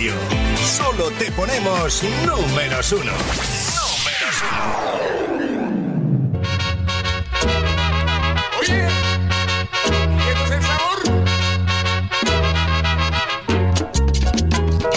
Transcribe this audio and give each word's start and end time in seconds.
radio. 0.00 0.14
Solo 0.56 1.10
te 1.18 1.30
ponemos 1.32 2.02
números 2.26 2.92
uno. 2.92 3.12
Números 3.12 4.42
uno. 4.50 4.70
Oye, 8.60 8.88
¿qué 10.24 10.32
es 10.32 10.50
el 10.50 10.62
sabor? 10.62 10.98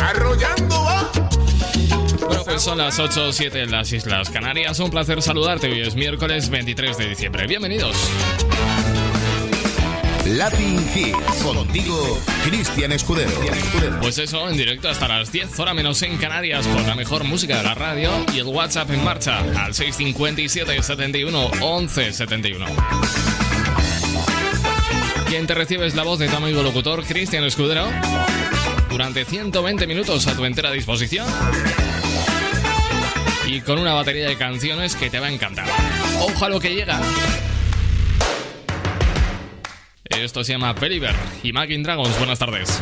Arrollando 0.02 0.84
va. 0.84 1.12
Bueno, 2.27 2.44
pues 2.45 2.62
son 2.62 2.77
las 2.77 2.99
8 2.99 3.27
o 3.27 3.34
7 3.34 3.63
en 3.63 3.72
las 3.72 3.91
Islas 3.91 4.30
Canarias. 4.30 4.80
Un 4.80 4.90
placer 4.90 5.22
saludarte. 5.22 5.72
Hoy 5.72 5.81
es 5.81 5.95
miércoles 5.95 6.49
23 6.49 6.98
de 6.98 7.09
diciembre. 7.09 7.48
Bienvenidos. 7.48 7.95
Latin 10.26 10.80
Hits. 10.95 11.44
Contigo, 11.44 12.20
Cristian 12.45 12.91
Escudero. 12.91 13.31
Pues 14.02 14.18
eso, 14.18 14.50
en 14.50 14.58
directo 14.58 14.90
hasta 14.90 15.08
las 15.08 15.31
10, 15.31 15.59
hora 15.59 15.73
menos 15.73 16.02
en 16.02 16.18
Canarias, 16.18 16.66
con 16.68 16.88
la 16.88 16.95
mejor 16.95 17.23
música 17.23 17.58
de 17.58 17.64
la 17.64 17.73
radio 17.73 18.09
y 18.34 18.40
el 18.40 18.48
WhatsApp 18.48 18.90
en 18.91 19.04
marcha 19.04 19.40
al 19.40 19.73
657 19.73 20.81
71 20.81 21.52
11 21.59 22.14
71. 22.14 22.66
Quien 25.28 25.48
te 25.48 25.54
recibe 25.54 25.86
es 25.86 25.95
la 25.95 26.04
voz 26.04 26.20
de 26.20 26.30
tu 26.30 26.36
amigo 26.36 26.64
locutor 26.64 27.03
Cristian 27.03 27.44
Escudero 27.44 27.88
durante 28.90 29.26
120 29.26 29.88
minutos 29.88 30.28
a 30.28 30.36
tu 30.36 30.45
entera 30.45 30.72
disposición 30.72 31.28
y 33.48 33.62
con 33.62 33.80
una 33.80 33.94
batería 33.94 34.28
de 34.28 34.38
canciones 34.38 34.95
que 34.95 35.09
te 35.09 35.20
va 35.20 35.28
a 35.28 35.31
encantar. 35.31 35.66
Lo 36.50 36.59
que 36.59 36.76
llega. 36.76 37.00
Esto 40.17 40.44
se 40.44 40.53
llama 40.53 40.73
Believer 40.73 41.16
y 41.41 41.49
Imagine 41.49 41.84
Dragons. 41.84 42.17
Buenas 42.17 42.40
tardes. 42.40 42.81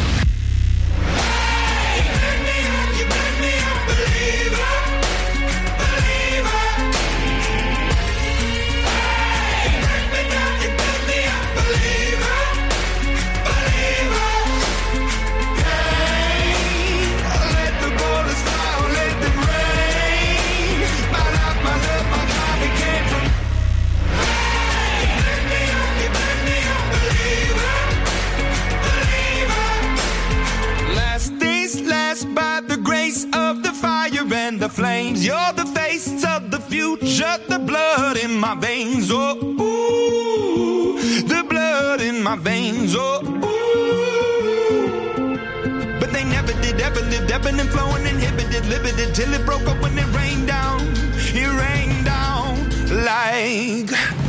Flames. 35.21 35.25
You're 35.25 35.53
the 35.53 35.71
face 35.71 36.23
of 36.25 36.51
the 36.51 36.59
future, 36.59 37.37
the 37.47 37.59
blood 37.59 38.17
in 38.17 38.39
my 38.39 38.55
veins. 38.55 39.09
Oh, 39.11 39.37
ooh, 39.41 40.99
the 41.21 41.43
blood 41.47 42.01
in 42.01 42.23
my 42.23 42.35
veins. 42.35 42.95
Oh, 42.97 43.21
ooh. 43.23 43.59
But 45.99 46.11
they 46.11 46.23
never 46.23 46.53
did, 46.61 46.81
ever 46.81 47.01
lived, 47.01 47.31
ebbing 47.31 47.59
and 47.59 47.69
flowing, 47.69 48.05
inhibited, 48.05 48.65
limited, 48.67 49.13
till 49.15 49.33
it 49.33 49.45
broke 49.45 49.67
up 49.67 49.81
when 49.81 49.97
it 49.97 50.07
rained 50.15 50.47
down. 50.47 50.81
It 51.33 51.47
rained 51.47 52.05
down 52.05 52.69
like. 53.05 54.20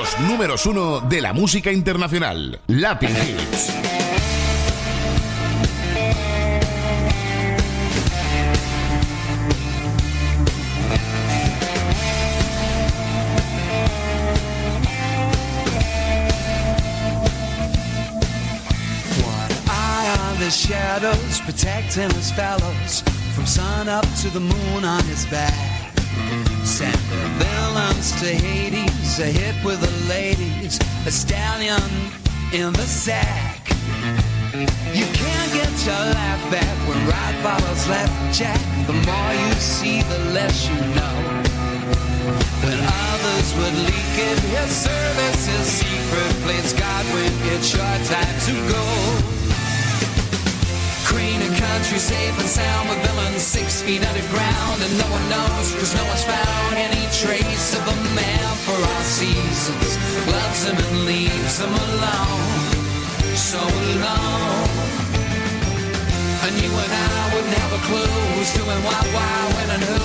Los 0.00 0.18
números 0.20 0.64
uno 0.64 1.00
de 1.00 1.20
la 1.20 1.34
música 1.34 1.70
internacional. 1.70 2.58
Latin 2.68 3.10
Hits. 3.10 3.70
The 20.38 20.50
shadows, 20.50 21.40
protecting 21.42 22.08
his 22.16 22.32
fellows 22.32 23.02
from 23.34 23.44
sun 23.44 23.90
up 23.90 24.06
to 24.22 24.30
the 24.30 24.40
moon 24.40 24.84
on 24.84 25.04
his 25.04 25.26
back. 25.26 25.52
Send 26.64 26.94
the 26.94 27.44
villains 27.44 28.12
to 28.20 28.26
Hades, 28.26 28.99
a 29.20 29.26
hit 29.26 29.54
with 29.64 29.80
the 29.80 30.08
ladies, 30.08 30.78
a 31.06 31.10
stallion 31.10 31.82
in 32.52 32.72
the 32.72 32.86
sack. 32.86 33.68
You 34.94 35.04
can't 35.12 35.52
get 35.52 35.72
your 35.84 36.04
laugh 36.16 36.50
back 36.50 36.76
when 36.88 36.98
right 37.06 37.36
follows 37.42 37.86
left, 37.88 38.34
Jack. 38.34 38.60
The 38.86 38.94
more 38.94 39.32
you 39.34 39.52
see, 39.54 40.00
the 40.02 40.18
less 40.32 40.68
you 40.68 40.76
know. 40.96 41.16
When 42.64 42.78
others 42.80 43.48
would 43.58 43.76
leak 43.88 44.14
it, 44.28 44.38
his 44.56 44.70
service, 44.70 45.46
his 45.46 45.66
secret 45.66 46.34
place. 46.44 46.72
God, 46.72 47.04
when 47.12 47.32
it's 47.52 47.74
your 47.74 47.96
time 48.08 48.40
to 48.46 48.72
go. 48.72 49.39
Country 51.70 51.98
safe 51.98 52.36
and 52.38 52.48
sound 52.48 52.88
with 52.90 53.00
villains 53.06 53.42
six 53.42 53.82
feet 53.82 54.02
underground. 54.02 54.78
And 54.82 54.92
no 54.98 55.06
one 55.16 55.26
knows, 55.30 55.66
cause 55.78 55.94
no 55.94 56.04
one's 56.10 56.24
found 56.24 56.74
any 56.74 57.04
trace 57.22 57.68
of 57.78 57.84
a 57.94 57.96
man 58.18 58.50
for 58.66 58.76
all 58.90 59.04
seasons. 59.06 59.90
Loves 60.26 60.60
them 60.66 60.76
and 60.76 60.96
leaves 61.06 61.58
them 61.58 61.72
alone. 61.86 62.74
So 63.50 63.62
alone. 63.62 64.90
And 66.44 66.54
you 66.62 66.70
and 66.82 66.92
I 67.22 67.24
wouldn't 67.32 67.56
have 67.62 67.72
a 67.78 67.82
clue 67.88 68.18
who's 68.34 68.52
doing 68.58 68.80
what, 68.86 69.04
why, 69.14 69.34
when, 69.54 69.68
and 69.76 69.84
who. 69.90 70.04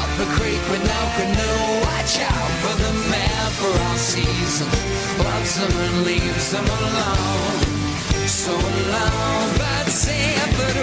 Up 0.00 0.10
the 0.20 0.28
creek 0.36 0.62
with 0.72 0.84
no 0.94 1.00
canoe. 1.18 1.64
Watch 1.88 2.14
out 2.32 2.52
for 2.62 2.74
the 2.84 2.92
man 3.12 3.44
for 3.60 3.72
all 3.84 3.98
seasons. 3.98 4.78
Loves 5.20 5.52
them 5.60 5.74
and 5.86 5.96
leaves 6.08 6.52
them 6.52 6.64
alone. 6.64 7.71
So 8.32 8.50
alone, 8.50 9.58
but 9.58 9.88
safe 9.88 10.56
but 10.56 10.74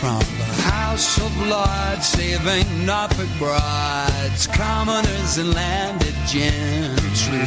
From 0.00 0.18
the 0.38 0.62
House 0.62 1.18
of 1.20 1.46
Lords, 1.46 2.06
saving 2.06 2.86
Norfolk 2.86 3.28
brides, 3.38 4.46
commoners 4.46 5.36
and 5.36 5.52
landed 5.52 6.14
gentry. 6.26 7.46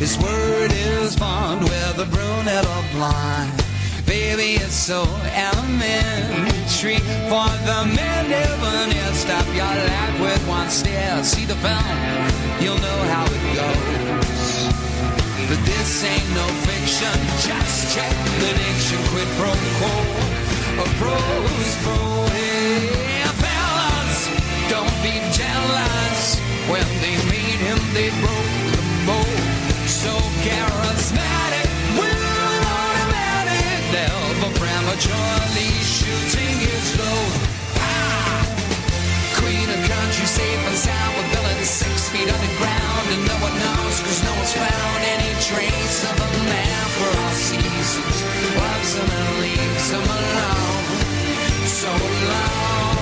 His 0.00 0.18
word 0.18 0.72
is 0.72 1.14
bond, 1.14 1.62
whether 1.62 2.04
brunette 2.04 2.66
or 2.66 2.84
blind. 2.96 3.71
Baby, 4.12 4.60
it's 4.60 4.74
so 4.74 5.08
elementary. 5.32 7.00
For 7.32 7.48
the 7.64 7.80
men 7.96 8.28
never 8.28 8.74
near 8.92 9.12
stop 9.14 9.46
your 9.56 9.64
life 9.64 10.20
with 10.20 10.46
one 10.46 10.68
stare. 10.68 11.24
See 11.24 11.46
the 11.46 11.54
film, 11.64 11.96
you'll 12.60 12.76
know 12.76 13.00
how 13.08 13.24
it 13.24 13.42
goes. 13.56 14.68
But 15.48 15.60
this 15.64 16.04
ain't 16.04 16.28
no 16.36 16.44
fiction, 16.68 17.16
just 17.40 17.96
check 17.96 18.12
the 18.36 18.52
diction, 18.52 19.00
quid 19.16 19.28
pro 19.40 19.48
quo. 19.80 19.94
A 20.76 20.86
pro's 21.00 21.72
pro, 21.80 22.28
yeah, 22.36 23.32
fellas, 23.40 24.28
don't 24.68 24.98
be 25.00 25.16
jealous. 25.32 26.36
When 26.68 26.84
they 27.00 27.16
made 27.32 27.60
him, 27.64 27.80
they 27.96 28.10
broke 28.20 28.52
the 28.76 28.82
mold. 29.08 29.40
So 29.88 30.12
charismatic, 30.44 30.71
prematurely 35.02 35.70
shooting 35.82 36.56
his 36.62 36.98
load. 36.98 37.32
Ah! 37.76 38.46
Queen 39.34 39.66
of 39.66 39.80
country, 39.88 40.26
safe 40.26 40.66
and 40.66 40.76
sound 40.76 41.16
with 41.18 41.26
villains 41.34 41.68
six 41.68 42.08
feet 42.10 42.28
underground. 42.28 43.06
And 43.10 43.22
no 43.26 43.36
one 43.42 43.54
knows, 43.58 43.98
cause 44.02 44.22
no 44.22 44.32
one's 44.38 44.52
found 44.52 45.02
any 45.02 45.32
trace 45.42 46.04
of 46.06 46.16
a 46.22 46.30
man 46.46 46.84
for 46.98 47.10
all 47.18 47.34
seasons. 47.34 48.18
Him 49.92 49.98
alone. 49.98 50.84
So 51.66 51.90
alone. 51.90 52.98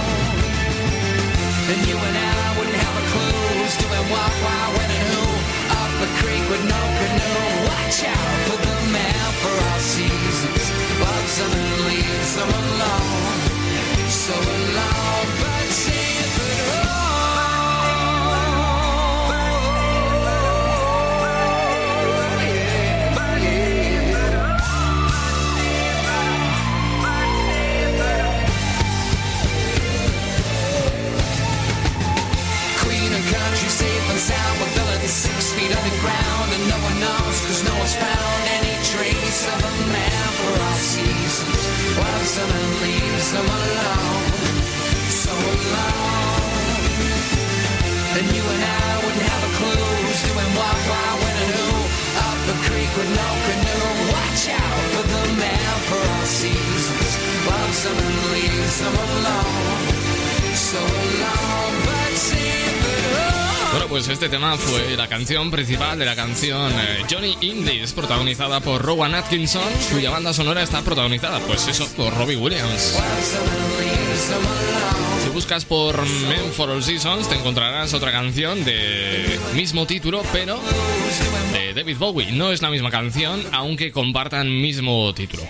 And 1.70 1.80
you 1.86 1.96
and 1.96 2.16
I 2.16 2.58
wouldn't 2.58 2.78
have 2.82 2.96
a 2.96 3.04
clue 3.12 3.44
who's 3.60 3.76
doing 3.76 4.06
what, 4.10 4.32
why, 4.42 4.62
when, 4.74 4.90
and 4.90 5.08
who. 5.14 5.26
Up 5.76 5.90
creek 6.18 6.44
with 6.50 6.64
no 6.64 6.82
canoe. 6.98 7.68
Watch 7.68 8.02
out 8.04 8.36
for 8.48 8.58
the 8.58 8.76
man 8.90 9.28
for 9.42 9.52
all 9.68 9.78
seasons. 9.78 10.59
And 11.42 11.54
leaves 11.86 12.36
him 12.36 12.50
alone. 12.62 13.40
So 14.08 14.34
alone, 14.34 15.49
pues 63.90 64.06
este 64.06 64.28
tema 64.28 64.56
fue 64.56 64.96
la 64.96 65.08
canción 65.08 65.50
principal 65.50 65.98
de 65.98 66.06
la 66.06 66.14
canción 66.14 66.72
eh, 66.72 67.04
Johnny 67.10 67.36
Indies, 67.40 67.92
protagonizada 67.92 68.60
por 68.60 68.80
Rowan 68.80 69.16
Atkinson, 69.16 69.68
cuya 69.92 70.10
banda 70.10 70.32
sonora 70.32 70.62
está 70.62 70.80
protagonizada, 70.82 71.40
pues 71.40 71.66
eso, 71.66 71.88
por 71.96 72.16
Robbie 72.16 72.36
Williams. 72.36 72.96
Si 75.24 75.28
buscas 75.30 75.64
por 75.64 76.00
Men 76.06 76.52
for 76.52 76.70
All 76.70 76.84
Seasons, 76.84 77.28
te 77.28 77.34
encontrarás 77.34 77.92
otra 77.92 78.12
canción 78.12 78.64
de 78.64 79.40
mismo 79.54 79.86
título, 79.86 80.22
pero 80.32 80.60
de 81.52 81.74
David 81.74 81.96
Bowie. 81.98 82.30
No 82.30 82.52
es 82.52 82.62
la 82.62 82.70
misma 82.70 82.92
canción, 82.92 83.42
aunque 83.50 83.90
compartan 83.90 84.60
mismo 84.60 85.12
título. 85.14 85.42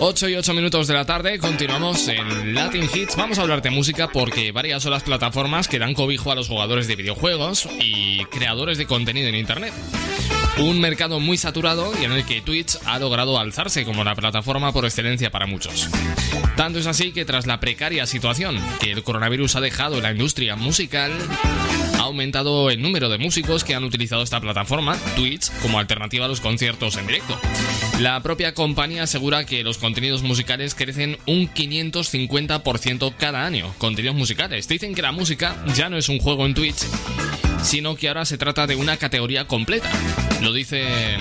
8 0.00 0.28
y 0.28 0.36
8 0.36 0.54
minutos 0.54 0.86
de 0.86 0.94
la 0.94 1.04
tarde, 1.04 1.40
continuamos 1.40 2.06
en 2.06 2.54
Latin 2.54 2.88
Hits. 2.94 3.16
Vamos 3.16 3.38
a 3.38 3.42
hablar 3.42 3.62
de 3.62 3.70
música 3.70 4.06
porque 4.06 4.52
varias 4.52 4.84
son 4.84 4.92
las 4.92 5.02
plataformas 5.02 5.66
que 5.66 5.80
dan 5.80 5.92
cobijo 5.92 6.30
a 6.30 6.36
los 6.36 6.46
jugadores 6.46 6.86
de 6.86 6.94
videojuegos 6.94 7.68
y 7.80 8.24
creadores 8.26 8.78
de 8.78 8.86
contenido 8.86 9.28
en 9.28 9.34
Internet. 9.34 9.72
Un 10.58 10.80
mercado 10.80 11.18
muy 11.18 11.36
saturado 11.36 11.92
y 12.00 12.04
en 12.04 12.12
el 12.12 12.24
que 12.24 12.40
Twitch 12.40 12.78
ha 12.84 13.00
logrado 13.00 13.40
alzarse 13.40 13.84
como 13.84 14.04
la 14.04 14.14
plataforma 14.14 14.72
por 14.72 14.84
excelencia 14.84 15.32
para 15.32 15.46
muchos. 15.46 15.88
Tanto 16.56 16.78
es 16.78 16.86
así 16.86 17.10
que 17.10 17.24
tras 17.24 17.46
la 17.46 17.58
precaria 17.58 18.06
situación 18.06 18.56
que 18.80 18.92
el 18.92 19.02
coronavirus 19.02 19.56
ha 19.56 19.60
dejado 19.60 19.96
en 19.96 20.04
la 20.04 20.12
industria 20.12 20.54
musical, 20.54 21.10
ha 21.98 22.02
aumentado 22.02 22.70
el 22.70 22.80
número 22.80 23.08
de 23.08 23.18
músicos 23.18 23.64
que 23.64 23.74
han 23.74 23.84
utilizado 23.84 24.22
esta 24.22 24.40
plataforma, 24.40 24.96
Twitch, 25.16 25.50
como 25.60 25.78
alternativa 25.78 26.24
a 26.24 26.28
los 26.28 26.40
conciertos 26.40 26.96
en 26.96 27.06
directo. 27.06 27.38
La 28.00 28.22
propia 28.22 28.54
compañía 28.54 29.02
asegura 29.02 29.44
que 29.44 29.64
los 29.64 29.78
contenidos 29.78 30.22
musicales 30.22 30.74
crecen 30.74 31.18
un 31.26 31.52
550% 31.52 33.14
cada 33.18 33.44
año. 33.44 33.74
Contenidos 33.78 34.16
musicales. 34.16 34.68
Dicen 34.68 34.94
que 34.94 35.02
la 35.02 35.12
música 35.12 35.56
ya 35.74 35.88
no 35.88 35.96
es 35.96 36.08
un 36.08 36.20
juego 36.20 36.46
en 36.46 36.54
Twitch, 36.54 36.86
sino 37.62 37.96
que 37.96 38.08
ahora 38.08 38.24
se 38.24 38.38
trata 38.38 38.66
de 38.66 38.76
una 38.76 38.96
categoría 38.96 39.46
completa. 39.46 39.90
Lo 40.40 40.52
dice 40.52 41.16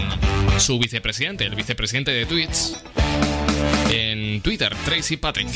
su 0.59 0.77
vicepresidente, 0.79 1.45
el 1.45 1.55
vicepresidente 1.55 2.11
de 2.11 2.25
Twitch, 2.25 2.73
en 3.91 4.41
Twitter, 4.41 4.75
Tracy 4.85 5.17
Patrick. 5.17 5.47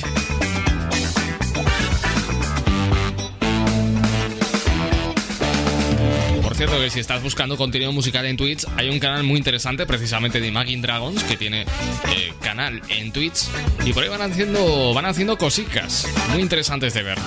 Cierto, 6.68 6.80
que 6.80 6.92
si 6.92 7.00
estás 7.00 7.24
buscando 7.24 7.58
contenido 7.58 7.92
musical 7.92 8.24
en 8.28 8.38
Twitch, 8.38 8.68
hay 8.78 8.88
un 8.88 9.00
canal 9.00 9.24
muy 9.24 9.38
interesante, 9.38 9.88
precisamente 9.88 10.40
de 10.40 10.46
Imagine 10.46 10.80
Dragons, 10.80 11.24
que 11.24 11.36
tiene 11.36 11.62
eh, 11.62 12.34
canal 12.40 12.80
en 12.88 13.12
Twitch. 13.12 13.48
Y 13.84 13.94
por 13.94 14.04
ahí 14.04 14.10
van 14.10 14.22
haciendo, 14.22 14.94
van 14.94 15.06
haciendo 15.06 15.40
cositas 15.40 16.08
muy 16.30 16.40
interesantes 16.40 16.94
de 16.94 17.02
ver. 17.02 17.18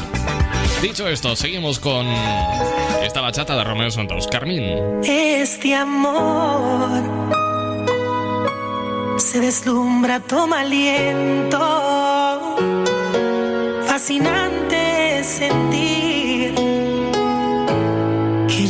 Dicho 0.83 1.09
esto, 1.09 1.35
seguimos 1.35 1.81
con 1.81 2.07
esta 3.03 3.23
bachata 3.23 3.57
de 3.57 3.65
Romeo 3.65 3.91
Santos. 3.91 4.29
Carmín. 4.29 4.63
Este 5.03 5.75
amor 5.75 7.03
se 9.19 9.41
deslumbra, 9.41 10.21
toma 10.21 10.61
aliento. 10.61 11.59
Fascinante 13.85 15.25
sentir 15.25 16.24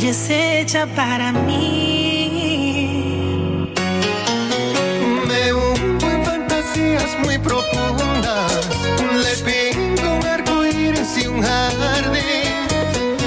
es 0.09 0.29
hecha 0.29 0.85
para 0.85 1.31
mí. 1.31 2.61
Me 5.27 5.53
hundo 5.53 6.11
en 6.11 6.23
fantasías 6.23 7.17
muy 7.23 7.37
profundas. 7.39 8.51
Le 9.23 9.35
pinto 9.43 10.15
un 10.15 10.25
arco 10.25 10.65
iris 10.65 11.17
y 11.17 11.27
un 11.27 11.41
jardín. 11.41 12.21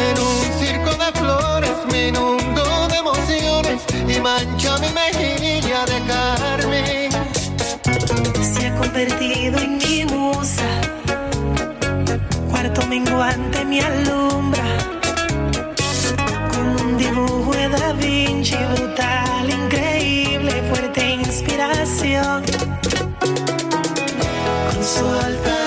En 0.08 0.18
un 0.20 0.58
circo 0.60 0.90
de 1.02 1.12
flores 1.18 1.78
me 1.90 2.08
inundo 2.08 2.88
de 2.88 2.96
emociones 2.96 3.82
y 4.06 4.20
mancho 4.20 4.78
mi 4.78 4.90
mejilla 4.90 5.84
de 5.86 6.00
carmín. 6.06 7.10
Se 8.40 8.66
ha 8.68 8.74
convertido 8.76 9.58
en 9.58 9.78
mi 9.78 10.04
musa. 10.04 10.68
Cuarto 12.50 12.86
menguante 12.86 13.64
me 13.64 13.80
alumbra. 13.80 14.47
Brutal, 18.56 19.50
increíble, 19.50 20.62
fuerte 20.70 21.10
inspiración. 21.10 22.42
Con 24.72 24.84
su 24.84 25.06
alta 25.06 25.57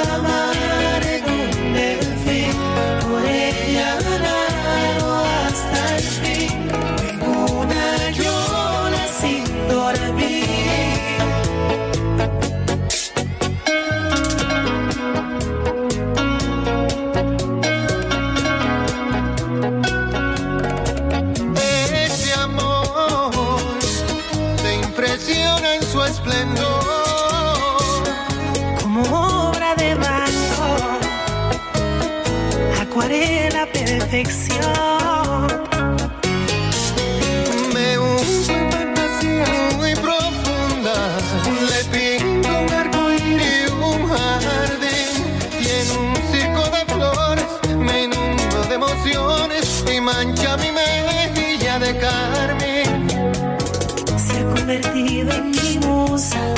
mi 56.21 56.50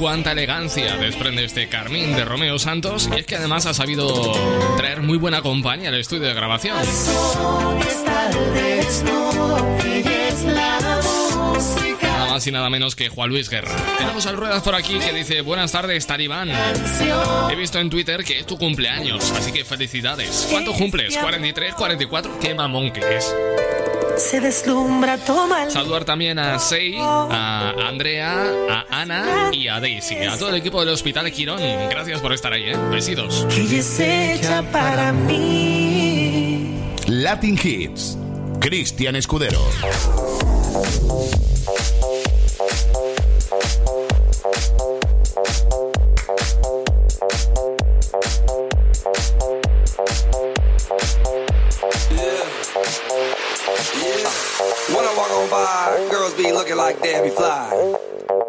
Cuánta 0.00 0.32
elegancia 0.32 0.96
desprende 0.96 1.44
este 1.44 1.68
Carmín 1.68 2.16
de 2.16 2.24
Romeo 2.24 2.58
Santos. 2.58 3.10
Y 3.14 3.20
es 3.20 3.26
que 3.26 3.36
además 3.36 3.66
ha 3.66 3.74
sabido 3.74 4.32
traer 4.78 5.02
muy 5.02 5.18
buena 5.18 5.42
compañía 5.42 5.90
al 5.90 5.96
estudio 5.96 6.22
de 6.22 6.32
grabación. 6.32 6.74
Nada 12.02 12.30
más 12.30 12.46
y 12.46 12.50
nada 12.50 12.70
menos 12.70 12.96
que 12.96 13.10
Juan 13.10 13.28
Luis 13.28 13.50
Guerra. 13.50 13.76
Tenemos 13.98 14.24
al 14.24 14.38
Ruedas 14.38 14.62
por 14.62 14.74
aquí 14.74 14.98
que 14.98 15.12
dice: 15.12 15.42
Buenas 15.42 15.70
tardes, 15.70 16.06
Talibán. 16.06 16.50
He 17.50 17.54
visto 17.54 17.78
en 17.78 17.90
Twitter 17.90 18.24
que 18.24 18.38
es 18.38 18.46
tu 18.46 18.56
cumpleaños, 18.56 19.30
así 19.32 19.52
que 19.52 19.66
felicidades. 19.66 20.46
¿Cuánto 20.50 20.72
cumples? 20.72 21.14
¿43, 21.18 21.74
44? 21.74 22.38
Qué 22.40 22.54
mamón 22.54 22.90
que 22.90 23.18
es. 23.18 23.34
Se 24.20 24.38
deslumbra, 24.38 25.16
toma 25.16 25.64
el 25.64 25.70
Saludar 25.70 26.04
también 26.04 26.38
a 26.38 26.58
Sei, 26.58 26.94
a 27.00 27.74
Andrea, 27.88 28.52
a 28.68 29.00
Ana 29.00 29.50
y 29.50 29.66
a 29.66 29.80
Daisy, 29.80 30.16
a 30.18 30.36
todo 30.36 30.50
el 30.50 30.56
equipo 30.56 30.78
del 30.80 30.90
Hospital 30.90 31.30
Quirón. 31.32 31.60
Gracias 31.88 32.20
por 32.20 32.32
estar 32.32 32.52
ahí, 32.52 32.70
¿eh? 32.70 32.76
Besitos. 32.90 33.46
que 33.48 33.62
ella 33.62 33.78
es 33.78 33.98
hecha 33.98 34.62
para 34.70 35.12
mí. 35.12 36.76
Latin 37.06 37.58
Hits. 37.60 38.18
Cristian 38.60 39.16
Escudero. 39.16 39.58
When 53.80 55.04
I 55.06 55.14
walk 55.16 55.30
on 55.30 55.48
by, 55.48 56.08
girls 56.10 56.34
be 56.34 56.52
looking 56.52 56.76
like 56.76 57.00
Debbie 57.00 57.30
Fly. 57.30 57.96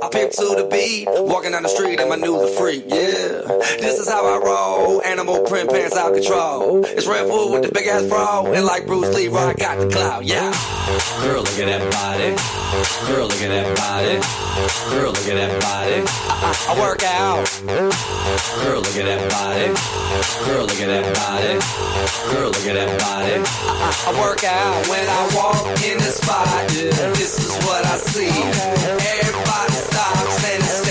I 0.04 0.10
pick 0.10 0.32
to 0.32 0.56
the 0.60 0.68
beat, 0.70 1.08
walking 1.08 1.52
down 1.52 1.64
the 1.64 1.70
street 1.70 2.02
and 2.02 2.10
my 2.10 2.18
new 2.18 2.38
the 2.42 2.48
freak, 2.48 2.84
yeah. 2.88 3.48
This 3.80 3.98
is 3.98 4.10
how 4.10 4.26
I 4.26 4.44
roll, 4.44 5.02
animal 5.04 5.44
print 5.44 5.70
pants 5.70 5.96
out 5.96 6.14
control. 6.16 6.84
It's 6.84 7.08
Red 7.08 7.30
Bull 7.30 7.54
with 7.54 7.64
the 7.64 7.72
big 7.72 7.88
ass 7.88 8.04
bra, 8.08 8.44
and 8.44 8.66
like 8.66 8.86
Bruce 8.86 9.16
Lee, 9.16 9.30
I 9.30 9.54
got 9.54 9.80
the 9.80 9.90
clout, 9.90 10.26
yeah. 10.26 10.52
Girl, 11.24 11.44
look 11.44 11.60
at 11.60 11.68
that 11.68 11.92
body. 11.92 12.36
Girl, 12.72 13.28
look 13.28 13.42
at 13.44 13.52
that 13.52 13.68
body. 13.76 14.16
Girl, 14.96 15.12
look 15.12 15.28
at 15.28 15.36
that 15.36 15.52
body. 15.60 16.08
I, 16.08 16.40
I, 16.40 16.72
I 16.72 16.80
work 16.80 17.04
out. 17.04 17.44
Girl, 17.68 18.80
look 18.80 18.96
at 18.96 19.12
that 19.12 19.28
body. 19.28 19.68
Girl, 20.48 20.64
look 20.64 20.80
at 20.80 20.88
that 20.88 21.04
body. 21.12 21.60
Girl, 22.32 22.48
look 22.48 22.64
at 22.64 22.76
that 22.80 22.96
body. 22.96 23.44
I, 23.44 23.92
I, 24.08 24.12
work 24.24 24.46
out 24.48 24.88
when 24.88 25.04
I 25.04 25.22
walk 25.36 25.68
in 25.84 25.98
the 26.00 26.12
spot. 26.16 26.48
Yeah, 26.72 27.12
this 27.12 27.44
is 27.44 27.52
what 27.68 27.84
I 27.84 27.98
see. 27.98 28.32
Everybody 28.32 29.76
stops 29.76 30.40
and 30.48 30.64
is 30.64 30.91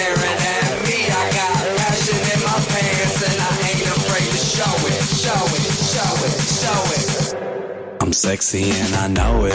it. 8.10 8.12
I'm 8.12 8.12
sexy 8.12 8.70
and 8.70 8.94
I 8.94 9.06
know 9.08 9.44
it. 9.44 9.54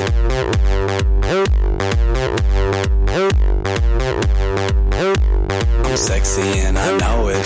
I'm 5.85 5.97
sexy 5.97 6.59
and 6.59 6.77
I 6.77 6.97
know 6.97 7.27
it. 7.29 7.45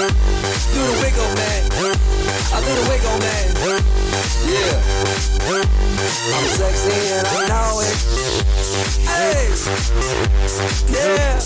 Do 0.00 0.80
the 0.86 0.94
wiggle, 1.02 1.30
man. 1.34 1.62
I 2.52 2.58
do 2.60 2.72
wiggle, 2.88 3.18
man. 3.18 3.46
Yeah. 4.46 4.74
I'm 6.34 6.46
sexy 6.46 6.98
and 7.12 7.26
I 7.26 7.46
know 7.48 7.80
it. 7.80 7.96
Hey. 9.06 9.50
Yeah. 10.90 11.38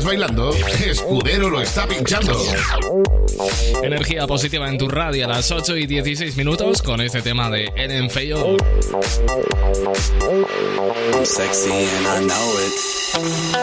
estás 0.00 0.04
bailando, 0.04 0.50
Escudero 0.86 1.50
lo 1.50 1.60
está 1.60 1.86
pinchando. 1.86 2.42
Energía 3.82 4.26
positiva 4.26 4.66
en 4.68 4.78
tu 4.78 4.88
radio 4.88 5.26
a 5.26 5.28
las 5.28 5.50
8 5.50 5.76
y 5.76 5.86
16 5.86 6.36
minutos 6.36 6.80
con 6.80 7.02
este 7.02 7.20
tema 7.20 7.50
de 7.50 7.70
Eden 7.76 8.08
Feyo. 8.08 8.56
Sexy 11.24 11.70
and 11.70 12.06
I 12.06 12.26
know 12.26 12.60
it. 12.60 13.59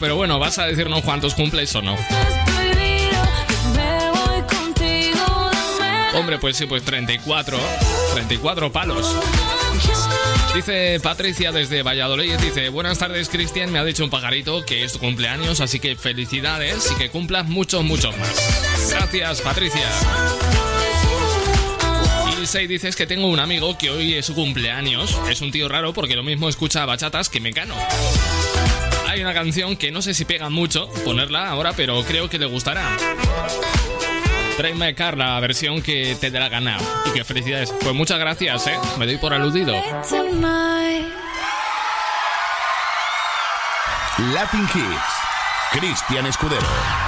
Pero 0.00 0.16
bueno, 0.16 0.38
vas 0.38 0.58
a 0.58 0.66
decirnos 0.66 1.02
cuántos 1.02 1.34
cumples 1.34 1.74
o 1.76 1.82
no. 1.82 1.96
Hombre, 6.14 6.38
pues 6.38 6.56
sí, 6.56 6.66
pues 6.66 6.82
34. 6.84 7.58
34 8.14 8.72
palos. 8.72 9.14
Dice 10.54 10.98
Patricia 11.00 11.52
desde 11.52 11.82
Valladolid, 11.82 12.34
dice, 12.36 12.68
buenas 12.68 12.98
tardes 12.98 13.28
Cristian, 13.28 13.72
me 13.72 13.80
ha 13.80 13.84
dicho 13.84 14.04
un 14.04 14.10
pajarito 14.10 14.64
que 14.64 14.84
es 14.84 14.92
tu 14.92 15.00
cumpleaños, 15.00 15.60
así 15.60 15.80
que 15.80 15.96
felicidades 15.96 16.92
y 16.92 16.94
que 16.94 17.10
cumplas 17.10 17.46
muchos, 17.46 17.82
muchos 17.82 18.16
más. 18.16 18.90
Gracias 18.90 19.40
Patricia. 19.40 19.88
Y 22.60 22.66
dice 22.66 22.88
es 22.88 22.94
que 22.94 23.06
tengo 23.06 23.26
un 23.26 23.40
amigo 23.40 23.76
que 23.78 23.90
hoy 23.90 24.14
es 24.14 24.26
su 24.26 24.34
cumpleaños, 24.34 25.18
es 25.28 25.40
un 25.40 25.50
tío 25.50 25.68
raro 25.68 25.92
porque 25.92 26.14
lo 26.14 26.22
mismo 26.22 26.48
escucha 26.48 26.84
bachatas 26.84 27.28
que 27.28 27.40
me 27.40 27.50
gano 27.50 27.74
hay 29.14 29.22
una 29.22 29.32
canción 29.32 29.76
que 29.76 29.92
no 29.92 30.02
sé 30.02 30.12
si 30.12 30.24
pega 30.24 30.50
mucho 30.50 30.88
ponerla 31.04 31.48
ahora, 31.48 31.72
pero 31.72 32.02
creo 32.02 32.28
que 32.28 32.36
le 32.36 32.46
gustará. 32.46 32.84
Tráeme 34.56 34.92
Car, 34.96 35.16
la 35.16 35.38
versión 35.38 35.82
que 35.82 36.16
te 36.20 36.32
dé 36.32 36.40
la 36.40 36.48
gana. 36.48 36.78
Y 37.06 37.12
que 37.12 37.24
felicidades. 37.24 37.72
Pues 37.80 37.94
muchas 37.94 38.18
gracias, 38.18 38.66
¿eh? 38.66 38.76
Me 38.98 39.06
doy 39.06 39.16
por 39.18 39.32
aludido. 39.32 39.72
Latin 44.32 44.68
Hits. 44.74 45.78
Cristian 45.78 46.26
Escudero. 46.26 47.03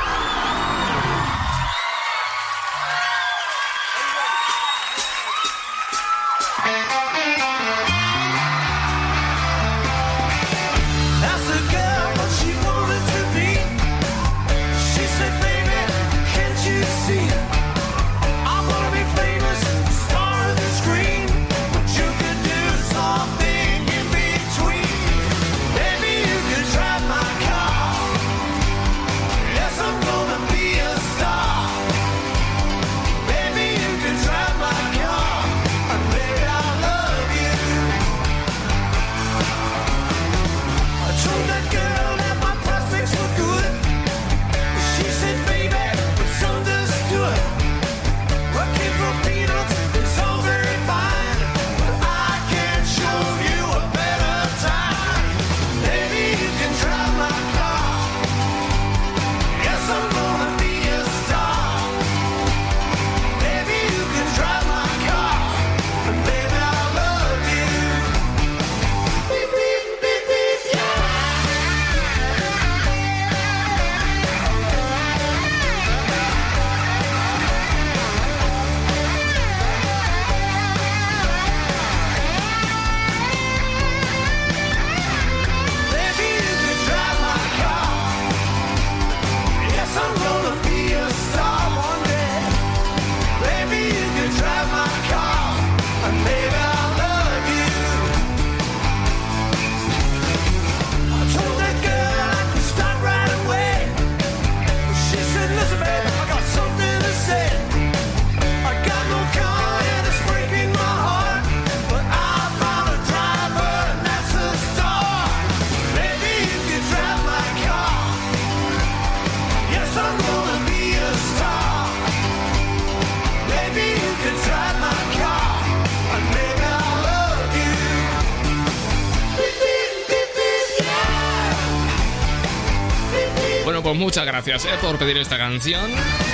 Muchas 134.07 134.25
gracias 134.25 134.65
eh, 134.67 134.69
por 134.81 134.99
pedir 134.99 135.17
esta 135.17 135.37
canción. 135.37 135.91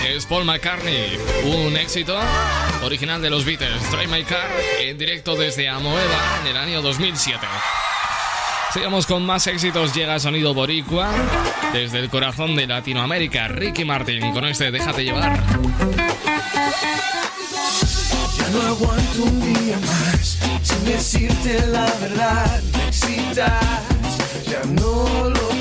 Es 0.07 0.27
Paul 0.27 0.45
McCartney, 0.45 1.19
un 1.45 1.75
éxito 1.75 2.21
original 2.83 3.23
de 3.23 3.31
los 3.31 3.47
Beatles. 3.47 3.91
Drive 3.91 4.09
My 4.09 4.23
Car 4.25 4.47
en 4.79 4.99
directo 4.99 5.37
desde 5.37 5.71
Amoeba 5.71 6.41
en 6.43 6.49
el 6.49 6.57
año 6.59 6.83
2007. 6.83 7.39
Sigamos 8.75 9.07
con 9.07 9.25
más 9.25 9.47
éxitos. 9.47 9.95
Llega 9.95 10.21
Sonido 10.21 10.53
Boricua 10.53 11.11
desde 11.73 12.01
el 12.01 12.11
corazón 12.11 12.57
de 12.57 12.67
Latinoamérica. 12.67 13.49
Ricky 13.49 13.87
Martin 13.87 14.33
con 14.35 14.45
este 14.45 14.71
Déjate 14.71 15.05
llevar. 15.05 15.43
Ya 18.37 18.49
no 18.51 18.63
aguanto 18.69 19.23
un 19.23 19.41
día 19.41 19.79
más 19.79 20.39
sin 20.63 20.85
decirte 20.85 21.67
la 21.69 21.87
verdad. 22.03 22.61
Ya 24.47 24.61
no 24.67 25.31
lo 25.31 25.52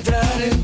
para 0.00 0.14
entrar 0.14 0.42
en 0.42 0.57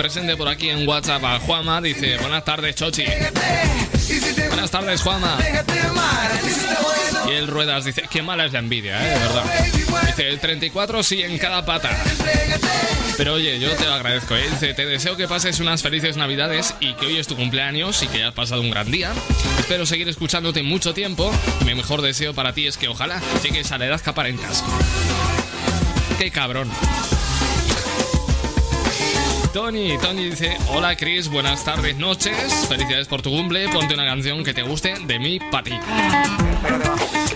presente 0.00 0.34
por 0.34 0.48
aquí 0.48 0.70
en 0.70 0.88
WhatsApp 0.88 1.22
a 1.22 1.38
Juama. 1.40 1.78
Dice, 1.82 2.16
buenas 2.16 2.42
tardes, 2.42 2.74
Chochi. 2.74 3.04
Buenas 4.48 4.70
tardes, 4.70 5.02
Juama. 5.02 5.36
Y 7.28 7.32
el 7.32 7.46
Ruedas 7.46 7.84
dice, 7.84 8.04
qué 8.10 8.22
mala 8.22 8.46
es 8.46 8.52
la 8.54 8.60
envidia, 8.60 8.98
¿eh? 8.98 9.10
De 9.10 9.18
verdad. 9.18 9.44
Dice, 10.06 10.28
el 10.30 10.40
34 10.40 11.02
sí 11.02 11.22
en 11.22 11.36
cada 11.36 11.66
pata. 11.66 11.90
Pero 13.18 13.34
oye, 13.34 13.60
yo 13.60 13.70
te 13.72 13.84
lo 13.84 13.92
agradezco, 13.92 14.36
¿eh? 14.36 14.48
Dice, 14.50 14.72
te 14.72 14.86
deseo 14.86 15.18
que 15.18 15.28
pases 15.28 15.60
unas 15.60 15.82
felices 15.82 16.16
navidades 16.16 16.74
y 16.80 16.94
que 16.94 17.04
hoy 17.04 17.18
es 17.18 17.26
tu 17.26 17.36
cumpleaños 17.36 18.02
y 18.02 18.06
que 18.06 18.22
hayas 18.22 18.32
pasado 18.32 18.62
un 18.62 18.70
gran 18.70 18.90
día. 18.90 19.12
Espero 19.58 19.84
seguir 19.84 20.08
escuchándote 20.08 20.62
mucho 20.62 20.94
tiempo. 20.94 21.30
Mi 21.66 21.74
mejor 21.74 22.00
deseo 22.00 22.32
para 22.32 22.54
ti 22.54 22.66
es 22.66 22.78
que 22.78 22.88
ojalá 22.88 23.20
llegues 23.42 23.70
a 23.70 23.76
la 23.76 23.84
edad 23.84 24.00
que 24.00 24.08
aparentas. 24.08 24.64
Qué 26.18 26.30
cabrón. 26.30 26.70
Tony, 29.52 29.98
Tony 29.98 30.30
dice, 30.30 30.56
hola 30.68 30.94
Chris, 30.94 31.28
buenas 31.28 31.64
tardes, 31.64 31.96
noches, 31.96 32.66
felicidades 32.68 33.08
por 33.08 33.20
tu 33.20 33.30
cumple, 33.30 33.68
ponte 33.68 33.94
una 33.94 34.04
canción 34.04 34.44
que 34.44 34.54
te 34.54 34.62
guste 34.62 34.94
de 35.06 35.18
mí 35.18 35.40
para. 35.50 35.80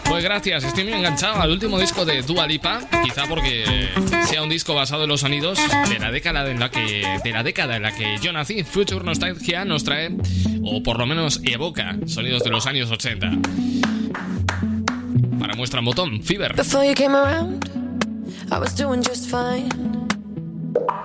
Pues 0.04 0.22
gracias, 0.22 0.62
estoy 0.62 0.84
muy 0.84 0.92
enganchado 0.92 1.40
al 1.40 1.50
último 1.50 1.76
disco 1.76 2.04
de 2.04 2.22
Dua 2.22 2.46
Lipa, 2.46 2.80
quizá 3.02 3.24
porque 3.28 3.88
sea 4.26 4.42
un 4.44 4.48
disco 4.48 4.74
basado 4.74 5.04
en 5.04 5.08
los 5.08 5.20
sonidos 5.22 5.58
de 5.88 5.98
la 5.98 6.12
década 6.12 6.48
en 6.48 6.60
la 6.60 6.70
que 6.70 7.04
de 7.24 7.32
la 7.32 7.42
década 7.42 7.76
en 7.76 7.82
la 7.82 7.92
que 7.92 8.16
yo 8.22 8.32
nací. 8.32 8.62
Future 8.62 9.04
Nostalgia 9.04 9.64
nos 9.64 9.82
trae 9.82 10.16
o 10.62 10.84
por 10.84 11.00
lo 11.00 11.06
menos 11.06 11.40
evoca 11.42 11.96
sonidos 12.06 12.44
de 12.44 12.50
los 12.50 12.66
años 12.66 12.92
80. 12.92 13.30
Para 15.40 15.54
muestra 15.56 15.80
un 15.80 15.86
botón, 15.86 16.22
Fever. 16.22 16.54
Before 16.54 16.86
I 18.50 18.58
was 18.58 18.74
doing 18.74 19.02
just 19.02 19.28
fine. 19.28 20.03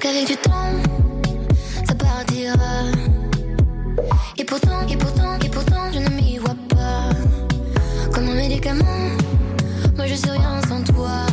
Peut-être 0.00 0.14
qu'avec 0.14 0.26
du 0.28 0.36
temps, 0.36 1.30
ça 1.86 1.94
partira. 1.94 2.84
Et 4.38 4.44
pourtant, 4.44 4.86
et 4.88 4.96
pourtant, 4.96 5.38
et 5.44 5.48
pourtant, 5.48 5.92
je 5.92 5.98
ne 5.98 6.08
m'y 6.10 6.38
vois 6.38 6.56
pas. 6.68 7.10
Comme 8.12 8.28
un 8.28 8.34
médicament, 8.34 9.10
moi 9.96 10.06
je 10.06 10.14
suis 10.14 10.30
rien 10.30 10.60
sans 10.68 10.82
toi. 10.84 11.26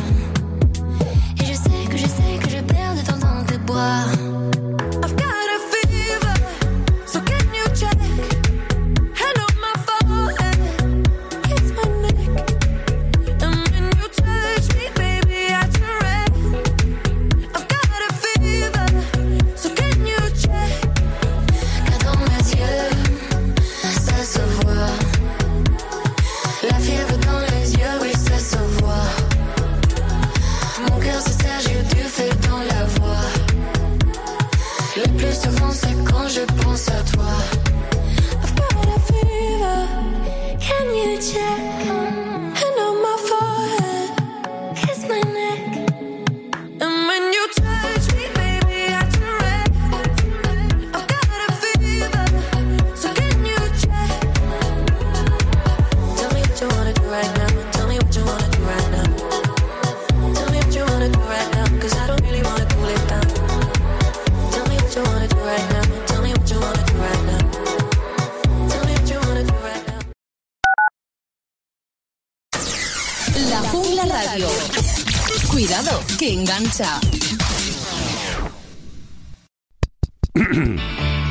Et 1.40 1.46
je 1.46 1.54
sais 1.54 1.88
que 1.88 1.96
je 1.96 2.06
sais 2.06 2.38
que 2.42 2.50
je 2.50 2.60
perds 2.62 2.94
de 2.96 3.06
temps 3.06 3.18
dans 3.18 3.44
tes 3.44 3.58
bras. 3.58 4.04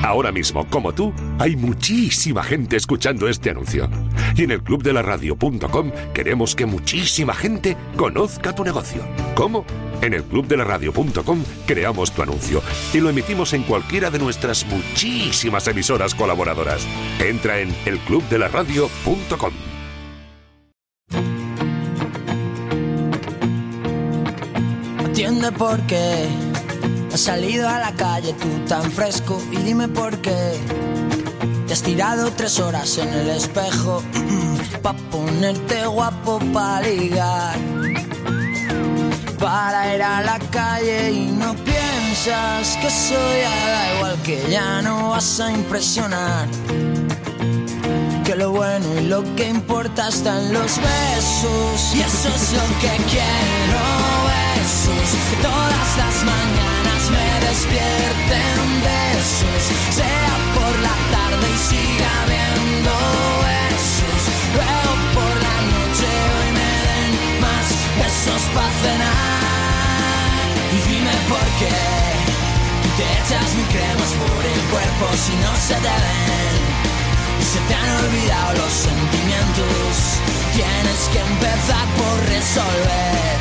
Ahora 0.03 0.31
mismo, 0.31 0.65
como 0.69 0.93
tú, 0.93 1.13
hay 1.37 1.55
muchísima 1.55 2.43
gente 2.43 2.77
escuchando 2.77 3.27
este 3.27 3.49
anuncio. 3.49 3.89
Y 4.35 4.43
en 4.43 4.51
el 4.51 4.63
clubdelaradio.com 4.63 5.91
queremos 6.13 6.55
que 6.55 6.65
muchísima 6.65 7.33
gente 7.33 7.75
conozca 7.97 8.55
tu 8.55 8.63
negocio. 8.63 9.01
¿Cómo? 9.35 9.65
En 10.01 10.13
el 10.13 10.23
clubdelaradio.com 10.23 11.43
creamos 11.65 12.11
tu 12.11 12.21
anuncio 12.21 12.61
y 12.93 12.99
lo 12.99 13.09
emitimos 13.09 13.53
en 13.53 13.63
cualquiera 13.63 14.09
de 14.09 14.19
nuestras 14.19 14.65
muchísimas 14.67 15.67
emisoras 15.67 16.15
colaboradoras. 16.15 16.87
Entra 17.19 17.59
en 17.59 17.75
elclubdelaradio.com. 17.85 19.76
Atiende 25.17 25.51
por 25.51 25.81
qué 25.87 26.27
has 27.11 27.21
salido 27.21 27.67
a 27.67 27.79
la 27.79 27.91
calle 27.93 28.33
tú 28.33 28.47
tan 28.67 28.91
fresco 28.91 29.41
y 29.51 29.55
dime 29.63 29.87
por 29.87 30.15
qué 30.19 30.59
te 31.65 31.73
has 31.73 31.81
tirado 31.81 32.29
tres 32.33 32.59
horas 32.59 32.99
en 32.99 33.09
el 33.09 33.29
espejo 33.31 34.03
pa 34.83 34.93
ponerte 34.93 35.87
guapo 35.87 36.37
pa 36.53 36.81
ligar. 36.81 37.57
Para 39.39 39.95
ir 39.95 40.03
a 40.03 40.21
la 40.21 40.37
calle 40.51 41.11
y 41.11 41.25
no 41.31 41.55
piensas 41.65 42.77
que 42.79 42.89
soy 42.91 43.39
da 43.41 43.95
igual 43.95 44.21
que 44.21 44.51
ya 44.51 44.83
no 44.83 45.09
vas 45.09 45.39
a 45.39 45.51
impresionar 45.51 46.47
que 48.27 48.35
lo 48.35 48.51
bueno 48.51 48.85
y 48.99 49.05
lo 49.05 49.23
que 49.35 49.47
importa 49.47 50.09
está 50.09 50.37
en 50.41 50.51
los 50.51 50.71
besos. 50.77 51.95
Y 51.95 52.01
eso 52.01 52.27
es 52.27 52.53
lo 52.59 52.67
que 52.81 52.93
quiero 53.13 53.83
besos. 54.35 55.07
Todas 55.41 55.89
las 56.01 56.15
mañanas 56.31 57.01
me 57.15 57.27
despierten 57.47 58.59
besos. 58.91 59.61
Sea 59.95 60.33
por 60.57 60.73
la 60.87 60.95
tarde 61.15 61.45
y 61.55 61.59
siga 61.69 62.13
viendo 62.33 62.93
besos. 63.47 64.21
Luego 64.57 64.91
por 65.15 65.33
la 65.47 65.57
noche 65.73 66.07
hoy 66.35 66.49
me 66.59 66.73
den 66.87 67.13
más 67.45 67.67
besos 68.01 68.41
para 68.53 68.73
cenar. 68.83 69.39
Y 70.75 70.79
dime 70.89 71.15
por 71.31 71.47
qué 71.59 71.75
te 72.97 73.05
echas 73.19 73.49
mi 73.55 73.63
cremas 73.73 74.11
por 74.19 74.43
el 74.53 74.61
cuerpo 74.73 75.05
si 75.15 75.33
no 75.43 75.51
se 75.67 75.75
te 75.75 75.95
ven 76.03 76.76
se 77.41 77.59
te 77.67 77.73
han 77.75 77.89
olvidado 78.05 78.53
los 78.53 78.73
sentimientos. 78.73 79.93
Tienes 80.53 81.01
que 81.11 81.19
empezar 81.19 81.85
por 81.97 82.15
resolver 82.29 83.37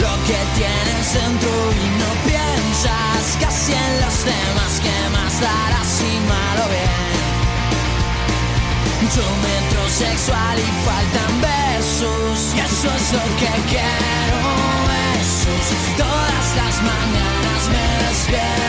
lo 0.00 0.12
que 0.26 0.38
tienes 0.58 1.14
dentro 1.14 1.50
y 1.72 1.86
no 2.00 2.10
piensas 2.24 3.22
casi 3.40 3.72
en 3.72 4.00
los 4.00 4.16
demás. 4.24 4.72
Que 4.84 4.96
más 5.16 5.40
darás 5.40 5.88
si 5.98 6.12
malo 6.32 6.64
bien. 6.68 7.14
Mucho 9.02 9.24
metrosexual 9.48 10.58
y 10.58 10.70
faltan 10.86 11.32
besos. 11.40 12.54
Y 12.56 12.60
eso 12.60 12.88
es 12.98 13.12
lo 13.12 13.24
que 13.40 13.52
quiero. 13.72 14.40
Besos. 14.92 15.66
Todas 15.96 16.46
las 16.60 16.74
mañanas 16.90 17.62
me 17.72 17.86
despierten 18.08 18.63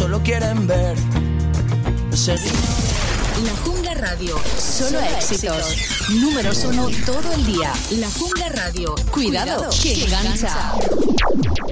Solo 0.00 0.18
quieren 0.22 0.66
ver 0.66 0.96
ese 2.10 2.34
La 2.34 3.54
Jungla 3.62 3.92
Radio. 3.92 4.34
Solo 4.58 4.98
éxitos. 4.98 5.76
Números 6.08 6.64
uno 6.64 6.88
todo 7.04 7.30
el 7.34 7.44
día. 7.44 7.70
La 7.98 8.10
Jungla 8.10 8.48
Radio. 8.48 8.94
Cuidado, 9.12 9.68
que 9.82 10.04
engancha. 10.04 10.72
Eres 11.66 11.69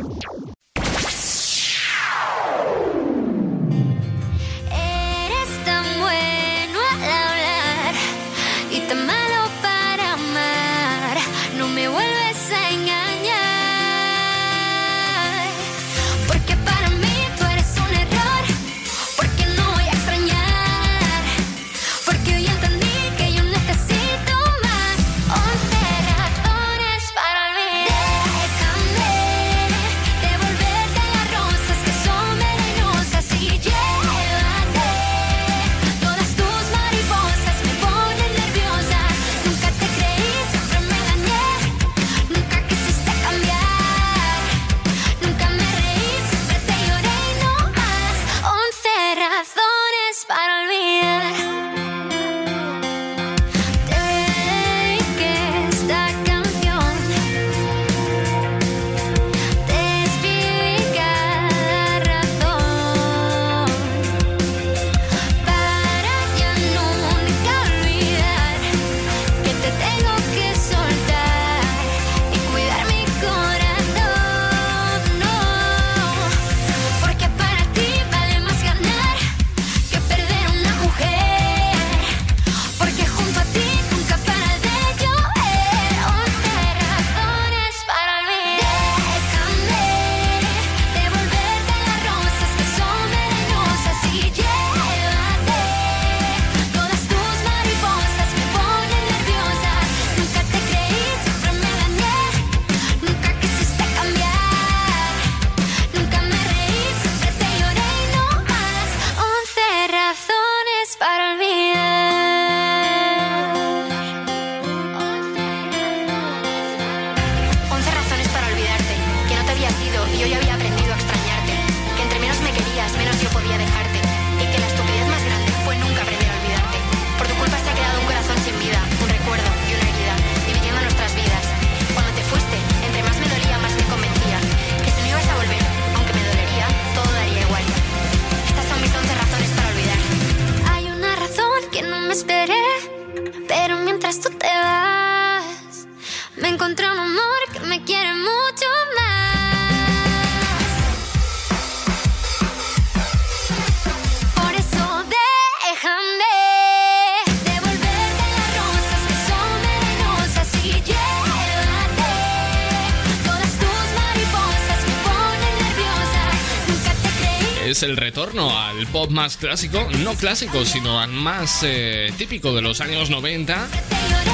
Es 167.78 167.84
el 167.84 167.96
retorno 167.96 168.58
al 168.58 168.88
pop 168.88 169.08
más 169.12 169.36
clásico, 169.36 169.86
no 170.00 170.14
clásico, 170.14 170.64
sino 170.64 170.98
al 170.98 171.12
más 171.12 171.60
eh, 171.62 172.12
típico 172.18 172.52
de 172.52 172.60
los 172.60 172.80
años 172.80 173.08
90 173.08 173.68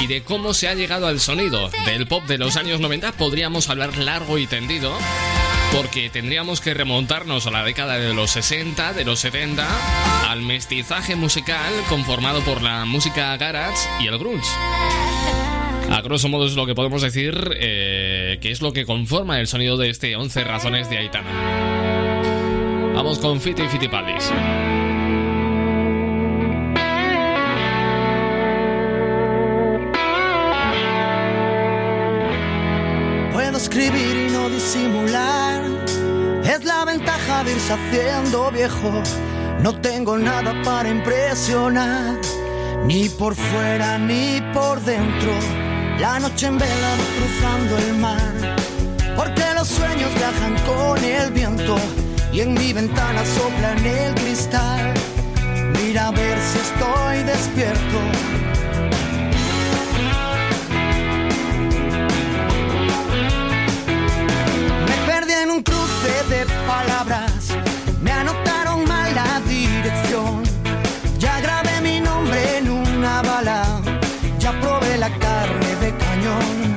y 0.01 0.07
de 0.07 0.23
cómo 0.23 0.55
se 0.55 0.67
ha 0.67 0.75
llegado 0.75 1.07
al 1.09 1.21
sonido 1.21 1.71
del 1.85 2.07
pop 2.07 2.25
de 2.25 2.39
los 2.39 2.57
años 2.57 2.81
90. 2.81 3.13
Podríamos 3.13 3.69
hablar 3.69 3.99
largo 3.99 4.39
y 4.39 4.47
tendido 4.47 4.97
porque 5.77 6.09
tendríamos 6.09 6.63
que 6.63 6.73
remontarnos 6.73 7.47
a 7.47 7.51
la 7.51 7.65
década 7.65 7.99
de 7.99 8.15
los 8.15 8.31
60, 8.31 8.95
de 8.95 9.05
los 9.05 9.21
70, 9.21 9.69
al 10.31 10.41
mestizaje 10.41 11.15
musical 11.15 11.75
conformado 11.91 12.41
por 12.45 12.63
la 12.63 12.87
música 12.87 13.37
garage 13.37 13.87
y 14.01 14.07
el 14.07 14.17
grunge. 14.17 14.49
A 15.91 16.01
grosso 16.01 16.31
modo 16.31 16.47
es 16.47 16.55
lo 16.55 16.65
que 16.65 16.75
podemos 16.75 17.03
decir 17.03 17.59
eh, 17.61 18.39
que 18.41 18.51
es 18.51 18.63
lo 18.63 18.73
que 18.73 18.87
conforma 18.87 19.39
el 19.39 19.49
sonido 19.49 19.77
de 19.77 19.91
este 19.91 20.17
11 20.17 20.45
razones 20.45 20.89
de 20.89 20.97
Aitana. 20.97 21.74
Con 23.05 23.39
Fiti 23.39 23.69
Fiti 23.69 23.87
Palis. 23.87 24.33
Puedo 33.33 33.59
escribir 33.59 34.27
y 34.27 34.33
no 34.33 34.49
disimular. 34.49 35.63
Es 36.45 36.65
la 36.65 36.87
ventaja 36.87 37.45
de 37.45 37.53
irse 37.53 37.75
haciendo 37.75 38.51
viejo. 38.51 39.03
No 39.61 39.79
tengo 39.81 40.17
nada 40.17 40.55
para 40.65 40.89
impresionar, 40.89 42.19
ni 42.87 43.11
por 43.11 43.35
fuera 43.35 43.99
ni 43.99 44.43
por 44.55 44.81
dentro. 44.81 45.33
La 45.99 46.19
noche 46.19 46.47
en 46.47 46.59
vela 46.59 46.97
cruzando 47.19 47.79
el 47.79 47.95
mar, 47.99 48.57
porque 49.15 49.45
los 49.55 49.69
sueños 49.69 50.11
viajan 50.15 50.57
con 50.67 51.05
el 51.05 51.31
viento 51.33 51.77
y 52.35 52.41
en 52.41 52.53
mi 52.53 52.73
ventana 52.73 53.25
sopla 53.25 53.73
en 53.75 53.87
el 53.87 54.15
cristal. 54.17 54.93
Mira 55.79 56.09
a 56.09 56.11
ver 56.11 56.37
si 56.41 56.59
estoy 56.59 57.23
despierto. 57.23 57.99
Me 64.89 64.97
perdí 65.07 65.33
en 65.33 65.51
un 65.53 65.63
cruce 65.63 66.13
de 66.29 66.45
palabras, 66.67 67.51
me 68.03 68.11
anotaron 68.11 68.85
mal 68.85 69.15
la 69.15 69.41
dirección. 69.49 70.43
Ya 71.21 71.41
grabé 71.41 71.81
mi 71.83 72.01
nombre 72.01 72.59
en 72.59 72.69
una 72.69 73.23
bala, 73.23 73.81
ya 74.41 74.51
probé 74.61 74.99
la 74.99 75.11
carne 75.19 75.77
de 75.81 75.97
cañón. 75.97 76.74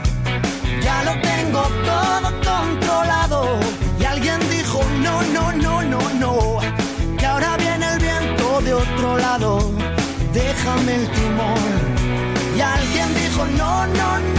Déjame 10.34 10.96
el 10.96 11.12
timón. 11.12 12.58
Y 12.58 12.60
alguien 12.60 13.08
dijo, 13.14 13.46
no, 13.56 13.86
no, 13.86 14.20
no. 14.36 14.37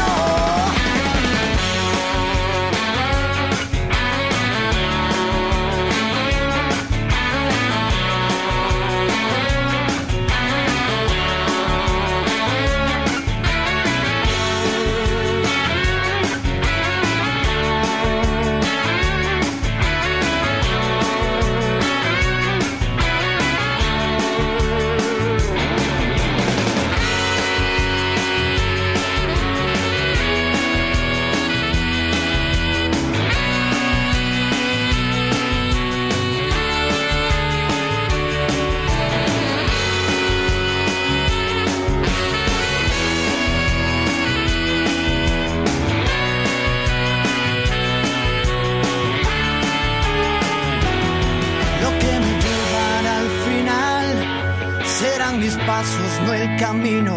El 56.32 56.56
camino. 56.56 57.16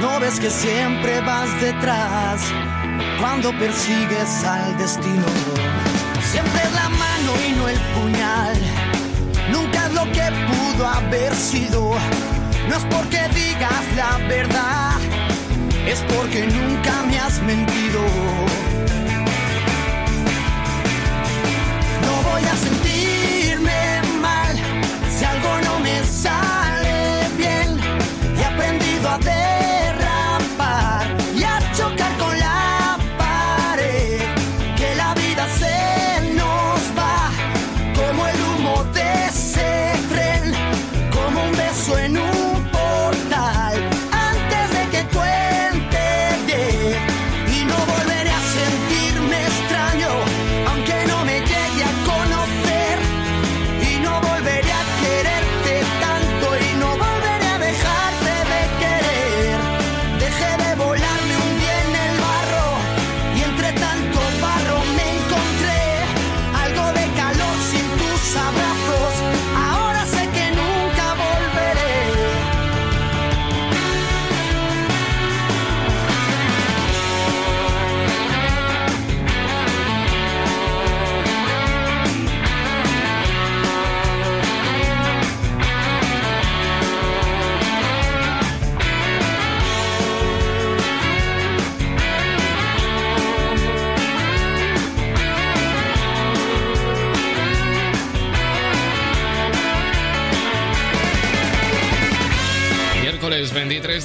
No 0.00 0.20
ves 0.20 0.38
que 0.40 0.50
siempre 0.50 1.20
vas 1.20 1.48
detrás 1.60 2.40
cuando 3.20 3.50
persigues 3.58 4.44
al 4.44 4.76
destino. 4.76 5.24
Siempre 6.30 6.62
es 6.62 6.72
la 6.72 6.88
mano 6.88 7.32
y 7.46 7.52
no 7.52 7.68
el 7.68 7.78
puñal. 7.94 8.56
Nunca 9.50 9.86
es 9.86 9.92
lo 9.94 10.04
que 10.12 10.26
pudo 10.50 10.86
haber 10.86 11.34
sido. 11.34 11.94
No 12.68 12.76
es 12.76 12.84
porque 12.84 13.20
digas 13.34 13.84
la 13.96 14.18
verdad, 14.28 14.96
es 15.86 16.00
porque 16.14 16.46
nunca 16.46 17.02
me 17.08 17.18
has 17.18 17.40
mentido. 17.42 18.00
No 22.06 22.30
voy 22.30 22.42
a 22.42 22.56
sentirme 22.56 24.00
mal 24.20 24.56
si 25.16 25.24
algo 25.24 25.60
no 25.64 25.80
me 25.80 26.04
sale 26.04 26.61
aprendido 29.12 29.52
a 29.58 29.61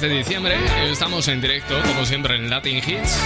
de 0.00 0.18
diciembre 0.18 0.54
estamos 0.90 1.26
en 1.28 1.40
directo, 1.40 1.80
como 1.82 2.04
siempre, 2.04 2.36
en 2.36 2.48
Latin 2.48 2.76
Hits. 2.76 3.20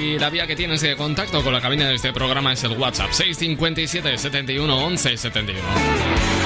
Y 0.00 0.18
la 0.18 0.30
vía 0.30 0.46
que 0.46 0.56
tienes 0.56 0.80
de 0.80 0.96
contacto 0.96 1.42
con 1.42 1.52
la 1.52 1.60
cabina 1.60 1.88
de 1.88 1.94
este 1.94 2.12
programa 2.12 2.52
es 2.52 2.64
el 2.64 2.72
WhatsApp 2.72 3.12
657 3.12 4.18
71 4.18 4.76
11 4.76 5.16
71. 5.16 6.43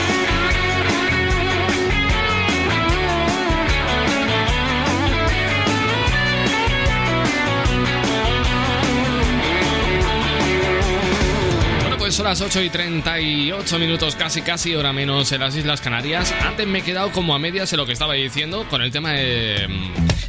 Son 12.18 12.24
las 12.26 12.40
8 12.40 12.62
y 12.62 12.68
38 12.70 13.78
minutos, 13.78 14.16
casi 14.16 14.42
casi 14.42 14.74
hora 14.74 14.92
menos 14.92 15.30
en 15.30 15.40
las 15.40 15.54
Islas 15.54 15.80
Canarias. 15.80 16.34
Antes 16.44 16.66
me 16.66 16.80
he 16.80 16.82
quedado 16.82 17.12
como 17.12 17.32
a 17.32 17.38
medias 17.38 17.72
en 17.72 17.76
lo 17.76 17.86
que 17.86 17.92
estaba 17.92 18.14
diciendo 18.14 18.66
con 18.68 18.82
el 18.82 18.90
tema 18.90 19.12
de, 19.12 19.68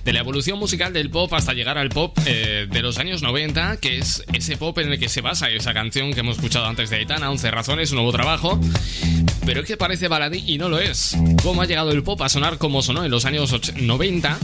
de 0.05 0.13
la 0.13 0.19
evolución 0.19 0.59
musical 0.59 0.93
del 0.93 1.09
pop 1.09 1.33
hasta 1.33 1.53
llegar 1.53 1.79
al 1.79 1.89
pop 1.89 2.15
eh, 2.27 2.67
de 2.69 2.81
los 2.83 2.99
años 2.99 3.23
90, 3.23 3.77
que 3.77 3.97
es 3.97 4.23
ese 4.33 4.55
pop 4.55 4.77
en 4.77 4.91
el 4.91 4.99
que 4.99 5.09
se 5.09 5.21
basa 5.21 5.49
esa 5.49 5.73
canción 5.73 6.13
que 6.13 6.19
hemos 6.19 6.35
escuchado 6.35 6.67
antes 6.67 6.91
de 6.91 6.97
Aitana, 6.97 7.31
11 7.31 7.49
razones, 7.49 7.89
un 7.89 7.95
nuevo 7.95 8.11
trabajo. 8.11 8.59
Pero 9.47 9.61
es 9.61 9.65
que 9.65 9.75
parece 9.75 10.07
baladí 10.07 10.43
y 10.45 10.59
no 10.59 10.69
lo 10.69 10.77
es. 10.79 11.17
¿Cómo 11.41 11.63
ha 11.63 11.65
llegado 11.65 11.91
el 11.91 12.03
pop 12.03 12.21
a 12.21 12.29
sonar 12.29 12.59
como 12.59 12.83
sonó 12.83 13.03
en 13.03 13.09
los 13.09 13.25
años 13.25 13.51
och- 13.51 13.73
90? 13.73 14.37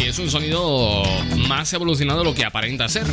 Que 0.00 0.08
es 0.08 0.18
un 0.18 0.30
sonido 0.30 1.02
más 1.48 1.70
evolucionado 1.74 2.20
de 2.20 2.24
lo 2.24 2.34
que 2.34 2.46
aparenta 2.46 2.88
ser. 2.88 3.04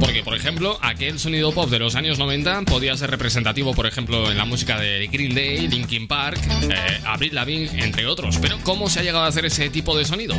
Porque, 0.00 0.24
por 0.24 0.34
ejemplo, 0.34 0.78
aquel 0.80 1.18
sonido 1.18 1.52
pop 1.52 1.70
de 1.70 1.78
los 1.78 1.94
años 1.94 2.18
90 2.18 2.62
podía 2.62 2.96
ser 2.96 3.10
representativo, 3.10 3.74
por 3.74 3.86
ejemplo, 3.86 4.30
en 4.30 4.38
la 4.38 4.44
música 4.44 4.78
de 4.80 5.06
Green 5.06 5.34
Day, 5.34 5.68
Linkin 5.68 6.08
Park, 6.08 6.40
eh, 6.62 7.00
Avril 7.04 7.34
Lavigne, 7.34 7.84
entre 7.84 8.06
otros. 8.06 8.38
Pero, 8.38 8.58
¿cómo 8.62 8.88
se 8.88 9.00
ha 9.00 9.02
llegado 9.02 9.24
a 9.24 9.28
hacer 9.28 9.44
ese 9.44 9.70
tipo 9.70 9.96
de 9.96 10.04
sonido? 10.04 10.34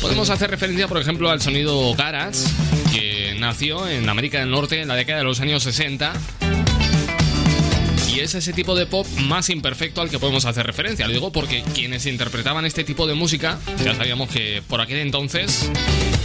Podemos 0.00 0.30
hacer 0.30 0.50
referencia, 0.50 0.88
por 0.88 0.98
ejemplo, 0.98 1.30
al 1.30 1.42
sonido 1.42 1.94
Garage, 1.94 2.40
que 2.92 3.36
nació 3.38 3.88
en 3.88 4.08
América 4.08 4.40
del 4.40 4.50
Norte 4.50 4.80
en 4.80 4.88
la 4.88 4.96
década 4.96 5.18
de 5.18 5.24
los 5.24 5.40
años 5.40 5.62
60 5.62 6.12
y 8.14 8.20
es 8.20 8.34
ese 8.34 8.52
tipo 8.52 8.74
de 8.74 8.86
pop 8.86 9.06
más 9.22 9.50
imperfecto 9.50 10.00
al 10.00 10.10
que 10.10 10.18
podemos 10.18 10.44
hacer 10.44 10.66
referencia. 10.66 11.06
Lo 11.06 11.12
digo 11.12 11.32
porque 11.32 11.62
quienes 11.74 12.06
interpretaban 12.06 12.64
este 12.64 12.84
tipo 12.84 13.06
de 13.06 13.14
música, 13.14 13.58
ya 13.84 13.94
sabíamos 13.94 14.30
que 14.30 14.62
por 14.66 14.80
aquel 14.80 14.98
entonces, 14.98 15.70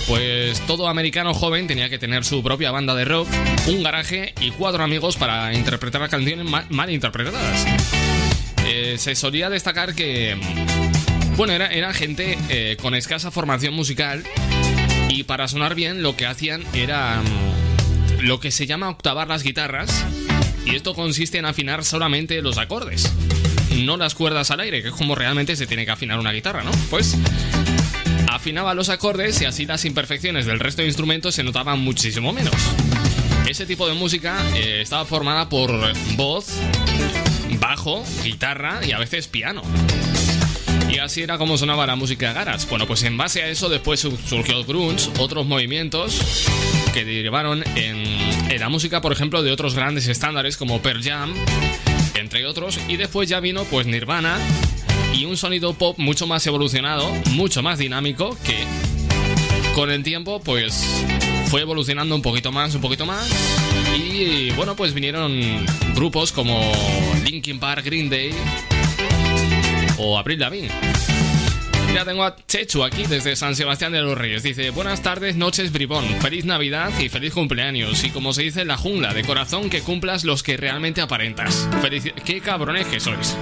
pues 0.07 0.59
todo 0.61 0.87
americano 0.87 1.33
joven 1.33 1.67
tenía 1.67 1.89
que 1.89 1.97
tener 1.97 2.25
su 2.25 2.41
propia 2.43 2.71
banda 2.71 2.95
de 2.95 3.05
rock, 3.05 3.27
un 3.67 3.83
garaje 3.83 4.33
y 4.41 4.51
cuatro 4.51 4.83
amigos 4.83 5.17
para 5.17 5.53
interpretar 5.53 6.09
canciones 6.09 6.45
mal, 6.69 6.89
interpretadas. 6.89 7.65
Eh, 8.65 8.95
se 8.97 9.15
solía 9.15 9.49
destacar 9.49 9.93
que, 9.93 10.37
bueno, 11.35 11.53
era, 11.53 11.67
era 11.67 11.93
gente 11.93 12.37
eh, 12.49 12.77
con 12.81 12.95
escasa 12.95 13.29
formación 13.29 13.73
musical 13.73 14.23
y 15.09 15.23
para 15.23 15.47
sonar 15.47 15.75
bien 15.75 16.01
lo 16.01 16.15
que 16.15 16.25
hacían 16.25 16.63
era 16.73 17.21
mm, 17.21 18.21
lo 18.21 18.39
que 18.39 18.51
se 18.51 18.65
llama 18.65 18.89
octavar 18.89 19.27
las 19.27 19.43
guitarras 19.43 20.05
y 20.65 20.75
esto 20.75 20.93
consiste 20.93 21.37
en 21.37 21.45
afinar 21.45 21.83
solamente 21.83 22.41
los 22.41 22.57
acordes, 22.57 23.11
no 23.77 23.97
las 23.97 24.15
cuerdas 24.15 24.51
al 24.51 24.59
aire, 24.61 24.81
que 24.81 24.89
es 24.89 24.93
como 24.93 25.15
realmente 25.15 25.55
se 25.55 25.67
tiene 25.67 25.85
que 25.85 25.91
afinar 25.91 26.19
una 26.19 26.31
guitarra, 26.31 26.63
¿no? 26.63 26.71
Pues 26.89 27.15
afinaba 28.31 28.73
los 28.73 28.89
acordes 28.89 29.41
y 29.41 29.45
así 29.45 29.65
las 29.65 29.85
imperfecciones 29.85 30.45
del 30.45 30.59
resto 30.59 30.81
de 30.81 30.87
instrumentos 30.87 31.35
se 31.35 31.43
notaban 31.43 31.79
muchísimo 31.79 32.33
menos. 32.33 32.53
Ese 33.47 33.65
tipo 33.65 33.87
de 33.87 33.93
música 33.93 34.37
eh, 34.55 34.79
estaba 34.81 35.05
formada 35.05 35.49
por 35.49 35.71
voz, 36.15 36.47
bajo, 37.59 38.03
guitarra 38.23 38.79
y 38.85 38.91
a 38.93 38.99
veces 38.99 39.27
piano. 39.27 39.61
Y 40.89 40.99
así 40.99 41.21
era 41.23 41.37
como 41.37 41.57
sonaba 41.57 41.85
la 41.87 41.95
música 41.95 42.29
de 42.29 42.33
Garage. 42.35 42.67
Bueno, 42.69 42.85
pues 42.87 43.03
en 43.03 43.17
base 43.17 43.41
a 43.43 43.47
eso 43.49 43.67
después 43.69 43.99
su- 43.99 44.17
surgió 44.17 44.57
el 44.59 44.63
grunge, 44.65 45.09
otros 45.19 45.45
movimientos 45.45 46.45
que 46.93 47.03
derivaron 47.03 47.63
en, 47.75 48.59
la 48.59 48.69
música, 48.69 49.01
por 49.01 49.11
ejemplo, 49.11 49.41
de 49.41 49.51
otros 49.51 49.73
grandes 49.75 50.07
estándares 50.07 50.57
como 50.57 50.81
Pearl 50.81 51.03
Jam, 51.03 51.33
entre 52.15 52.45
otros. 52.45 52.79
Y 52.87 52.97
después 52.97 53.27
ya 53.27 53.39
vino 53.39 53.65
pues 53.65 53.87
Nirvana 53.87 54.37
y 55.13 55.25
un 55.25 55.35
sonido 55.35 55.73
pop 55.73 55.97
mucho 55.97 56.27
más 56.27 56.45
evolucionado, 56.45 57.11
mucho 57.31 57.63
más 57.63 57.79
dinámico 57.79 58.37
que 58.45 58.63
con 59.73 59.89
el 59.89 60.03
tiempo 60.03 60.39
pues 60.39 61.03
fue 61.47 61.61
evolucionando 61.61 62.15
un 62.15 62.21
poquito 62.21 62.51
más, 62.51 62.75
un 62.75 62.81
poquito 62.81 63.05
más. 63.07 63.27
Y 63.97 64.51
bueno, 64.51 64.75
pues 64.75 64.93
vinieron 64.93 65.65
grupos 65.95 66.31
como 66.31 66.71
Linkin 67.25 67.59
Park, 67.59 67.85
Green 67.85 68.09
Day 68.09 68.31
o 69.97 70.17
Abril 70.17 70.39
Lavigne. 70.39 70.69
Mira, 71.93 72.05
tengo 72.05 72.23
a 72.23 72.35
Chechu 72.35 72.83
aquí 72.83 73.05
desde 73.05 73.35
San 73.35 73.55
Sebastián 73.55 73.91
de 73.91 74.01
los 74.01 74.17
Reyes. 74.17 74.41
Dice, 74.41 74.71
buenas 74.71 75.03
tardes, 75.03 75.35
noches, 75.35 75.71
bribón. 75.71 76.03
Feliz 76.21 76.43
Navidad 76.43 76.91
y 76.99 77.07
feliz 77.07 77.35
cumpleaños. 77.35 78.03
Y 78.03 78.09
como 78.09 78.33
se 78.33 78.41
dice 78.41 78.61
en 78.61 78.69
la 78.69 78.77
jungla, 78.77 79.13
de 79.13 79.23
corazón 79.23 79.69
que 79.69 79.81
cumplas 79.81 80.23
los 80.23 80.41
que 80.41 80.57
realmente 80.57 81.01
aparentas. 81.01 81.69
Feliz... 81.83 82.11
¡Qué 82.25 82.41
cabrones 82.41 82.87
que 82.87 82.99
sois! 82.99 83.37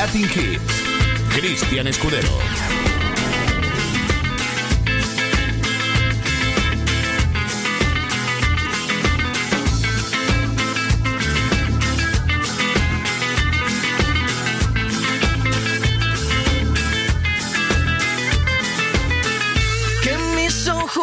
Latin 0.00 0.26
Hits. 0.30 0.82
Cristian 1.28 1.86
Escudero. 1.86 2.89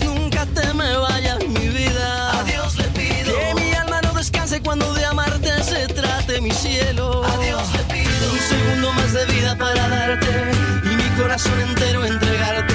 Más 0.00 0.04
nunca 0.04 0.46
te 0.46 0.74
me 0.74 0.96
vayas, 0.96 1.38
mi 1.46 1.68
vida. 1.68 2.40
A 2.40 2.44
Dios 2.44 2.76
le 2.76 2.84
pido 2.84 3.32
que 3.34 3.54
mi 3.54 3.72
alma 3.72 4.00
no 4.02 4.12
descanse 4.12 4.60
cuando 4.60 4.92
de 4.94 5.04
amarte 5.04 5.62
se 5.62 5.86
trate 5.88 6.40
mi 6.40 6.50
cielo. 6.50 7.24
A 7.24 7.36
Dios 7.38 7.62
le 7.72 7.82
pido 7.94 8.32
un 8.32 8.38
segundo 8.38 8.92
más 8.92 9.12
de 9.12 9.24
vida 9.26 9.56
para 9.56 9.88
darte 9.88 10.52
y 10.84 10.96
mi 10.96 11.08
corazón 11.20 11.60
entero 11.60 12.04
entregarte. 12.04 12.74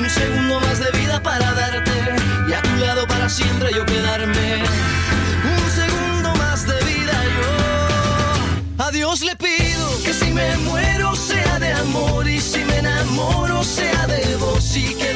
Un 0.00 0.08
segundo 0.08 0.60
más 0.60 0.78
de 0.78 0.90
vida 0.98 1.22
para 1.22 1.52
darte 1.52 1.92
y 2.48 2.52
a 2.52 2.62
tu 2.62 2.76
lado 2.76 3.06
para 3.06 3.28
siempre 3.28 3.70
yo 3.74 3.84
quedarme. 3.84 4.62
Un 5.44 5.70
segundo 5.70 6.34
más 6.36 6.66
de 6.66 6.78
vida 6.84 7.16
yo. 7.36 8.84
A 8.84 8.90
Dios 8.90 9.20
le 9.22 9.36
pido 9.36 10.02
que 10.04 10.12
si 10.12 10.32
me 10.32 10.56
muero 10.58 11.14
sea 11.14 11.58
de 11.58 11.72
amor 11.72 12.28
y 12.28 12.40
si 12.40 12.64
me 12.64 12.78
enamoro 12.78 13.62
sea 13.62 14.06
de 14.06 14.36
vos 14.36 14.76
y 14.76 14.94
que 14.94 15.15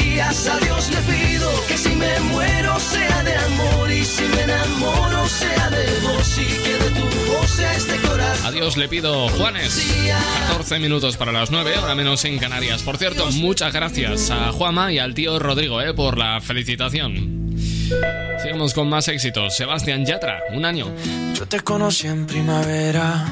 a 0.19 0.59
Dios 0.59 0.89
le 0.89 1.01
pido 1.01 1.49
que 1.67 1.77
si 1.77 1.89
me 1.95 2.19
muero 2.19 2.79
sea 2.79 3.23
de 3.23 3.35
amor 3.35 3.91
y 3.91 4.03
si 4.03 4.23
me 4.23 4.41
enamoro 4.41 5.27
sea 5.27 5.69
de 5.69 5.99
vos 6.01 6.37
y 6.37 6.45
que 6.45 6.73
de 6.73 6.89
tu 6.91 7.31
voz 7.31 7.49
sea 7.49 7.73
este 7.73 7.95
corazón. 8.07 8.45
Adiós, 8.45 8.77
le 8.77 8.87
pido 8.89 9.29
Juanes. 9.29 9.81
14 10.49 10.79
minutos 10.79 11.17
para 11.17 11.31
las 11.31 11.49
9, 11.49 11.75
ahora 11.75 11.95
menos 11.95 12.25
en 12.25 12.37
Canarias. 12.39 12.83
Por 12.83 12.97
cierto, 12.97 13.31
muchas 13.31 13.73
gracias 13.73 14.29
a 14.31 14.51
Juama 14.51 14.91
y 14.91 14.99
al 14.99 15.13
tío 15.13 15.39
Rodrigo 15.39 15.81
eh, 15.81 15.93
por 15.93 16.17
la 16.17 16.41
felicitación. 16.41 17.55
Sigamos 18.41 18.73
con 18.73 18.89
más 18.89 19.07
éxitos. 19.07 19.55
Sebastián 19.55 20.05
Yatra, 20.05 20.39
un 20.53 20.65
año. 20.65 20.87
Yo 21.35 21.45
te 21.47 21.61
conocí 21.61 22.07
en 22.07 22.25
primavera, 22.25 23.25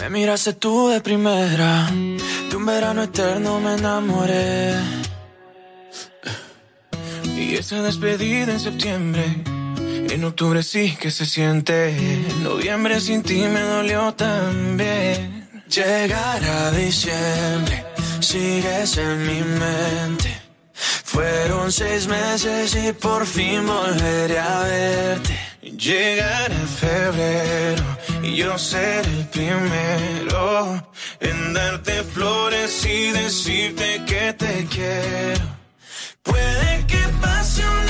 me 0.00 0.10
miraste 0.10 0.54
tú 0.54 0.88
de 0.88 1.00
primera, 1.00 1.90
de 1.90 2.56
un 2.56 2.66
verano 2.66 3.04
eterno 3.04 3.60
me 3.60 3.74
enamoré. 3.74 4.74
Y 7.50 7.56
esa 7.56 7.82
despedida 7.82 8.52
en 8.52 8.60
septiembre, 8.60 9.24
en 10.08 10.24
octubre 10.24 10.62
sí 10.62 10.96
que 11.00 11.10
se 11.10 11.26
siente, 11.26 11.90
en 11.90 12.44
noviembre 12.44 13.00
sin 13.00 13.24
ti 13.24 13.40
me 13.48 13.60
dolió 13.60 14.14
también. 14.14 15.50
Llegar 15.68 16.44
a 16.44 16.70
diciembre, 16.70 17.84
sigues 18.20 18.96
en 18.98 19.26
mi 19.26 19.42
mente. 19.42 20.40
Fueron 21.02 21.72
seis 21.72 22.06
meses 22.06 22.76
y 22.76 22.92
por 22.92 23.26
fin 23.26 23.66
volveré 23.66 24.38
a 24.38 24.60
verte. 24.60 25.36
Llegar 25.76 26.52
a 26.52 26.66
febrero 26.66 27.84
y 28.22 28.36
yo 28.36 28.56
ser 28.58 29.04
el 29.04 29.26
primero 29.26 30.88
en 31.18 31.52
darte 31.52 32.04
flores 32.04 32.86
y 32.86 33.10
decirte 33.10 34.04
que 34.06 34.34
te 34.34 34.66
quiero. 34.70 35.58
Puede 36.22 36.86
pase 37.60 37.89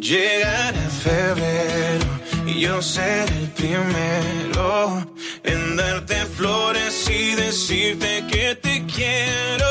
Llegará 0.00 0.88
febrero 0.88 2.06
y 2.46 2.60
yo 2.60 2.80
seré 2.80 3.36
el 3.36 3.50
primero 3.50 5.06
en 5.44 5.76
darte 5.76 6.24
flores 6.24 7.08
y 7.10 7.34
decirte 7.34 8.24
que 8.30 8.54
te 8.54 8.86
quiero. 8.86 9.66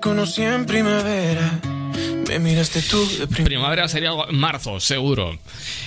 Conocí 0.00 0.42
en 0.42 0.66
primavera. 0.66 1.60
Me 2.28 2.38
miraste 2.38 2.80
tú 2.82 3.04
de 3.18 3.26
Primavera 3.26 3.88
sería 3.88 4.12
marzo, 4.30 4.78
seguro. 4.80 5.38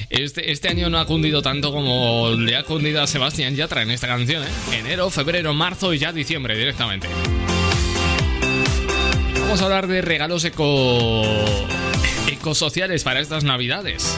Este, 0.09 0.51
este 0.51 0.67
año 0.67 0.89
no 0.89 0.99
ha 0.99 1.05
cundido 1.05 1.41
tanto 1.41 1.71
como 1.71 2.31
le 2.37 2.55
ha 2.55 2.63
cundido 2.63 3.01
a 3.01 3.07
Sebastián 3.07 3.55
Yatra 3.55 3.81
en 3.81 3.91
esta 3.91 4.07
canción, 4.07 4.43
¿eh? 4.43 4.47
Enero, 4.73 5.09
febrero, 5.09 5.53
marzo 5.53 5.93
y 5.93 5.99
ya 5.99 6.11
diciembre 6.11 6.57
directamente. 6.57 7.07
Vamos 9.39 9.61
a 9.61 9.65
hablar 9.65 9.87
de 9.87 10.01
regalos 10.01 10.43
eco... 10.43 11.23
ecosociales 12.27 13.03
para 13.03 13.21
estas 13.21 13.43
navidades. 13.43 14.17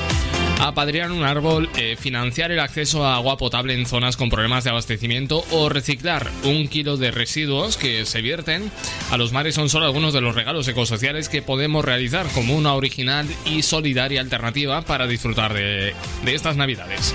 Apadrinar 0.60 1.12
un 1.12 1.24
árbol, 1.24 1.70
eh, 1.76 1.95
financiar 1.99 2.51
el 2.51 2.60
acceso 2.60 3.06
a 3.06 3.16
agua 3.16 3.38
potable 3.38 3.74
en 3.74 3.86
zonas 3.86 4.18
con 4.18 4.30
problemas 4.30 4.64
de 4.64 4.72
abastecimiento 4.72 5.43
o 5.51 5.70
reciclar 5.70 6.30
un 6.43 6.68
kilo 6.68 6.97
de 6.97 7.12
residuos 7.12 7.78
que 7.78 8.06
se 8.06 8.22
vierten 8.22 8.72
a 9.12 9.18
los 9.18 9.32
mares 9.32 9.56
son 9.56 9.70
solo 9.70 9.86
algunos 9.86 10.14
de 10.14 10.22
los 10.22 10.36
regalos 10.36 10.68
ecosociales 10.68 11.30
que 11.30 11.41
podemos 11.41 11.86
realizar 11.86 12.28
como 12.34 12.56
una 12.56 12.74
original 12.74 13.28
y 13.45 13.62
solidaria 13.62 14.22
alternativa 14.22 14.82
para 14.82 15.08
disfrutar 15.08 15.53
de 15.53 15.93
estas 16.26 16.56
navidades. 16.56 17.14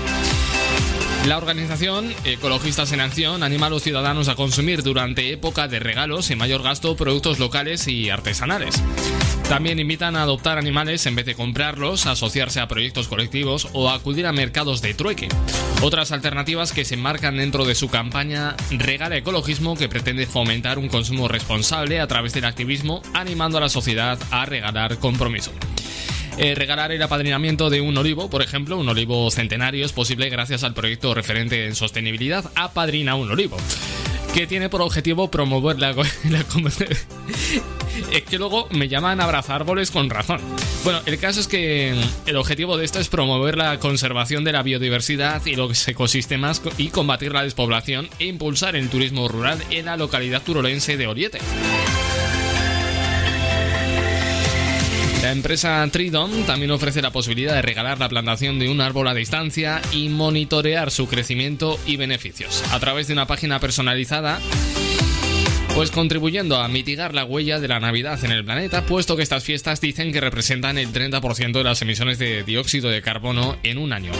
La 1.25 1.37
organización 1.37 2.11
Ecologistas 2.25 2.91
en 2.93 2.99
Acción 2.99 3.43
anima 3.43 3.67
a 3.67 3.69
los 3.69 3.83
ciudadanos 3.83 4.27
a 4.27 4.35
consumir 4.35 4.81
durante 4.81 5.31
época 5.31 5.67
de 5.67 5.79
regalos 5.79 6.31
y 6.31 6.35
mayor 6.35 6.63
gasto 6.63 6.95
productos 6.95 7.37
locales 7.37 7.87
y 7.87 8.09
artesanales. 8.09 8.81
También 9.47 9.79
invitan 9.79 10.15
a 10.15 10.23
adoptar 10.23 10.57
animales 10.57 11.05
en 11.05 11.15
vez 11.15 11.25
de 11.27 11.35
comprarlos, 11.35 12.07
asociarse 12.07 12.59
a 12.59 12.67
proyectos 12.67 13.07
colectivos 13.07 13.67
o 13.73 13.91
acudir 13.91 14.25
a 14.25 14.31
mercados 14.31 14.81
de 14.81 14.95
trueque. 14.95 15.29
Otras 15.83 16.11
alternativas 16.11 16.71
que 16.71 16.85
se 16.85 16.95
enmarcan 16.95 17.37
dentro 17.37 17.65
de 17.65 17.75
su 17.75 17.89
campaña 17.89 18.55
Regala 18.71 19.17
Ecologismo 19.17 19.77
que 19.77 19.89
pretende 19.89 20.25
fomentar 20.25 20.79
un 20.79 20.87
consumo 20.87 21.27
responsable 21.27 21.99
a 21.99 22.07
través 22.07 22.33
del 22.33 22.45
activismo, 22.45 23.03
animando 23.13 23.59
a 23.59 23.61
la 23.61 23.69
sociedad 23.69 24.17
a 24.31 24.45
regalar 24.45 24.97
compromiso. 24.97 25.51
Eh, 26.43 26.55
regalar 26.55 26.91
el 26.91 27.03
apadrinamiento 27.03 27.69
de 27.69 27.81
un 27.81 27.95
olivo, 27.95 28.27
por 28.27 28.41
ejemplo, 28.41 28.75
un 28.75 28.89
olivo 28.89 29.29
centenario, 29.29 29.85
es 29.85 29.93
posible 29.93 30.27
gracias 30.27 30.63
al 30.63 30.73
proyecto 30.73 31.13
referente 31.13 31.67
en 31.67 31.75
sostenibilidad 31.75 32.51
Apadrina 32.55 33.13
un 33.13 33.29
olivo, 33.29 33.57
que 34.33 34.47
tiene 34.47 34.67
por 34.67 34.81
objetivo 34.81 35.29
promover 35.29 35.77
la... 35.77 35.91
es 38.11 38.21
que 38.23 38.39
luego 38.39 38.67
me 38.71 38.87
llaman 38.87 39.21
abrazar 39.21 39.57
árboles 39.57 39.91
con 39.91 40.09
razón. 40.09 40.41
Bueno, 40.83 40.99
el 41.05 41.19
caso 41.19 41.41
es 41.41 41.47
que 41.47 41.93
el 42.25 42.35
objetivo 42.35 42.75
de 42.75 42.85
esto 42.85 42.99
es 42.99 43.07
promover 43.07 43.55
la 43.55 43.77
conservación 43.77 44.43
de 44.43 44.53
la 44.53 44.63
biodiversidad 44.63 45.45
y 45.45 45.55
los 45.55 45.87
ecosistemas 45.87 46.63
y 46.79 46.87
combatir 46.87 47.33
la 47.33 47.43
despoblación 47.43 48.09
e 48.17 48.25
impulsar 48.25 48.75
el 48.75 48.89
turismo 48.89 49.27
rural 49.27 49.63
en 49.69 49.85
la 49.85 49.95
localidad 49.95 50.41
turolense 50.41 50.97
de 50.97 51.05
Oriete. 51.05 51.37
La 55.31 55.37
empresa 55.37 55.87
Tridom 55.89 56.43
también 56.43 56.71
ofrece 56.71 57.01
la 57.01 57.11
posibilidad 57.11 57.53
de 57.53 57.61
regalar 57.61 57.99
la 57.99 58.09
plantación 58.09 58.59
de 58.59 58.67
un 58.67 58.81
árbol 58.81 59.07
a 59.07 59.13
distancia 59.13 59.81
y 59.93 60.09
monitorear 60.09 60.91
su 60.91 61.07
crecimiento 61.07 61.79
y 61.85 61.95
beneficios 61.95 62.61
a 62.73 62.81
través 62.81 63.07
de 63.07 63.13
una 63.13 63.27
página 63.27 63.57
personalizada 63.61 64.41
pues 65.73 65.89
contribuyendo 65.89 66.57
a 66.57 66.67
mitigar 66.67 67.15
la 67.15 67.23
huella 67.23 67.61
de 67.61 67.69
la 67.69 67.79
Navidad 67.79 68.21
en 68.25 68.31
el 68.31 68.43
planeta, 68.43 68.85
puesto 68.85 69.15
que 69.15 69.23
estas 69.23 69.45
fiestas 69.45 69.79
dicen 69.79 70.11
que 70.11 70.19
representan 70.19 70.77
el 70.77 70.91
30% 70.91 71.53
de 71.53 71.63
las 71.63 71.81
emisiones 71.81 72.19
de 72.19 72.43
dióxido 72.43 72.89
de 72.89 73.01
carbono 73.01 73.55
en 73.63 73.77
un 73.77 73.93
año. 73.93 74.11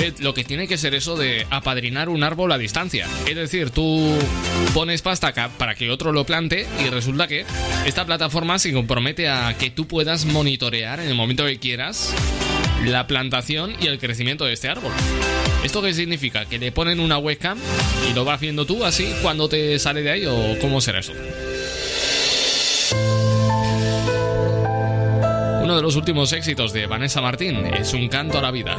Eh, 0.00 0.12
Lo 0.18 0.34
que 0.34 0.44
tiene 0.44 0.68
que 0.68 0.76
ser 0.78 0.94
eso 0.94 1.16
de 1.16 1.46
apadrinar 1.50 2.08
un 2.08 2.22
árbol 2.22 2.52
a 2.52 2.58
distancia. 2.58 3.06
Es 3.26 3.36
decir, 3.36 3.70
tú 3.70 4.14
pones 4.74 5.02
pasta 5.02 5.28
acá 5.28 5.50
para 5.56 5.74
que 5.74 5.90
otro 5.90 6.12
lo 6.12 6.24
plante 6.24 6.66
y 6.84 6.90
resulta 6.90 7.26
que 7.26 7.44
esta 7.86 8.04
plataforma 8.04 8.58
se 8.58 8.72
compromete 8.72 9.28
a 9.28 9.56
que 9.58 9.70
tú 9.70 9.86
puedas 9.86 10.26
monitorear 10.26 11.00
en 11.00 11.08
el 11.08 11.14
momento 11.14 11.44
que 11.46 11.58
quieras 11.58 12.14
la 12.84 13.06
plantación 13.06 13.74
y 13.80 13.86
el 13.86 13.98
crecimiento 13.98 14.44
de 14.44 14.52
este 14.52 14.68
árbol. 14.68 14.92
¿Esto 15.64 15.82
qué 15.82 15.94
significa? 15.94 16.44
¿Que 16.44 16.58
le 16.58 16.72
ponen 16.72 17.00
una 17.00 17.18
webcam 17.18 17.58
y 18.08 18.14
lo 18.14 18.24
vas 18.24 18.40
viendo 18.40 18.66
tú 18.66 18.84
así 18.84 19.12
cuando 19.22 19.48
te 19.48 19.78
sale 19.78 20.02
de 20.02 20.10
ahí 20.10 20.26
o 20.26 20.58
cómo 20.60 20.80
será 20.80 21.00
eso? 21.00 21.12
Uno 25.62 25.74
de 25.74 25.82
los 25.82 25.96
últimos 25.96 26.32
éxitos 26.32 26.72
de 26.72 26.86
Vanessa 26.86 27.20
Martín 27.20 27.66
es 27.66 27.92
un 27.92 28.08
canto 28.08 28.38
a 28.38 28.42
la 28.42 28.52
vida. 28.52 28.78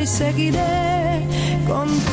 y 0.00 0.06
seguiré 0.06 1.26
contigo. 1.66 2.09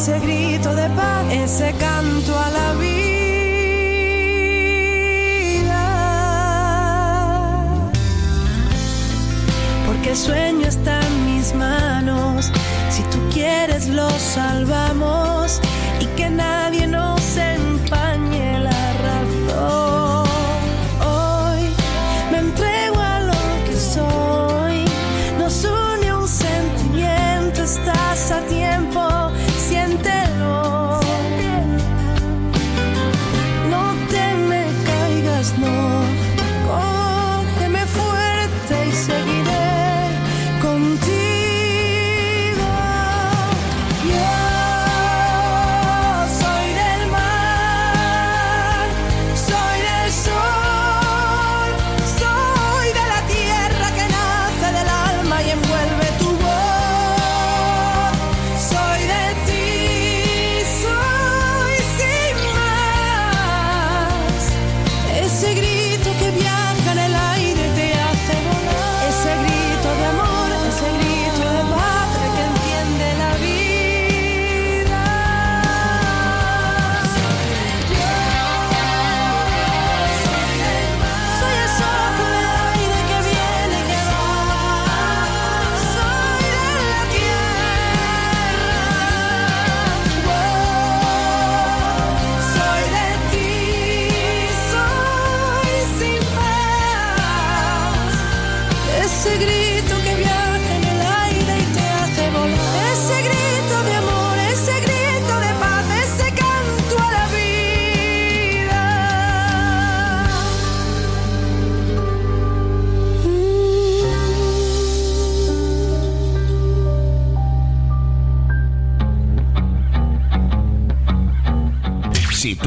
Ese 0.00 0.20
grito 0.20 0.72
de 0.76 0.88
paz, 0.90 1.24
ese 1.32 1.72
canto 1.72 2.38
a 2.38 2.50
la 2.50 2.72
vida. 2.74 3.02
Porque 9.86 10.10
el 10.10 10.16
sueño 10.16 10.68
está 10.68 11.00
en 11.04 11.26
mis 11.26 11.52
manos. 11.52 12.52
Si 12.90 13.02
tú 13.10 13.18
quieres, 13.32 13.88
lo 13.88 14.08
salvamos. 14.10 15.60
Y 15.98 16.06
que 16.16 16.30
nadie 16.30 16.86
nos 16.86 17.17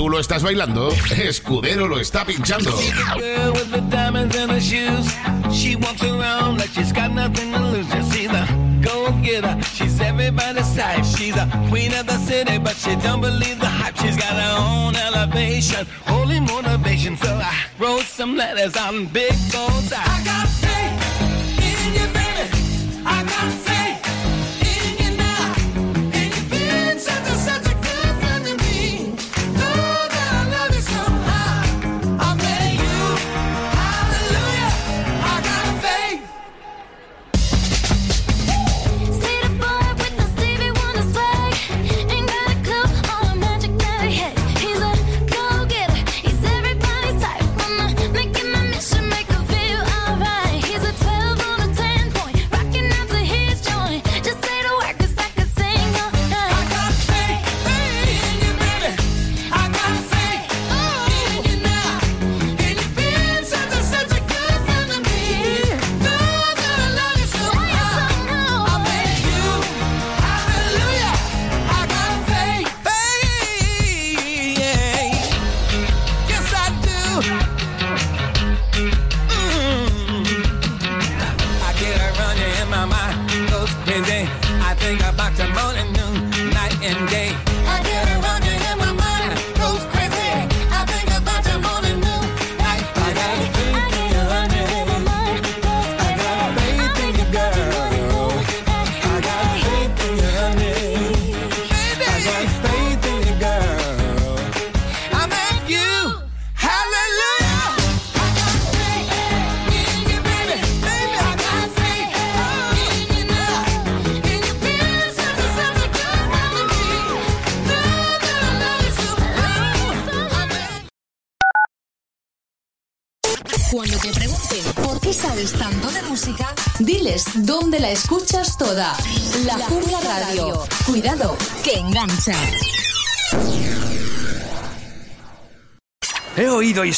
tú 0.01 0.09
lo 0.09 0.19
estás 0.19 0.41
bailando, 0.41 0.89
Escudero 1.15 1.87
lo 1.87 1.99
está 1.99 2.25
pinchando. 2.25 2.75
go 8.81 9.11
get 9.21 9.45
her. 9.45 9.61
She's 9.61 10.01
everybody's 10.01 10.75
type. 10.75 11.05
She's 11.05 11.35
a 11.35 11.45
queen 11.69 11.93
of 11.93 12.07
the 12.07 12.17
city, 12.17 12.57
but 12.57 12.75
she 12.77 12.95
don't 12.95 13.21
believe 13.21 13.59
the 13.59 13.67
hype. 13.67 13.95
She's 13.97 14.17
got 14.17 14.33
her 14.33 14.55
own 14.57 14.95
elevation, 14.95 15.85
holy 16.07 16.39
motivation. 16.39 17.15
So 17.17 17.29
I 17.35 17.53
wrote 17.77 18.01
some 18.01 18.35
letters 18.35 18.75
on 18.75 19.05
big 19.05 19.35
goals. 19.51 19.93
I 19.93 20.23
got 20.25 20.47
faith. 20.47 21.00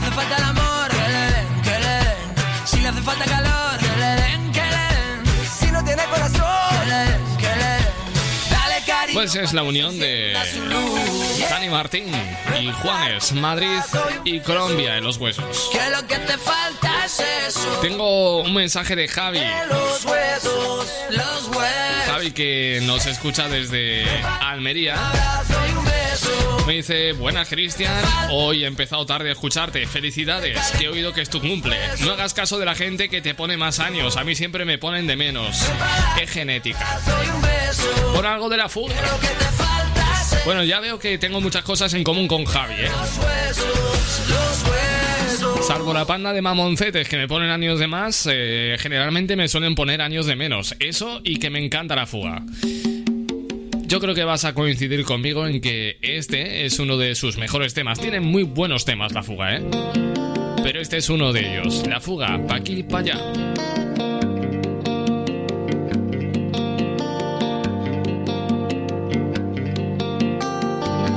hace 0.00 0.14
falta 0.14 0.36
el 0.36 0.44
amor, 0.44 0.88
que 0.88 0.96
le 0.96 1.24
den, 1.32 1.62
que 1.62 1.70
le 1.70 1.94
den. 2.04 2.66
Si 2.66 2.80
le 2.80 2.88
hace 2.88 3.02
falta 3.02 3.24
calor, 3.24 3.78
que 3.78 3.86
le 3.86 4.06
den, 4.22 4.52
que 4.52 4.60
le 4.60 4.86
den. 4.94 5.46
Si 5.58 5.66
no 5.70 5.84
tiene 5.84 6.04
corazón, 6.04 6.70
que 6.70 6.86
le 6.86 6.96
den, 6.96 7.36
que 7.36 7.46
le 7.46 7.64
den. 7.64 7.86
Dale 8.50 8.82
cariño. 8.86 9.14
Pues 9.14 9.34
es 9.34 9.52
la 9.52 9.62
unión 9.62 9.98
de 9.98 10.34
Dani 11.50 11.68
Martín 11.68 12.06
y 12.60 12.72
Juanes, 12.72 13.32
Madrid 13.32 13.80
y 14.24 14.40
Colombia 14.40 14.96
en 14.96 15.04
los 15.04 15.16
huesos. 15.18 15.70
Que 15.72 15.90
lo 15.90 16.06
que 16.06 16.16
te 16.16 16.38
falta 16.38 17.04
es 17.04 17.22
eso. 17.48 17.68
Tengo 17.80 18.40
un 18.42 18.54
mensaje 18.54 18.96
de 18.96 19.08
Javi. 19.08 19.40
Los 19.68 20.04
huesos, 20.04 20.86
los 21.10 21.48
huesos. 21.48 22.06
Javi 22.06 22.32
que 22.32 22.80
nos 22.82 23.06
escucha 23.06 23.48
desde 23.48 24.04
Almería. 24.40 24.96
Me 26.70 26.76
dice, 26.76 27.10
buenas 27.14 27.48
Cristian, 27.48 27.92
hoy 28.30 28.62
he 28.62 28.66
empezado 28.68 29.04
tarde 29.04 29.30
a 29.30 29.32
escucharte, 29.32 29.84
felicidades, 29.88 30.56
que 30.78 30.84
he 30.84 30.88
oído 30.88 31.12
que 31.12 31.20
es 31.20 31.28
tu 31.28 31.40
cumple. 31.40 31.76
No 32.04 32.12
hagas 32.12 32.32
caso 32.32 32.60
de 32.60 32.64
la 32.64 32.76
gente 32.76 33.08
que 33.08 33.20
te 33.20 33.34
pone 33.34 33.56
más 33.56 33.80
años, 33.80 34.16
a 34.16 34.22
mí 34.22 34.36
siempre 34.36 34.64
me 34.64 34.78
ponen 34.78 35.08
de 35.08 35.16
menos. 35.16 35.66
Qué 36.16 36.28
genética. 36.28 37.00
Por 38.14 38.24
algo 38.24 38.48
de 38.48 38.56
la 38.56 38.68
fuga. 38.68 38.94
Bueno, 40.44 40.62
ya 40.62 40.78
veo 40.78 41.00
que 41.00 41.18
tengo 41.18 41.40
muchas 41.40 41.64
cosas 41.64 41.92
en 41.94 42.04
común 42.04 42.28
con 42.28 42.44
Javi, 42.44 42.74
¿eh? 42.74 42.90
Salvo 45.66 45.92
la 45.92 46.04
panda 46.04 46.32
de 46.32 46.40
mamoncetes 46.40 47.08
que 47.08 47.16
me 47.16 47.26
ponen 47.26 47.50
años 47.50 47.80
de 47.80 47.88
más, 47.88 48.28
eh, 48.30 48.76
generalmente 48.78 49.34
me 49.34 49.48
suelen 49.48 49.74
poner 49.74 50.00
años 50.00 50.24
de 50.24 50.36
menos. 50.36 50.76
Eso 50.78 51.20
y 51.24 51.40
que 51.40 51.50
me 51.50 51.58
encanta 51.58 51.96
la 51.96 52.06
fuga. 52.06 52.44
Yo 53.90 53.98
creo 53.98 54.14
que 54.14 54.22
vas 54.22 54.44
a 54.44 54.54
coincidir 54.54 55.04
conmigo 55.04 55.48
en 55.48 55.60
que 55.60 55.98
este 56.00 56.64
es 56.64 56.78
uno 56.78 56.96
de 56.96 57.16
sus 57.16 57.38
mejores 57.38 57.74
temas. 57.74 57.98
Tiene 57.98 58.20
muy 58.20 58.44
buenos 58.44 58.84
temas 58.84 59.12
la 59.12 59.24
fuga, 59.24 59.56
¿eh? 59.56 59.64
Pero 60.62 60.80
este 60.80 60.98
es 60.98 61.10
uno 61.10 61.32
de 61.32 61.40
ellos. 61.40 61.84
La 61.88 61.98
fuga, 62.00 62.40
pa' 62.46 62.54
aquí, 62.54 62.84
pa' 62.84 63.00
allá. 63.00 63.18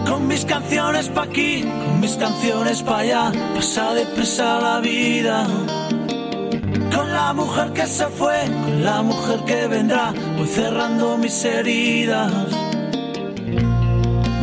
Con 0.07 0.27
mis 0.27 0.43
canciones 0.43 1.09
pa' 1.09 1.23
aquí, 1.25 1.61
con 1.61 1.99
mis 1.99 2.15
canciones 2.15 2.81
pa' 2.81 2.99
allá, 3.01 3.31
pasa 3.53 3.93
deprisa 3.93 4.59
la 4.59 4.79
vida. 4.79 5.45
Con 6.91 7.13
la 7.13 7.33
mujer 7.33 7.71
que 7.73 7.85
se 7.85 8.07
fue, 8.07 8.45
con 8.63 8.83
la 8.83 9.03
mujer 9.03 9.41
que 9.45 9.67
vendrá, 9.67 10.11
voy 10.35 10.47
cerrando 10.47 11.19
mis 11.19 11.45
heridas. 11.45 12.62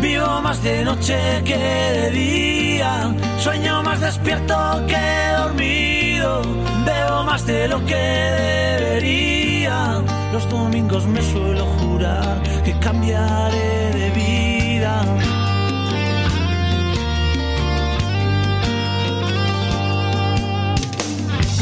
Vivo 0.01 0.41
más 0.41 0.63
de 0.63 0.83
noche 0.83 1.43
que 1.45 1.59
de 1.59 2.11
día, 2.11 3.15
sueño 3.39 3.83
más 3.83 4.01
despierto 4.01 4.57
que 4.87 4.97
dormido, 5.37 6.41
bebo 6.87 7.25
más 7.25 7.45
de 7.45 7.69
lo 7.69 7.85
que 7.85 7.95
debería. 7.95 10.01
Los 10.33 10.49
domingos 10.49 11.07
me 11.07 11.21
suelo 11.21 11.67
jurar 11.79 12.43
que 12.65 12.79
cambiaré 12.79 13.93
de 13.93 14.11
vida. 14.11 15.03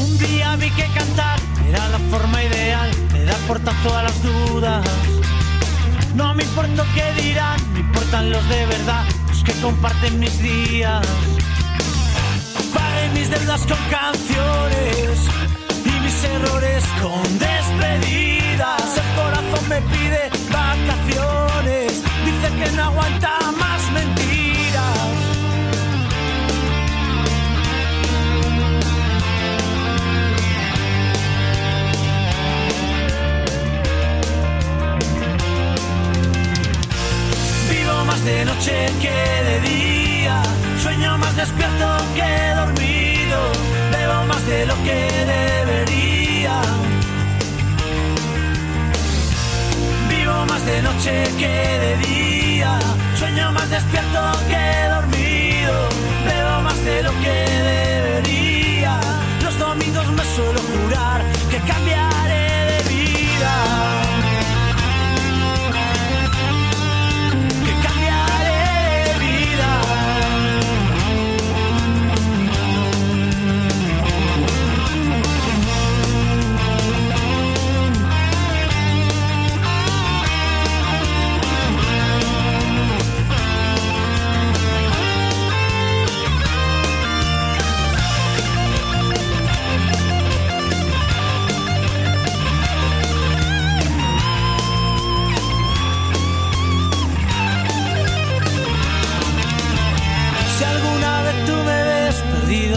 Un 0.01 0.19
día 0.19 0.55
vi 0.57 0.71
que 0.71 0.87
cantar 0.95 1.41
era 1.69 1.89
la 1.89 1.99
forma 2.11 2.45
ideal 2.45 2.91
de 3.13 3.25
dar 3.25 3.41
por 3.49 3.59
todas 3.59 4.05
las 4.05 4.23
dudas. 4.23 5.18
No 6.15 6.35
me 6.35 6.43
importa 6.43 6.85
qué 6.95 7.23
dirán, 7.23 7.61
me 7.73 7.81
importan 7.81 8.31
los 8.31 8.49
de 8.49 8.67
verdad, 8.67 9.05
los 9.29 9.43
que 9.43 9.53
comparten 9.61 10.19
mis 10.19 10.39
días. 10.43 11.07
Pagué 12.75 13.09
mis 13.15 13.31
deudas 13.31 13.61
con 13.67 13.79
canciones 13.91 15.19
y 15.85 16.01
mis 16.01 16.25
errores 16.25 16.85
con 17.03 17.39
despedidas. 17.39 18.97
El 18.97 19.15
corazón 19.17 19.69
me 19.69 19.81
pide 19.83 20.31
vacaciones, 20.51 22.03
dice 22.25 22.49
que 22.59 22.77
no 22.77 22.85
aguanta 22.85 23.39
más 23.59 23.93
mentiras. 23.93 24.28
Vivo 37.71 38.05
más 38.07 38.25
de 38.25 38.45
noche 38.45 38.87
que 39.01 39.11
de 39.49 39.61
día, 39.61 40.43
sueño 40.83 41.19
más 41.19 41.37
despierto 41.37 41.97
que 42.15 42.55
dormido, 42.55 43.39
bebo 43.93 44.25
más 44.27 44.47
de 44.47 44.67
lo 44.67 44.75
que 44.85 44.99
debería. 45.35 46.63
Vivo 50.09 50.47
más 50.47 50.65
de 50.65 50.83
noche 50.83 51.25
que 51.39 51.55
de 51.85 51.97
día, 52.09 52.79
sueño 53.19 53.53
más 53.53 53.69
despierto 53.69 54.21
que 54.49 54.89
dormido, 54.95 55.75
bebo 56.27 56.63
más 56.63 56.85
de 56.85 57.03
lo 57.03 57.11
que 57.23 57.37
debería. 57.71 59.01
Los 59.45 59.59
domingos 59.59 60.07
me 60.13 60.25
suelo 60.35 60.61
jurar 60.73 61.23
que 61.51 61.59
cambiaré 61.71 62.47
de 62.73 62.79
vida. 62.89 64.08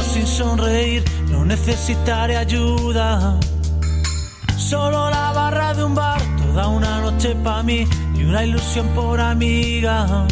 Sin 0.04 0.26
sonreír, 0.26 1.04
no 1.30 1.46
necesitaré 1.46 2.38
ayuda. 2.38 3.40
Solo 4.58 5.10
la 5.10 5.32
barra 5.32 5.74
de 5.74 5.84
un 5.84 5.96
bar, 5.96 6.22
toda 6.38 6.68
una 6.68 7.02
noche 7.02 7.36
pa' 7.44 7.64
mí 7.64 7.88
y 8.16 8.24
una 8.24 8.44
ilusión 8.44 8.88
por 8.90 9.20
amiga. 9.20 10.28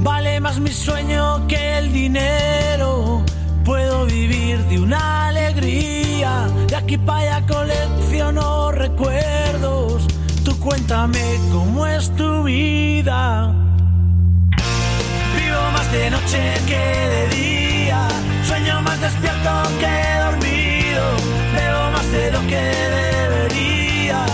Vale 0.00 0.40
más 0.40 0.58
mi 0.60 0.70
sueño 0.70 1.46
que 1.48 1.78
el 1.78 1.92
dinero. 1.92 3.24
Puedo 3.64 4.06
vivir 4.06 4.58
de 4.66 4.78
una 4.78 5.28
alegría. 5.28 6.46
De 6.68 6.76
aquí 6.76 6.96
para 6.98 7.36
allá 7.36 7.46
colecciono 7.46 8.72
recuerdos. 8.72 10.06
Tú 10.44 10.58
cuéntame 10.60 11.40
cómo 11.52 11.86
es 11.86 12.14
tu 12.14 12.44
vida. 12.44 13.52
Vivo 15.36 15.62
más 15.72 15.92
de 15.92 16.10
noche 16.10 16.54
que 16.68 16.78
de 17.14 17.36
día. 17.36 17.65
Sueño 18.46 18.80
más 18.82 19.00
despierto 19.00 19.50
que 19.80 19.94
dormido. 20.24 21.04
Veo 21.54 21.90
más 21.90 22.10
de 22.12 22.30
lo 22.30 22.40
que 22.46 22.62
debería. 22.96 24.24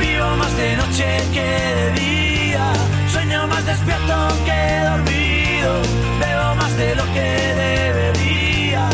Vivo 0.00 0.36
más 0.36 0.56
de 0.56 0.76
noche 0.76 1.06
que 1.32 1.48
de 1.78 1.86
día. 2.00 2.72
Sueño 3.12 3.46
más 3.46 3.64
despierto 3.64 4.16
que 4.46 4.60
dormido. 4.90 5.72
Veo 6.20 6.54
más 6.56 6.76
de 6.76 6.94
lo 6.96 7.04
que 7.14 7.28
debería. 7.62 8.88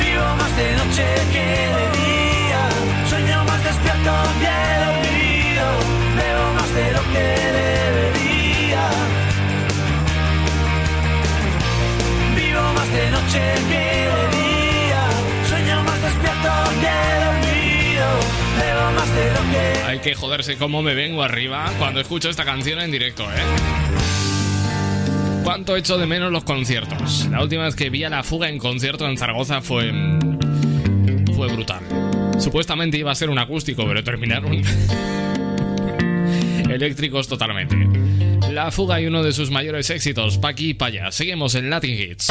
Vivo 0.00 0.28
más 0.40 0.56
de 0.56 0.76
noche 0.80 1.06
que 1.32 1.46
de 1.76 1.84
día. 2.00 2.62
Sueño 3.08 3.44
más 3.44 3.62
despierto 3.62 4.12
que 4.42 4.56
dormido. 4.84 5.66
Veo 6.18 6.52
más 6.58 6.74
de 6.74 6.92
lo 6.92 7.02
que 7.12 7.18
debería. 7.18 7.63
Que 13.34 13.64
Hay 19.86 19.98
que 20.00 20.14
joderse 20.14 20.56
cómo 20.56 20.82
me 20.82 20.94
vengo 20.94 21.22
arriba 21.22 21.70
cuando 21.78 22.00
escucho 22.00 22.30
esta 22.30 22.44
canción 22.44 22.80
en 22.80 22.90
directo, 22.90 23.22
¿eh? 23.24 23.42
¿Cuánto 25.44 25.76
echo 25.76 25.98
de 25.98 26.06
menos 26.06 26.32
los 26.32 26.44
conciertos? 26.44 27.28
La 27.30 27.42
última 27.42 27.64
vez 27.64 27.76
que 27.76 27.90
vi 27.90 28.04
a 28.04 28.08
La 28.08 28.22
Fuga 28.22 28.48
en 28.48 28.58
concierto 28.58 29.06
en 29.06 29.18
Zaragoza 29.18 29.60
fue... 29.60 29.92
fue 31.36 31.48
brutal. 31.48 31.82
Supuestamente 32.38 32.96
iba 32.96 33.12
a 33.12 33.14
ser 33.14 33.28
un 33.30 33.38
acústico, 33.38 33.84
pero 33.86 34.02
terminaron 34.02 34.54
eléctricos 36.70 37.28
totalmente. 37.28 37.76
La 38.54 38.70
Fuga 38.70 39.00
y 39.00 39.06
uno 39.06 39.22
de 39.24 39.32
sus 39.32 39.50
mayores 39.50 39.90
éxitos, 39.90 40.38
Paqui 40.38 40.70
y 40.70 40.74
Paya. 40.74 41.10
Seguimos 41.10 41.56
en 41.56 41.70
Latin 41.70 41.98
Hits. 41.98 42.28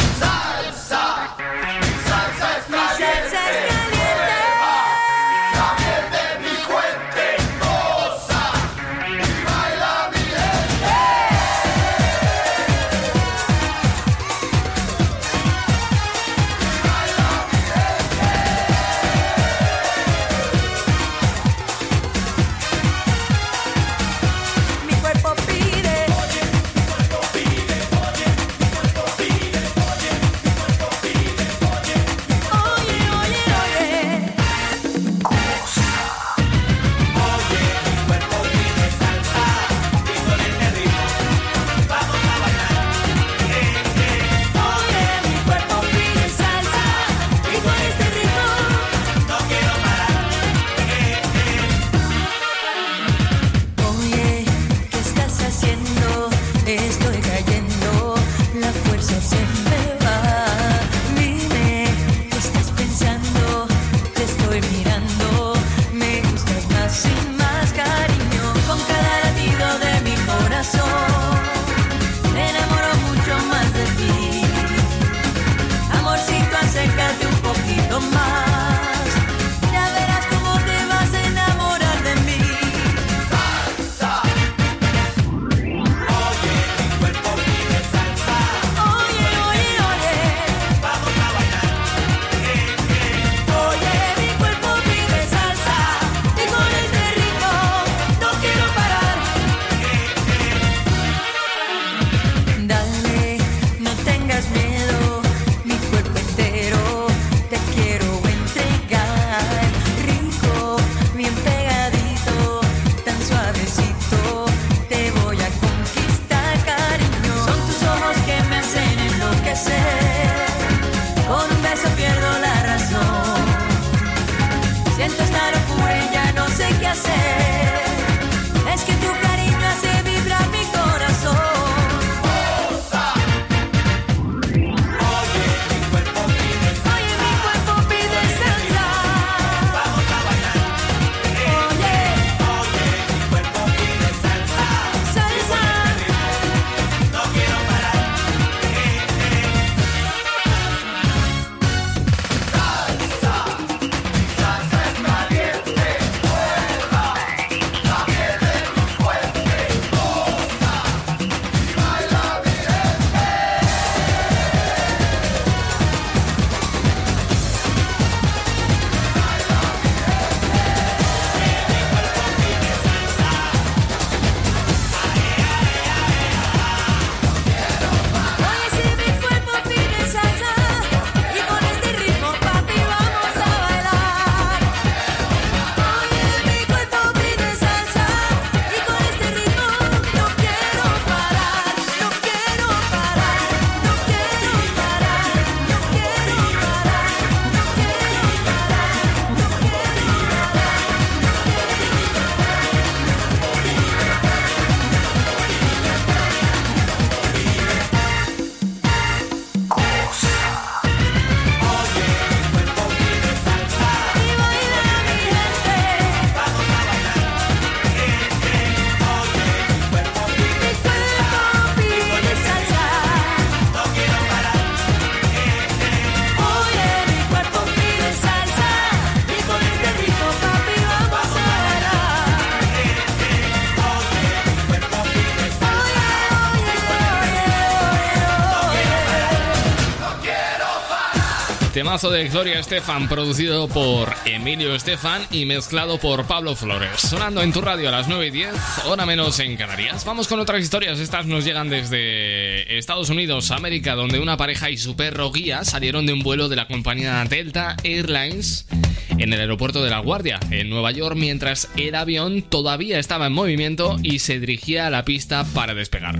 Temazo 241.94 242.10
de 242.10 242.28
Gloria 242.28 242.57
Estefan, 242.57 243.07
producido 243.07 243.68
por 243.68 244.11
Emilio 244.26 244.74
Estefan 244.74 245.22
y 245.30 245.45
mezclado 245.45 245.99
por 245.99 246.26
Pablo 246.26 246.56
Flores. 246.56 246.99
Sonando 246.99 247.44
en 247.44 247.53
tu 247.53 247.61
radio 247.61 247.90
a 247.90 247.91
las 247.91 248.07
9 248.07 248.26
y 248.26 248.32
10, 248.32 248.52
hora 248.86 249.06
menos 249.06 249.38
en 249.38 249.56
Canarias. 249.57 250.03
Vamos 250.03 250.28
con 250.28 250.40
otras 250.40 250.64
historias. 250.64 250.98
Estas 250.98 251.28
nos 251.28 251.45
llegan 251.45 251.70
desde 251.70 252.80
Estados 252.80 253.11
Unidos, 253.11 253.52
América, 253.52 253.94
donde 253.94 254.20
una 254.20 254.38
pareja 254.38 254.72
y 254.72 254.78
su 254.78 254.95
perro 254.95 255.32
guía 255.32 255.65
salieron 255.65 256.07
de 256.07 256.14
un 256.14 256.24
vuelo 256.24 256.49
de 256.49 256.56
la 256.56 256.68
compañía 256.68 257.24
Delta 257.26 257.78
Airlines 257.84 258.65
en 259.10 259.32
el 259.32 259.40
aeropuerto 259.40 259.84
de 259.84 259.91
La 259.91 259.99
Guardia, 259.99 260.40
en 260.49 260.72
Nueva 260.72 260.90
York, 260.90 261.15
mientras 261.15 261.70
el 261.78 261.94
avión 261.94 262.41
todavía 262.41 262.98
estaba 262.98 263.28
en 263.28 263.34
movimiento 263.34 263.98
y 264.02 264.18
se 264.18 264.40
dirigía 264.40 264.88
a 264.88 264.90
la 264.90 265.06
pista 265.06 265.45
para 265.53 265.76
despegar. 265.76 266.18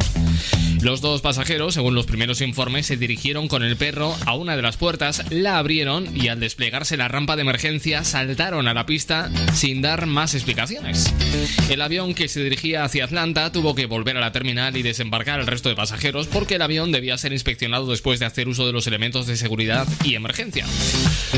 Los 0.84 1.00
dos 1.00 1.22
pasajeros, 1.22 1.76
según 1.76 1.96
los 1.96 2.06
primeros 2.06 2.42
informes, 2.42 2.88
se 2.88 2.98
dirigieron 2.98 3.48
con 3.48 3.64
el 3.64 3.78
perro 3.78 4.14
a 4.26 4.36
una 4.36 4.58
de 4.58 4.62
las 4.62 4.76
puertas, 4.76 5.24
la 5.30 5.58
abrieron 5.58 6.10
y 6.14 6.28
al 6.28 6.42
desplegarse 6.42 6.98
la 6.98 7.08
rampa 7.08 7.38
de 7.38 7.44
emergencia 7.44 8.04
saltaron 8.04 8.68
a 8.68 8.74
la 8.74 8.86
pista 8.86 9.32
sin 9.54 9.82
dar 9.82 10.08
más 10.08 10.34
explicaciones. 10.34 11.14
El 11.70 11.82
avión 11.82 12.14
que 12.14 12.28
se 12.28 12.44
dirigía 12.44 12.84
hacia 12.84 13.06
Atlanta 13.06 13.50
tuvo 13.54 13.76
que 13.76 13.86
volver 13.86 14.18
a 14.18 14.20
la 14.20 14.34
terminal 14.34 14.76
y 14.76 14.82
desembarcar 14.82 15.40
al 15.40 15.48
resto 15.48 15.70
de 15.70 15.76
pasajeros 15.76 16.28
porque 16.28 16.56
el 16.56 16.62
avión 16.62 16.92
debía 16.92 17.18
ser 17.18 17.32
inspeccionado 17.32 17.90
después 17.90 18.20
de 18.20 18.26
hacer 18.26 18.50
uso 18.50 18.68
de 18.68 18.74
los 18.74 18.86
elementos 18.86 19.26
de 19.26 19.38
seguridad 19.38 19.88
y 20.04 20.16
emergencia. 20.16 20.66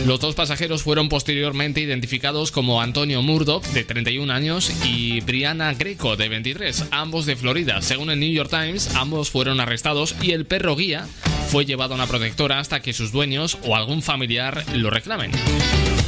Los 0.07 0.21
dos 0.21 0.33
pasajeros 0.33 0.81
fueron 0.81 1.07
posteriormente 1.07 1.81
identificados 1.81 2.51
como 2.51 2.81
Antonio 2.81 3.21
Murdoch, 3.21 3.63
de 3.67 3.83
31 3.83 4.33
años, 4.33 4.71
y 4.83 5.21
Brianna 5.21 5.71
Greco, 5.75 6.15
de 6.15 6.29
23, 6.29 6.85
ambos 6.89 7.27
de 7.27 7.35
Florida. 7.35 7.83
Según 7.83 8.09
el 8.09 8.19
New 8.19 8.31
York 8.31 8.49
Times, 8.49 8.95
ambos 8.95 9.34
fueron 9.35 9.59
arrestados 9.59 10.15
y 10.21 10.31
el 10.31 10.45
perro 10.45 10.77
guía 10.77 11.09
fue 11.49 11.65
llevado 11.65 11.93
a 11.93 11.97
una 11.97 12.07
protectora 12.07 12.57
hasta 12.57 12.79
que 12.79 12.93
sus 12.93 13.11
dueños 13.11 13.57
o 13.63 13.75
algún 13.75 14.01
familiar 14.01 14.63
lo 14.73 14.89
reclamen. 14.89 15.29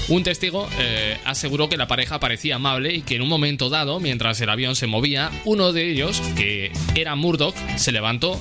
Un 0.07 0.23
testigo 0.23 0.69
eh, 0.79 1.17
aseguró 1.25 1.67
que 1.67 1.75
la 1.75 1.89
pareja 1.89 2.21
parecía 2.21 2.55
amable 2.55 2.93
y 2.93 3.01
que 3.01 3.17
en 3.17 3.23
un 3.23 3.27
momento 3.27 3.69
dado, 3.69 3.99
mientras 3.99 4.39
el 4.39 4.49
avión 4.49 4.77
se 4.77 4.87
movía, 4.87 5.29
uno 5.43 5.73
de 5.73 5.91
ellos, 5.91 6.21
que 6.37 6.71
era 6.95 7.15
Murdoch, 7.15 7.53
se 7.75 7.91
levantó. 7.91 8.39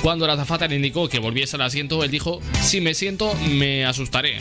Cuando 0.00 0.26
la 0.26 0.32
azafata 0.32 0.66
le 0.66 0.76
indicó 0.76 1.10
que 1.10 1.18
volviese 1.18 1.56
al 1.56 1.62
asiento, 1.62 2.02
él 2.02 2.10
dijo, 2.10 2.40
si 2.62 2.80
me 2.80 2.94
siento, 2.94 3.34
me 3.50 3.84
asustaré 3.84 4.40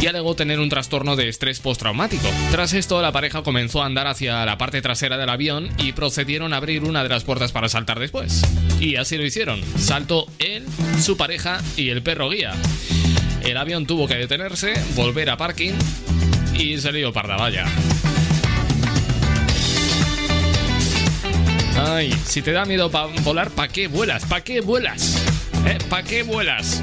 y 0.00 0.06
alegó 0.06 0.36
tener 0.36 0.60
un 0.60 0.68
trastorno 0.68 1.16
de 1.16 1.28
estrés 1.28 1.60
postraumático. 1.60 2.28
Tras 2.50 2.72
esto, 2.72 3.00
la 3.02 3.12
pareja 3.12 3.42
comenzó 3.42 3.82
a 3.82 3.86
andar 3.86 4.06
hacia 4.06 4.44
la 4.44 4.58
parte 4.58 4.82
trasera 4.82 5.16
del 5.16 5.28
avión 5.28 5.70
y 5.78 5.92
procedieron 5.92 6.52
a 6.52 6.58
abrir 6.58 6.84
una 6.84 7.02
de 7.02 7.08
las 7.08 7.24
puertas 7.24 7.52
para 7.52 7.68
saltar 7.68 7.98
después. 7.98 8.42
Y 8.80 8.96
así 8.96 9.16
lo 9.16 9.24
hicieron. 9.24 9.60
Saltó 9.78 10.26
él, 10.38 10.64
su 11.00 11.16
pareja 11.16 11.60
y 11.76 11.90
el 11.90 12.02
perro 12.02 12.30
guía. 12.30 12.52
El 13.42 13.56
avión 13.56 13.86
tuvo 13.86 14.06
que 14.08 14.16
detenerse, 14.16 14.74
volver 14.94 15.30
a 15.30 15.36
parking 15.36 15.72
y 16.58 16.78
se 16.78 16.92
lió 16.92 17.12
parda 17.12 17.36
vaya. 17.36 17.66
Ay, 21.78 22.12
si 22.24 22.40
te 22.42 22.52
da 22.52 22.64
miedo 22.64 22.90
pa 22.90 23.06
volar, 23.22 23.50
¿pa' 23.50 23.68
qué 23.68 23.86
vuelas? 23.86 24.24
¿Pa' 24.24 24.40
qué 24.40 24.60
vuelas? 24.60 25.22
¿Eh? 25.66 25.78
¿Pa' 25.90 26.02
qué 26.02 26.22
vuelas? 26.22 26.82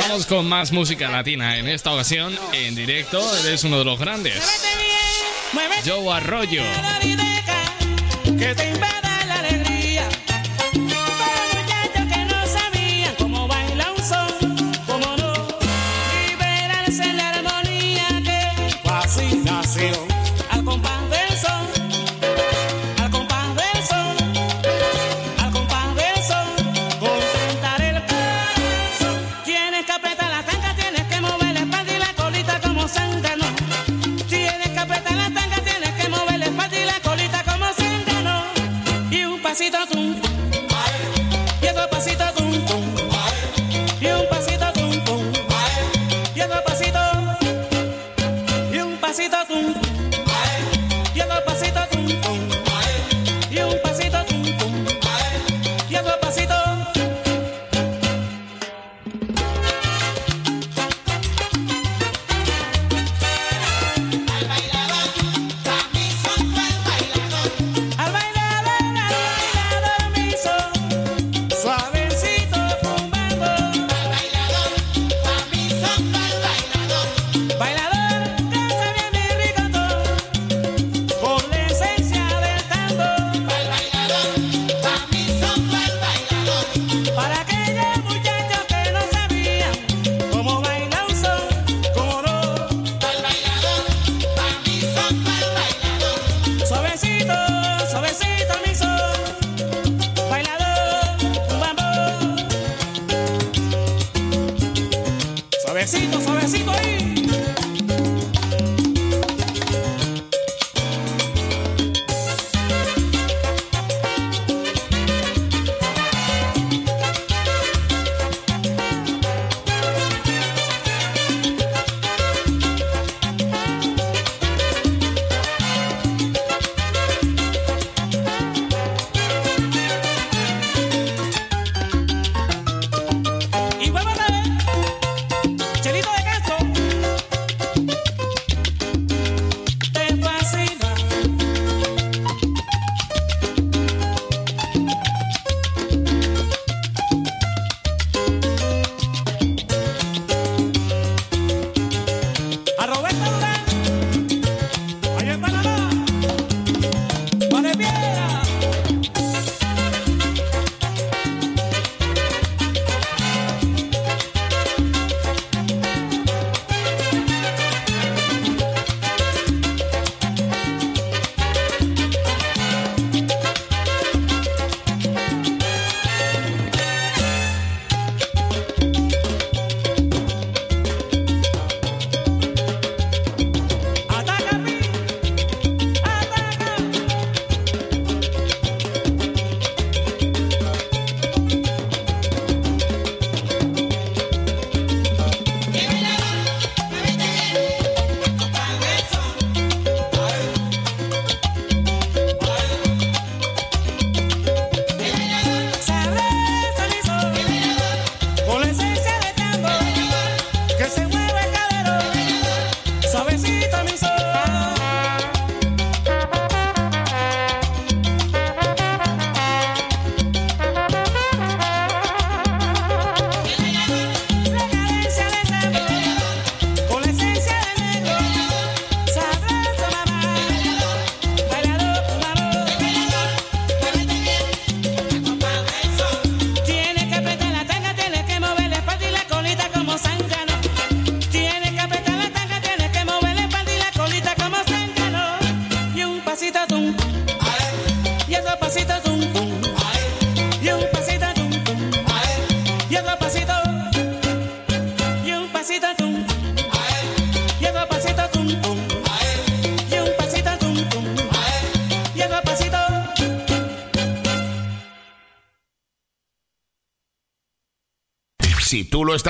Vamos 0.00 0.26
con 0.26 0.46
más 0.46 0.72
música 0.72 1.08
latina 1.10 1.58
en 1.58 1.68
esta 1.68 1.92
ocasión, 1.92 2.38
en 2.52 2.74
directo. 2.74 3.20
Eres 3.44 3.64
uno 3.64 3.78
de 3.78 3.84
los 3.84 3.98
grandes. 3.98 4.42
Joe 5.84 6.14
Arroyo. 6.14 6.62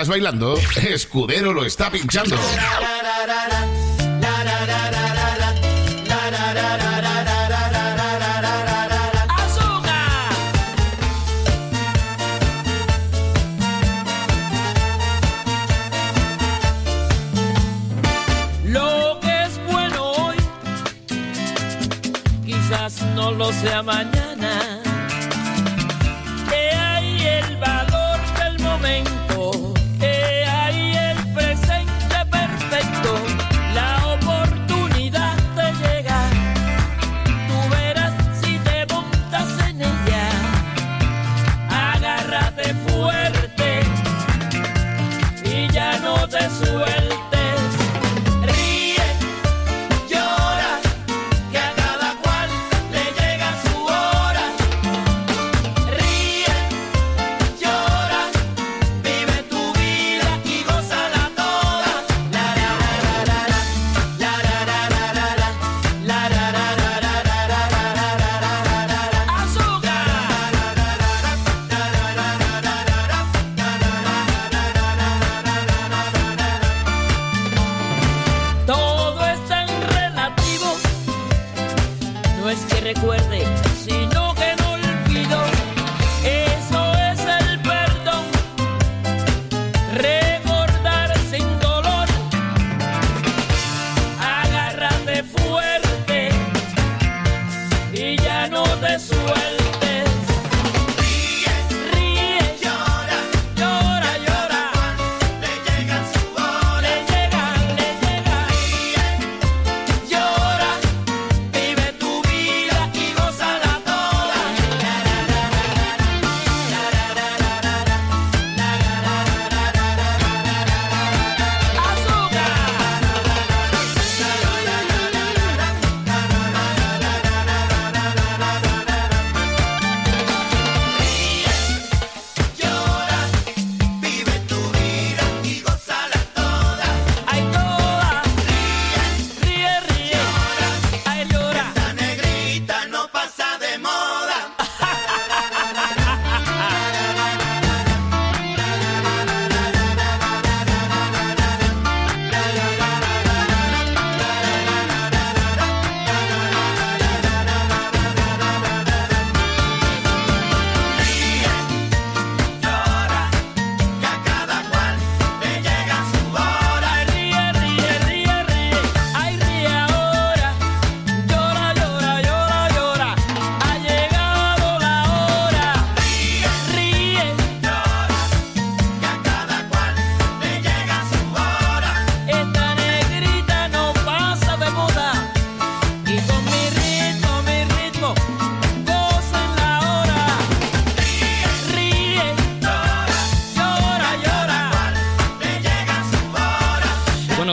estás 0.00 0.08
bailando, 0.08 0.58
Escudero 0.88 1.52
lo 1.52 1.62
está 1.66 1.90
pinchando. 1.90 2.34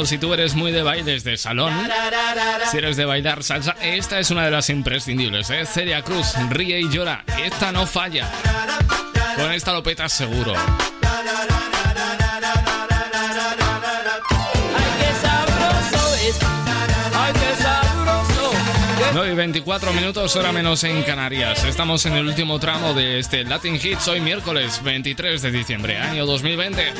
Si 0.07 0.17
tú 0.17 0.33
eres 0.33 0.55
muy 0.55 0.71
de 0.71 0.83
bailes 0.83 1.25
de 1.25 1.35
salón, 1.35 1.73
si 2.71 2.77
eres 2.77 2.95
de 2.95 3.03
bailar 3.03 3.43
salsa, 3.43 3.75
esta 3.81 4.19
es 4.19 4.31
una 4.31 4.45
de 4.45 4.51
las 4.51 4.69
imprescindibles, 4.69 5.49
¿eh? 5.49 5.65
Celia 5.65 6.01
Cruz, 6.01 6.33
ríe 6.49 6.79
y 6.79 6.89
llora. 6.89 7.25
Esta 7.43 7.73
no 7.73 7.85
falla. 7.85 8.29
Con 9.35 9.51
esta 9.51 9.73
lo 9.73 9.83
petas 9.83 10.13
seguro. 10.13 10.53
9 19.13 19.31
y 19.31 19.35
24 19.35 19.91
minutos, 19.93 20.35
hora 20.37 20.53
menos 20.53 20.85
en 20.85 21.03
Canarias. 21.03 21.65
Estamos 21.65 22.05
en 22.05 22.13
el 22.13 22.27
último 22.27 22.59
tramo 22.59 22.93
de 22.93 23.19
este 23.19 23.43
Latin 23.43 23.75
Hits 23.75 24.07
hoy 24.07 24.21
miércoles 24.21 24.81
23 24.83 25.41
de 25.41 25.51
diciembre, 25.51 25.97
año 25.97 26.25
2020. 26.25 26.93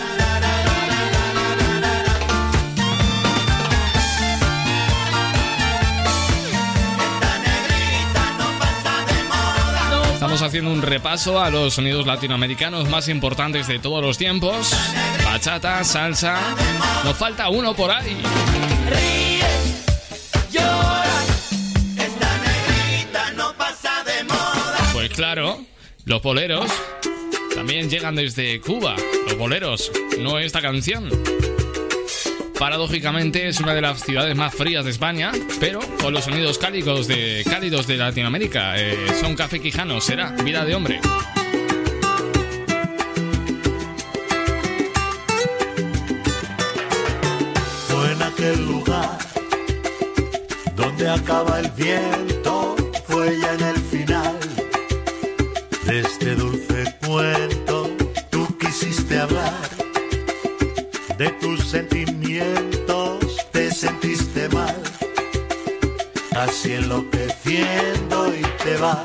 Estamos 10.37 10.51
haciendo 10.51 10.71
un 10.71 10.83
repaso 10.83 11.41
a 11.41 11.49
los 11.49 11.73
sonidos 11.73 12.05
latinoamericanos 12.05 12.87
más 12.89 13.07
importantes 13.07 13.67
de 13.67 13.79
todos 13.79 14.03
los 14.05 14.19
tiempos. 14.19 14.71
Bachata, 15.25 15.83
salsa. 15.83 16.39
Nos 17.03 17.17
falta 17.17 17.49
uno 17.49 17.73
por 17.73 17.89
ahí. 17.89 18.15
Pues 24.93 25.09
claro, 25.09 25.65
los 26.05 26.21
boleros 26.21 26.71
también 27.55 27.89
llegan 27.89 28.13
desde 28.13 28.61
Cuba. 28.61 28.95
Los 29.27 29.39
boleros, 29.39 29.91
no 30.19 30.37
esta 30.37 30.61
canción. 30.61 31.09
Paradójicamente 32.59 33.47
es 33.47 33.59
una 33.59 33.75
de 33.75 33.81
las 33.81 34.01
ciudades 34.01 34.35
más 34.35 34.53
frías 34.53 34.83
de 34.83 34.89
España, 34.89 35.31
pero 35.59 35.79
con 36.01 36.11
los 36.11 36.23
sonidos 36.23 36.57
cálidos 36.57 37.07
de, 37.07 37.43
cálidos 37.47 37.85
de 37.85 37.97
Latinoamérica. 37.97 38.77
Eh, 38.77 38.95
son 39.21 39.35
café 39.35 39.59
quijano, 39.59 40.01
será 40.01 40.31
vida 40.31 40.65
de 40.65 40.73
hombre. 40.73 40.99
Fue 47.87 48.11
en 48.11 48.21
aquel 48.23 48.65
lugar 48.65 49.17
donde 50.75 51.09
acaba 51.09 51.59
el 51.59 51.69
viento, 51.71 52.75
fue 53.05 53.39
ya 53.39 53.53
en 53.53 53.61
el 53.61 53.77
final 53.77 54.39
de 55.85 55.99
este 55.99 56.35
dulce 56.35 56.95
cuento. 57.05 57.56
De 61.17 61.29
tus 61.41 61.67
sentimientos, 61.67 63.37
te 63.51 63.71
sentiste 63.71 64.47
mal, 64.49 64.75
casi 66.31 66.73
enloqueciendo 66.73 68.35
y 68.35 68.41
te 68.63 68.77
vas, 68.77 69.03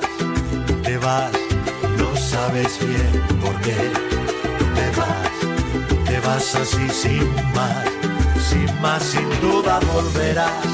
te 0.82 0.98
vas, 0.98 1.32
no 1.96 2.14
sabes 2.14 2.78
bien 2.86 3.22
por 3.40 3.54
qué 3.62 3.76
te 4.74 4.98
vas, 4.98 6.04
te 6.04 6.20
vas 6.20 6.54
así 6.54 6.86
sin 6.90 7.34
más, 7.54 7.86
sin 8.50 8.80
más, 8.82 9.02
sin 9.02 9.28
duda 9.40 9.80
volverás. 9.80 10.66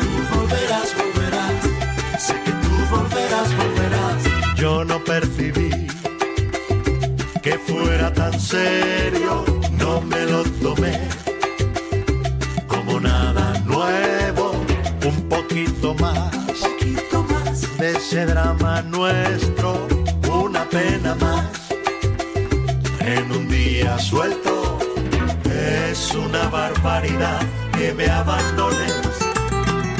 Tú 0.00 0.36
volverás, 0.36 0.94
volverás, 0.94 2.22
sé 2.22 2.34
que 2.44 2.50
tú 2.50 2.70
volverás, 2.90 3.56
volverás. 3.56 4.56
Yo 4.56 4.84
no 4.84 5.02
percibí 5.02 5.81
que 7.42 7.58
fuera 7.58 8.12
tan 8.12 8.38
serio, 8.40 9.44
no 9.72 10.00
me 10.00 10.24
lo 10.26 10.44
tomé 10.62 11.00
como 12.68 13.00
nada 13.00 13.52
nuevo, 13.64 14.52
un 15.04 15.28
poquito 15.28 15.92
más, 15.94 16.30
poquito 16.60 17.24
más 17.24 17.78
de 17.78 17.90
ese 17.90 18.26
drama 18.26 18.82
nuestro, 18.82 19.88
una 20.32 20.64
pena 20.68 21.16
más 21.16 21.46
en 23.00 23.32
un 23.32 23.48
día 23.48 23.98
suelto. 23.98 24.78
Es 25.52 26.14
una 26.14 26.48
barbaridad 26.48 27.40
que 27.76 27.92
me 27.92 28.08
abandones 28.08 28.94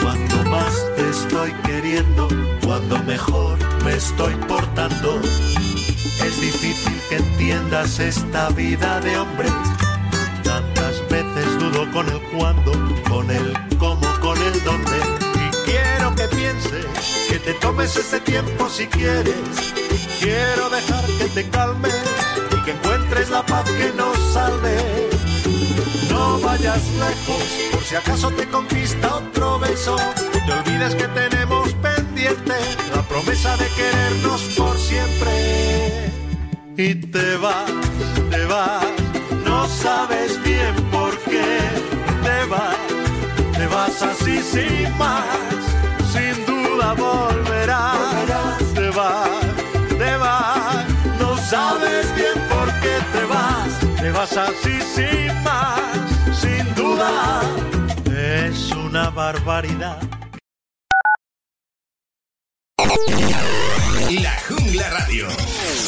cuando 0.00 0.44
más 0.48 0.74
te 0.96 1.10
estoy 1.10 1.52
queriendo, 1.64 2.28
cuando 2.64 3.02
mejor 3.02 3.58
me 3.84 3.96
estoy 3.96 4.34
portando. 4.46 5.20
Es 6.24 6.40
difícil 6.40 7.00
que 7.08 7.16
entiendas 7.16 7.98
esta 7.98 8.48
vida 8.50 9.00
de 9.00 9.18
hombres. 9.18 9.52
Tantas 10.44 11.00
veces 11.08 11.58
dudo 11.58 11.90
con 11.90 12.08
el 12.08 12.20
cuándo, 12.30 12.72
con 13.08 13.28
el 13.30 13.52
cómo, 13.78 14.06
con 14.20 14.40
el 14.40 14.64
dónde. 14.64 14.98
Y 15.34 15.70
quiero 15.70 16.14
que 16.14 16.28
pienses, 16.28 16.86
que 17.28 17.38
te 17.40 17.54
tomes 17.54 17.96
ese 17.96 18.20
tiempo 18.20 18.68
si 18.68 18.86
quieres. 18.86 19.34
Quiero 20.20 20.70
dejar 20.70 21.04
que 21.18 21.24
te 21.24 21.50
calmes 21.50 21.94
y 22.52 22.64
que 22.64 22.70
encuentres 22.70 23.28
la 23.30 23.44
paz 23.44 23.68
que 23.70 23.92
nos 23.96 24.16
salve. 24.32 25.10
No 26.08 26.38
vayas 26.38 26.82
lejos, 27.00 27.42
por 27.72 27.82
si 27.82 27.96
acaso 27.96 28.30
te 28.30 28.46
conquista 28.48 29.16
otro 29.16 29.58
beso. 29.58 29.96
No 29.96 30.46
te 30.46 30.52
olvides 30.52 30.94
que 30.94 31.08
tenemos 31.08 31.72
pendiente 31.74 32.54
la 32.94 33.02
promesa 33.02 33.56
de 33.56 33.66
querernos 33.70 34.42
por 34.56 34.78
siempre. 34.78 36.01
Y 36.84 36.96
te 36.96 37.36
vas, 37.36 37.70
te 38.28 38.44
vas, 38.46 38.84
no 39.44 39.68
sabes 39.68 40.42
bien 40.42 40.74
por 40.90 41.16
qué 41.30 41.60
te 42.24 42.44
vas. 42.46 42.76
sin 44.42 44.98
más, 44.98 45.24
sin 46.12 46.44
duda 46.44 46.94
volverás. 46.94 48.74
Te 48.74 48.90
vas, 48.90 49.28
te 49.96 50.16
vas, 50.16 50.84
no 51.20 51.36
sabes 51.36 52.12
bien 52.16 52.38
por 52.50 52.66
qué 52.80 52.96
te 53.12 53.24
vas. 53.26 54.00
Te 54.00 54.10
vas 54.10 54.36
así 54.36 54.80
sin 54.96 55.42
más, 55.44 55.80
sin 56.40 56.74
duda. 56.74 57.42
Es 58.10 58.72
una 58.72 59.08
barbaridad. 59.10 60.02
La 64.10 64.36
Jungla 64.48 64.90
Radio. 64.90 65.51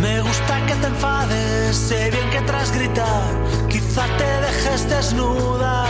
Me 0.00 0.20
gusta 0.20 0.66
que 0.66 0.74
te 0.76 0.86
enfades, 0.86 1.76
sé 1.76 2.10
bien 2.10 2.30
que 2.30 2.40
tras 2.40 2.72
gritar, 2.72 3.22
quizá 3.68 4.06
te 4.16 4.30
dejes 4.46 4.88
desnuda. 4.88 5.86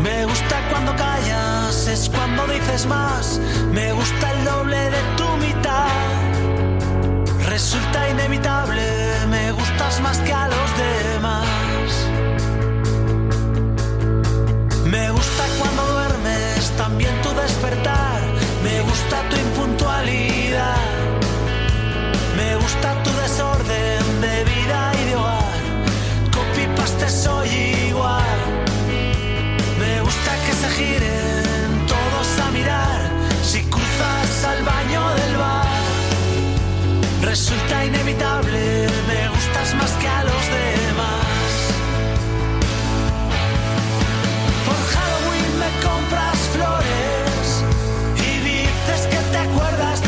Me 0.00 0.24
gusta 0.24 0.56
cuando 0.70 0.94
callas, 0.96 1.86
es 1.86 2.08
cuando 2.08 2.46
dices 2.48 2.86
más. 2.86 3.40
Me 3.72 3.92
gusta 3.92 4.32
el 4.32 4.44
doble 4.44 4.90
de 4.90 5.02
tu 5.16 5.28
mitad. 5.36 5.86
Resulta 7.48 8.08
inevitable, 8.08 8.82
me 9.28 9.52
gustas 9.52 10.00
más 10.00 10.18
que 10.18 10.32
a 10.32 10.48
los 10.48 10.70
demás. 10.84 11.88
Me 14.84 15.10
gusta 15.10 15.44
cuando 15.58 15.82
duermes, 15.92 16.72
también 16.76 17.14
tu 17.22 17.30
despertar. 17.30 18.33
Me 18.64 18.80
gusta 18.80 19.16
tu 19.28 19.36
impuntualidad. 19.36 20.76
Me 22.38 22.56
gusta 22.56 23.02
tu 23.02 23.10
desorden 23.22 24.20
de 24.24 24.36
vida 24.52 24.78
y 25.00 25.04
de 25.08 25.16
hogar. 25.16 25.60
Copy 26.34 26.64
soy 27.08 27.48
igual. 27.90 28.38
Me 29.78 30.00
gusta 30.00 30.30
que 30.44 30.52
se 30.60 30.68
giren 30.78 31.86
todos 31.94 32.28
a 32.44 32.50
mirar 32.52 33.00
si 33.42 33.60
cruzas 33.64 34.44
al 34.50 34.64
baño 34.64 35.02
del 35.18 35.36
bar. 35.36 35.84
Resulta 37.20 37.84
inevitable, 37.84 38.88
me 39.10 39.28
gustas 39.28 39.74
más 39.74 39.92
que 40.00 40.08
a 40.08 40.24
los 40.24 40.44
demás. 40.58 41.24
Que 49.54 50.03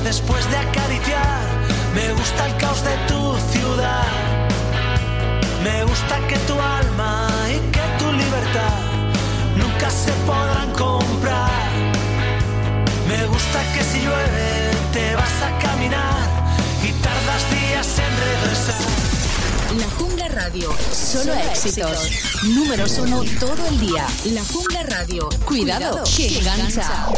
después 0.00 0.48
de 0.50 0.56
acariciar. 0.56 1.42
Me 1.94 2.12
gusta 2.12 2.46
el 2.46 2.56
caos 2.56 2.82
de 2.82 2.96
tu 3.08 3.36
ciudad. 3.52 4.06
Me 5.62 5.84
gusta 5.84 6.18
que 6.28 6.36
tu 6.48 6.54
alma 6.54 7.28
y 7.50 7.58
que 7.70 7.84
tu 7.98 8.10
libertad 8.10 8.78
nunca 9.56 9.90
se 9.90 10.12
podrán 10.26 10.72
comprar. 10.72 11.50
Me 13.06 13.26
gusta 13.26 13.58
que 13.74 13.84
si 13.84 14.00
llueve 14.00 14.70
te 14.92 15.14
vas 15.14 15.42
a 15.42 15.58
caminar 15.58 16.20
y 16.82 16.92
tardas 17.04 17.42
días 17.50 17.88
en 17.98 18.12
regresar. 18.26 18.82
La 19.78 19.90
Jungla 19.96 20.28
Radio, 20.28 20.70
solo 20.92 21.34
éxitos. 21.34 22.10
Números 22.44 22.98
uno 22.98 23.22
todo 23.38 23.66
el 23.68 23.78
día. 23.78 24.06
La 24.24 24.42
Jungla 24.44 24.82
Radio, 24.84 25.28
cuidado, 25.44 26.02
que 26.16 26.38
engancha. 26.38 27.08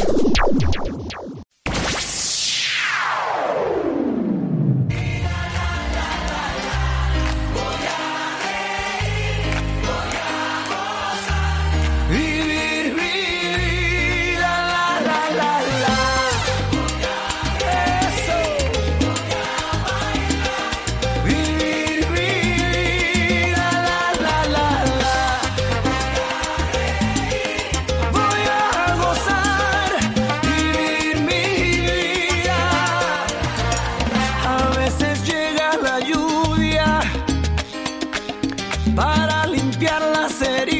Limpiar 40.41 40.74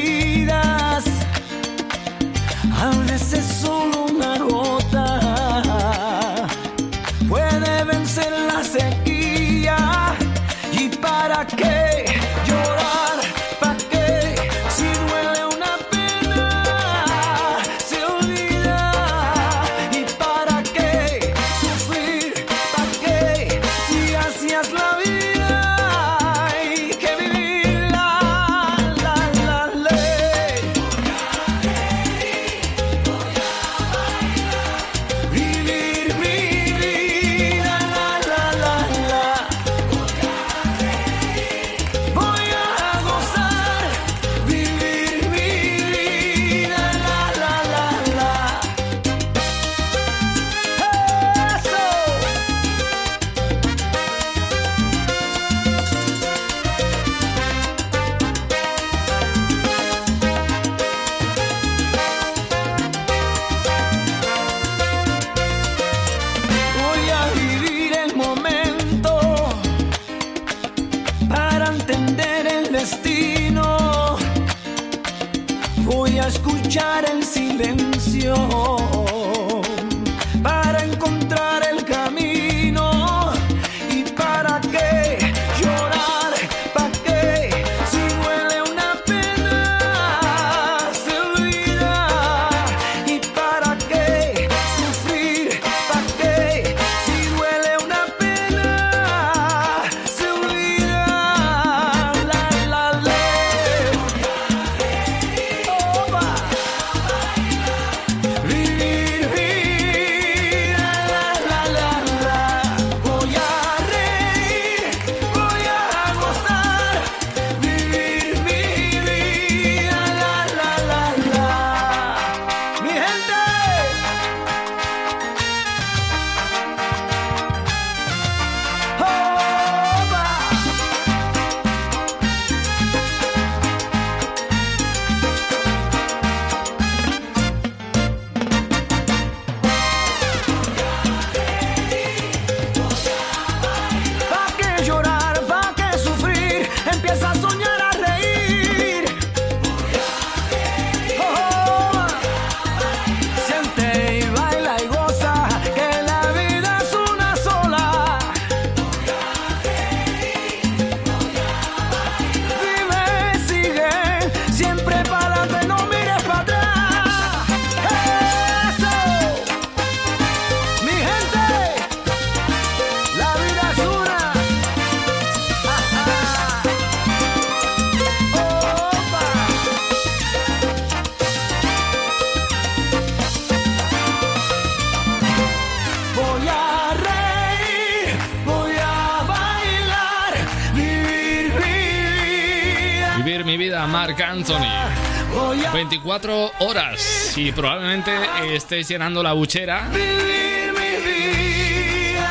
24 196.15 196.51
horas 196.59 197.33
y 197.35 197.51
probablemente 197.51 198.11
estéis 198.53 198.87
llenando 198.87 199.21
la 199.21 199.33
buchera 199.33 199.89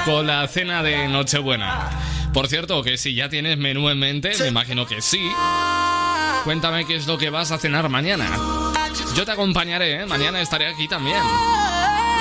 con 0.06 0.26
la 0.26 0.46
cena 0.48 0.82
de 0.82 1.06
Nochebuena. 1.08 1.90
Por 2.32 2.48
cierto, 2.48 2.82
que 2.82 2.96
si 2.96 3.14
ya 3.14 3.28
tienes 3.28 3.58
menú 3.58 3.90
en 3.90 3.98
mente, 3.98 4.32
me 4.40 4.48
imagino 4.48 4.86
que 4.86 5.02
sí. 5.02 5.20
Cuéntame 6.44 6.86
qué 6.86 6.96
es 6.96 7.06
lo 7.06 7.18
que 7.18 7.28
vas 7.28 7.50
a 7.52 7.58
cenar 7.58 7.90
mañana. 7.90 8.30
Yo 9.14 9.26
te 9.26 9.32
acompañaré, 9.32 10.02
¿eh? 10.02 10.06
mañana 10.06 10.40
estaré 10.40 10.66
aquí 10.66 10.88
también. 10.88 11.20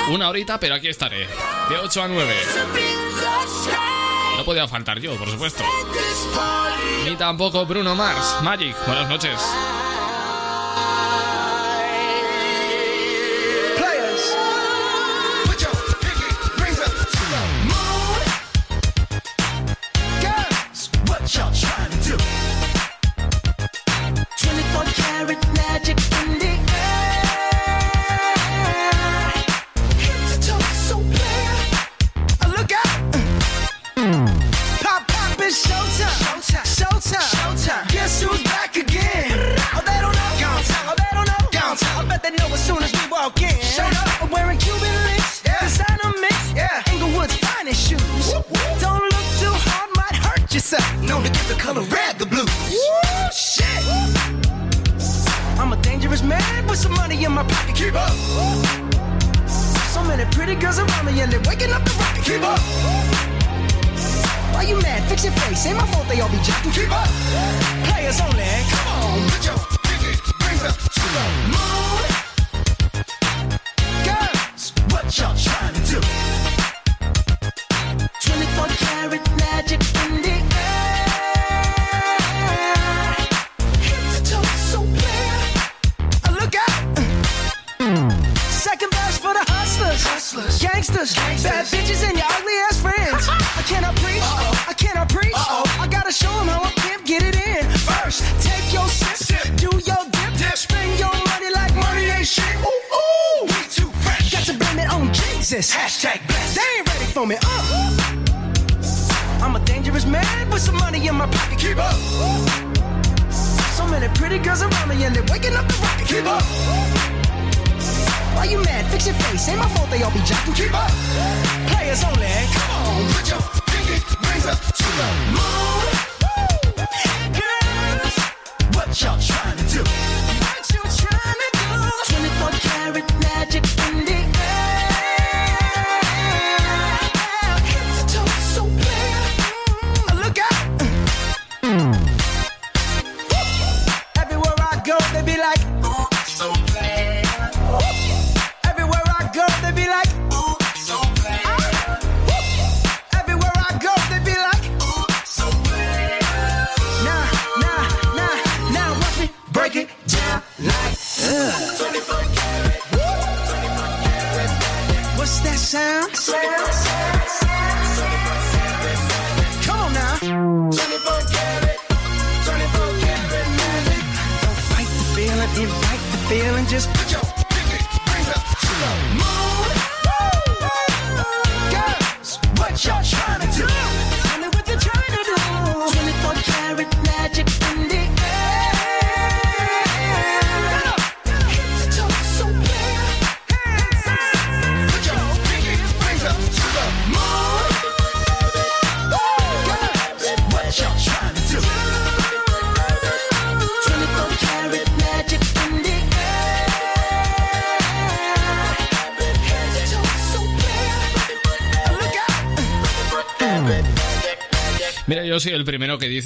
Una 0.10 0.28
horita, 0.30 0.60
pero 0.60 0.76
aquí 0.76 0.90
estaré. 0.90 1.28
De 1.70 1.78
8 1.82 2.04
a 2.04 2.08
9. 2.10 2.36
No 4.38 4.44
podía 4.44 4.68
faltar 4.68 5.00
yo, 5.00 5.16
por 5.16 5.30
supuesto. 5.30 5.64
Ni 7.06 7.16
tampoco 7.16 7.66
Bruno 7.66 7.96
Mars. 7.96 8.38
Magic, 8.44 8.76
buenas 8.86 9.08
noches. 9.10 9.40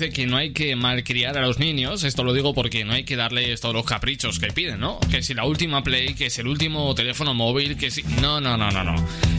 Que 0.09 0.27
no 0.27 0.37
hay 0.37 0.51
que 0.51 0.75
malcriar 0.75 1.37
a 1.37 1.41
los 1.41 1.59
niños. 1.59 2.03
Esto 2.03 2.23
lo 2.23 2.33
digo 2.33 2.53
porque 2.53 2.85
no 2.85 2.93
hay 2.93 3.03
que 3.03 3.15
darles 3.15 3.61
todos 3.61 3.75
los 3.75 3.85
caprichos 3.85 4.39
que 4.39 4.47
piden, 4.51 4.79
¿no? 4.79 4.99
Que 5.11 5.21
si 5.23 5.33
la 5.33 5.45
última 5.45 5.83
Play, 5.83 6.13
que 6.13 6.29
si 6.29 6.41
el 6.41 6.47
último 6.47 6.93
teléfono 6.95 7.33
móvil, 7.33 7.77
que 7.77 7.91
si... 7.91 8.03
No, 8.21 8.39
no, 8.41 8.57
no, 8.57 8.71
no, 8.71 8.83
no. 8.83 8.95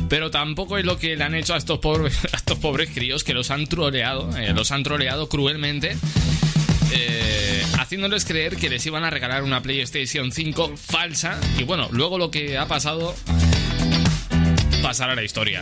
Pero 0.08 0.30
tampoco 0.30 0.78
es 0.78 0.84
lo 0.84 0.98
que 0.98 1.16
le 1.16 1.24
han 1.24 1.34
hecho 1.34 1.54
a 1.54 1.58
estos 1.58 1.78
pobres, 1.78 2.18
estos 2.32 2.58
pobres 2.58 2.90
críos 2.94 3.24
que 3.24 3.34
los 3.34 3.50
han 3.50 3.66
troleado, 3.66 4.36
eh, 4.36 4.52
los 4.54 4.70
han 4.72 4.82
troleado 4.82 5.28
cruelmente. 5.28 5.96
eh, 6.92 7.62
haciéndoles 7.78 8.24
creer 8.24 8.56
que 8.56 8.68
les 8.70 8.84
iban 8.86 9.04
a 9.04 9.10
regalar 9.10 9.42
una 9.42 9.62
PlayStation 9.62 10.32
5 10.32 10.74
falsa. 10.76 11.38
Y 11.58 11.64
bueno, 11.64 11.88
luego 11.92 12.18
lo 12.18 12.30
que 12.30 12.56
ha 12.58 12.66
pasado 12.66 13.14
pasará 14.82 15.14
la 15.14 15.22
historia. 15.24 15.60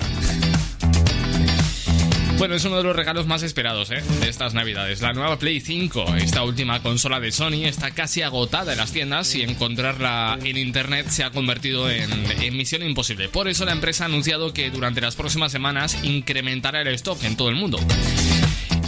Bueno, 2.38 2.54
es 2.54 2.64
uno 2.66 2.76
de 2.76 2.82
los 2.82 2.94
regalos 2.94 3.26
más 3.26 3.42
esperados 3.42 3.90
¿eh? 3.90 4.02
de 4.20 4.28
estas 4.28 4.52
navidades. 4.52 5.00
La 5.00 5.14
nueva 5.14 5.38
Play 5.38 5.58
5, 5.60 6.16
esta 6.16 6.44
última 6.44 6.82
consola 6.82 7.18
de 7.18 7.32
Sony, 7.32 7.64
está 7.64 7.92
casi 7.92 8.20
agotada 8.20 8.72
en 8.72 8.78
las 8.78 8.92
tiendas 8.92 9.34
y 9.34 9.42
encontrarla 9.42 10.38
en 10.44 10.58
internet 10.58 11.08
se 11.08 11.24
ha 11.24 11.30
convertido 11.30 11.90
en, 11.90 12.10
misión 12.54 12.82
imposible. 12.82 13.30
Por 13.30 13.48
eso 13.48 13.64
la 13.64 13.72
empresa 13.72 14.04
ha 14.04 14.06
anunciado 14.06 14.52
que 14.52 14.70
durante 14.70 15.00
las 15.00 15.16
próximas 15.16 15.50
semanas 15.50 15.96
incrementará 16.04 16.82
el 16.82 16.88
stock 16.88 17.24
en 17.24 17.36
todo 17.36 17.48
el 17.48 17.54
mundo. 17.54 17.78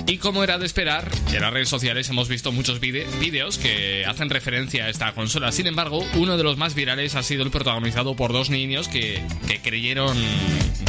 Y 0.07 0.19
como 0.19 0.43
era 0.43 0.59
de 0.59 0.65
esperar, 0.65 1.11
en 1.33 1.41
las 1.41 1.53
redes 1.53 1.69
sociales 1.69 2.09
hemos 2.09 2.29
visto 2.29 2.53
muchos 2.53 2.81
vídeos 2.81 3.59
que 3.59 4.07
hacen 4.07 4.31
referencia 4.31 4.87
a 4.87 4.89
esta 4.89 5.12
consola. 5.12 5.53
Sin 5.53 5.66
embargo, 5.66 6.05
uno 6.15 6.37
de 6.37 6.43
los 6.45 6.57
más 6.57 6.75
virales 6.75 7.15
ha 7.15 7.23
sido 7.23 7.43
el 7.43 7.51
protagonizado 7.51 8.16
por 8.16 8.33
dos 8.33 8.49
niños 8.49 8.89
que, 8.89 9.23
que 9.47 9.61
creyeron 9.61 10.16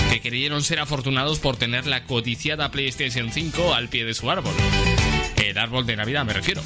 que 0.09 0.21
creyeron 0.21 0.63
ser 0.63 0.79
afortunados 0.79 1.39
por 1.39 1.57
tener 1.57 1.85
la 1.87 2.03
codiciada 2.03 2.71
PlayStation 2.71 3.31
5 3.31 3.73
al 3.73 3.89
pie 3.89 4.05
de 4.05 4.13
su 4.13 4.29
árbol. 4.29 4.53
El 5.37 5.57
árbol 5.57 5.85
de 5.85 5.95
Navidad 5.95 6.25
me 6.25 6.33
refiero. 6.33 6.61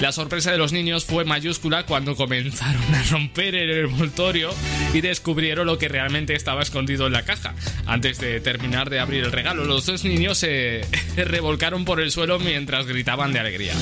La 0.00 0.12
sorpresa 0.12 0.52
de 0.52 0.58
los 0.58 0.72
niños 0.72 1.04
fue 1.04 1.24
mayúscula 1.24 1.84
cuando 1.84 2.14
comenzaron 2.14 2.94
a 2.94 3.02
romper 3.10 3.56
el 3.56 3.86
envoltorio 3.86 4.50
y 4.94 5.00
descubrieron 5.00 5.66
lo 5.66 5.76
que 5.76 5.88
realmente 5.88 6.36
estaba 6.36 6.62
escondido 6.62 7.08
en 7.08 7.14
la 7.14 7.24
caja. 7.24 7.56
Antes 7.84 8.18
de 8.18 8.40
terminar 8.40 8.90
de 8.90 9.00
abrir 9.00 9.24
el 9.24 9.32
regalo, 9.32 9.64
los 9.64 9.86
dos 9.86 10.04
niños 10.04 10.38
se 10.38 10.82
revolcaron 11.16 11.84
por 11.84 12.00
el 12.00 12.12
suelo 12.12 12.38
mientras 12.38 12.86
gritaban 12.86 13.32
de 13.32 13.40
alegría. 13.40 13.74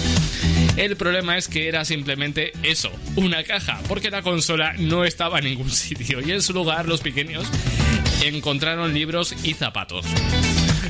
El 0.79 0.97
problema 0.97 1.37
es 1.37 1.49
que 1.49 1.69
era 1.69 1.85
simplemente 1.85 2.53
eso, 2.63 2.91
una 3.17 3.45
caja, 3.45 3.81
porque 3.87 4.11
la 4.11 4.23
consola 4.23 4.75
no 4.79 5.05
estaba 5.05 5.39
en 5.39 5.47
ningún 5.47 5.71
sitio 5.71 6.21
y 6.27 6.33
en 6.33 6.41
su 6.41 6.55
lugar 6.55 6.89
los 6.89 7.03
pequeños 7.03 7.47
encontraron 8.23 8.95
libros 8.95 9.35
y 9.45 9.55
zapatos. 9.55 10.07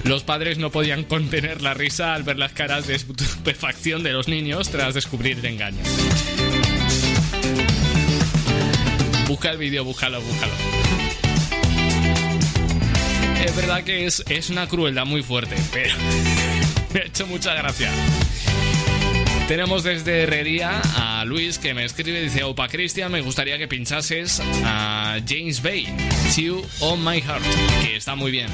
Los 0.05 0.23
padres 0.23 0.59
no 0.59 0.71
podían 0.71 1.05
contener 1.05 1.63
la 1.63 1.75
risa 1.75 2.15
al 2.15 2.23
ver 2.23 2.39
las 2.39 2.53
caras 2.53 2.87
de 2.87 2.95
estupefacción 2.95 4.03
de 4.03 4.13
los 4.13 4.29
niños 4.29 4.71
tras 4.71 4.95
descubrir 4.95 5.39
el 5.39 5.47
engaño. 5.47 5.83
Busca 9.27 9.51
el 9.51 9.59
vídeo, 9.59 9.85
búscalo, 9.85 10.21
búscalo. 10.21 10.53
Es 13.45 13.57
verdad 13.57 13.85
que 13.85 14.07
es, 14.07 14.25
es 14.29 14.51
una 14.51 14.69
crueldad 14.69 15.05
muy 15.05 15.23
fuerte, 15.23 15.57
pero 15.73 15.95
me 16.95 17.01
ha 17.01 17.05
hecho 17.05 17.27
mucha 17.27 17.55
gracia. 17.55 17.91
Tenemos 19.49 19.85
desde 19.85 20.25
Herrería 20.25 20.81
a 20.97 21.25
Luis 21.25 21.59
que 21.59 21.73
me 21.73 21.85
escribe, 21.85 22.21
dice, 22.21 22.43
Opa 22.43 22.67
Cristian, 22.67 23.13
me 23.13 23.21
gustaría 23.21 23.57
que 23.59 23.69
pinchases 23.69 24.43
a 24.65 25.21
James 25.27 25.63
Bay, 25.63 25.87
You 26.37 26.67
on 26.81 27.05
My 27.05 27.21
Heart, 27.21 27.45
que 27.81 27.95
está 27.95 28.17
muy 28.17 28.33
bien. 28.33 28.49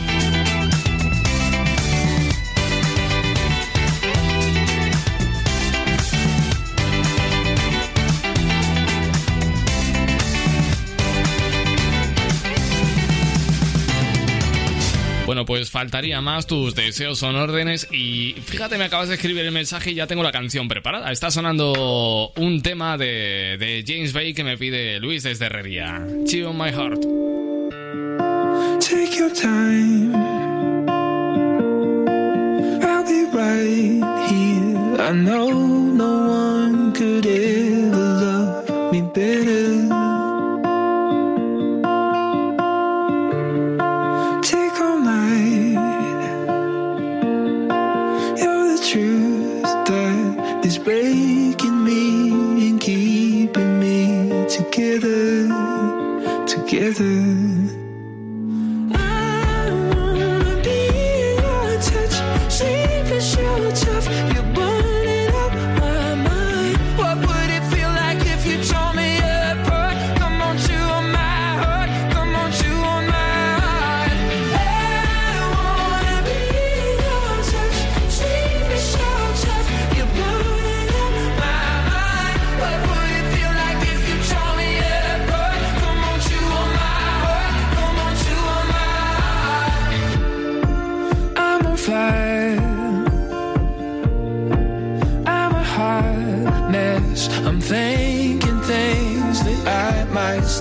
Bueno, 15.25 15.47
pues 15.47 15.71
faltaría 15.71 16.21
más, 16.21 16.47
tus 16.47 16.75
deseos 16.75 17.19
son 17.19 17.37
órdenes 17.37 17.87
y 17.93 18.35
fíjate, 18.45 18.77
me 18.77 18.85
acabas 18.85 19.09
de 19.09 19.15
escribir 19.15 19.45
el 19.47 19.53
mensaje 19.53 19.93
y 19.93 19.95
ya 19.95 20.07
tengo 20.07 20.23
la 20.23 20.33
canción 20.33 20.69
preparada. 20.69 21.13
Está 21.13 21.31
sonando 21.31 22.33
un 22.37 22.61
tema 22.61 22.99
de, 22.99 23.57
de 23.59 23.85
James 23.87 24.13
Bay 24.13 24.35
que 24.35 24.43
me 24.45 24.59
pide 24.59 24.99
Luis 25.01 25.23
desde 25.23 25.47
Herrería. 25.47 26.05
Chill 26.27 26.47
on 26.47 26.59
my 26.59 26.71
heart. 26.71 27.01
Take 28.81 29.17
your 29.17 29.33
time. 29.33 30.13
I'll 32.83 33.05
be 33.05 33.25
right 33.33 34.03
here. 34.29 35.01
I 35.01 35.13
know 35.13 35.51
no 35.51 36.29
one 36.29 36.93
could 36.93 37.25
ever 37.25 37.97
love 37.97 38.93
me 38.93 39.03
better. 39.15 39.62
Is 50.73 50.79
breaking 50.79 51.85
me 51.85 52.69
and 52.69 52.81
keeping 52.81 53.79
me 53.79 54.47
together, 54.49 55.49
together. 56.47 57.62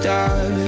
stars. 0.02 0.61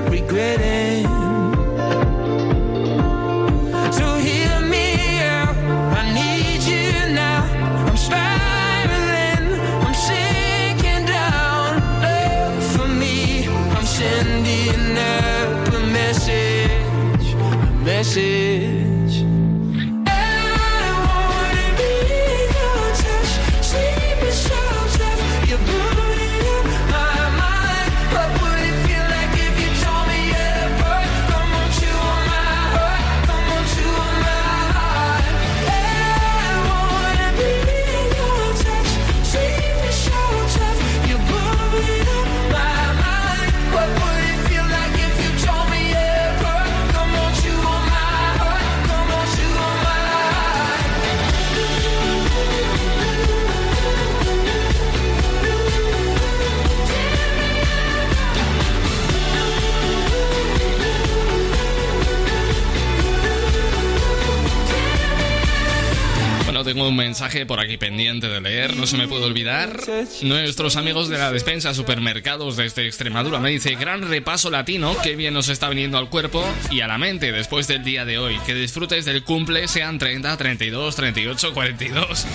Mensaje 67.33 67.45
por 67.45 67.59
aquí 67.59 67.77
pendiente 67.77 68.27
de 68.27 68.41
leer, 68.41 68.75
no 68.75 68.85
se 68.85 68.97
me 68.97 69.07
puede 69.07 69.25
olvidar. 69.25 69.79
Nuestros 70.21 70.75
amigos 70.75 71.09
de 71.09 71.17
la 71.17 71.31
despensa 71.31 71.73
supermercados 71.73 72.57
desde 72.57 72.85
Extremadura 72.85 73.39
me 73.39 73.49
dice, 73.49 73.75
gran 73.75 74.07
repaso 74.07 74.51
latino, 74.51 74.95
qué 75.01 75.15
bien 75.15 75.33
nos 75.33 75.49
está 75.49 75.69
viniendo 75.69 75.97
al 75.97 76.09
cuerpo 76.09 76.45
y 76.69 76.81
a 76.81 76.87
la 76.87 76.97
mente 76.97 77.31
después 77.31 77.67
del 77.67 77.83
día 77.83 78.05
de 78.05 78.19
hoy. 78.19 78.37
Que 78.45 78.53
disfrutes 78.53 79.05
del 79.05 79.23
cumple, 79.23 79.67
sean 79.67 79.97
30, 79.97 80.37
32, 80.37 80.95
38, 80.95 81.53
42. 81.53 82.25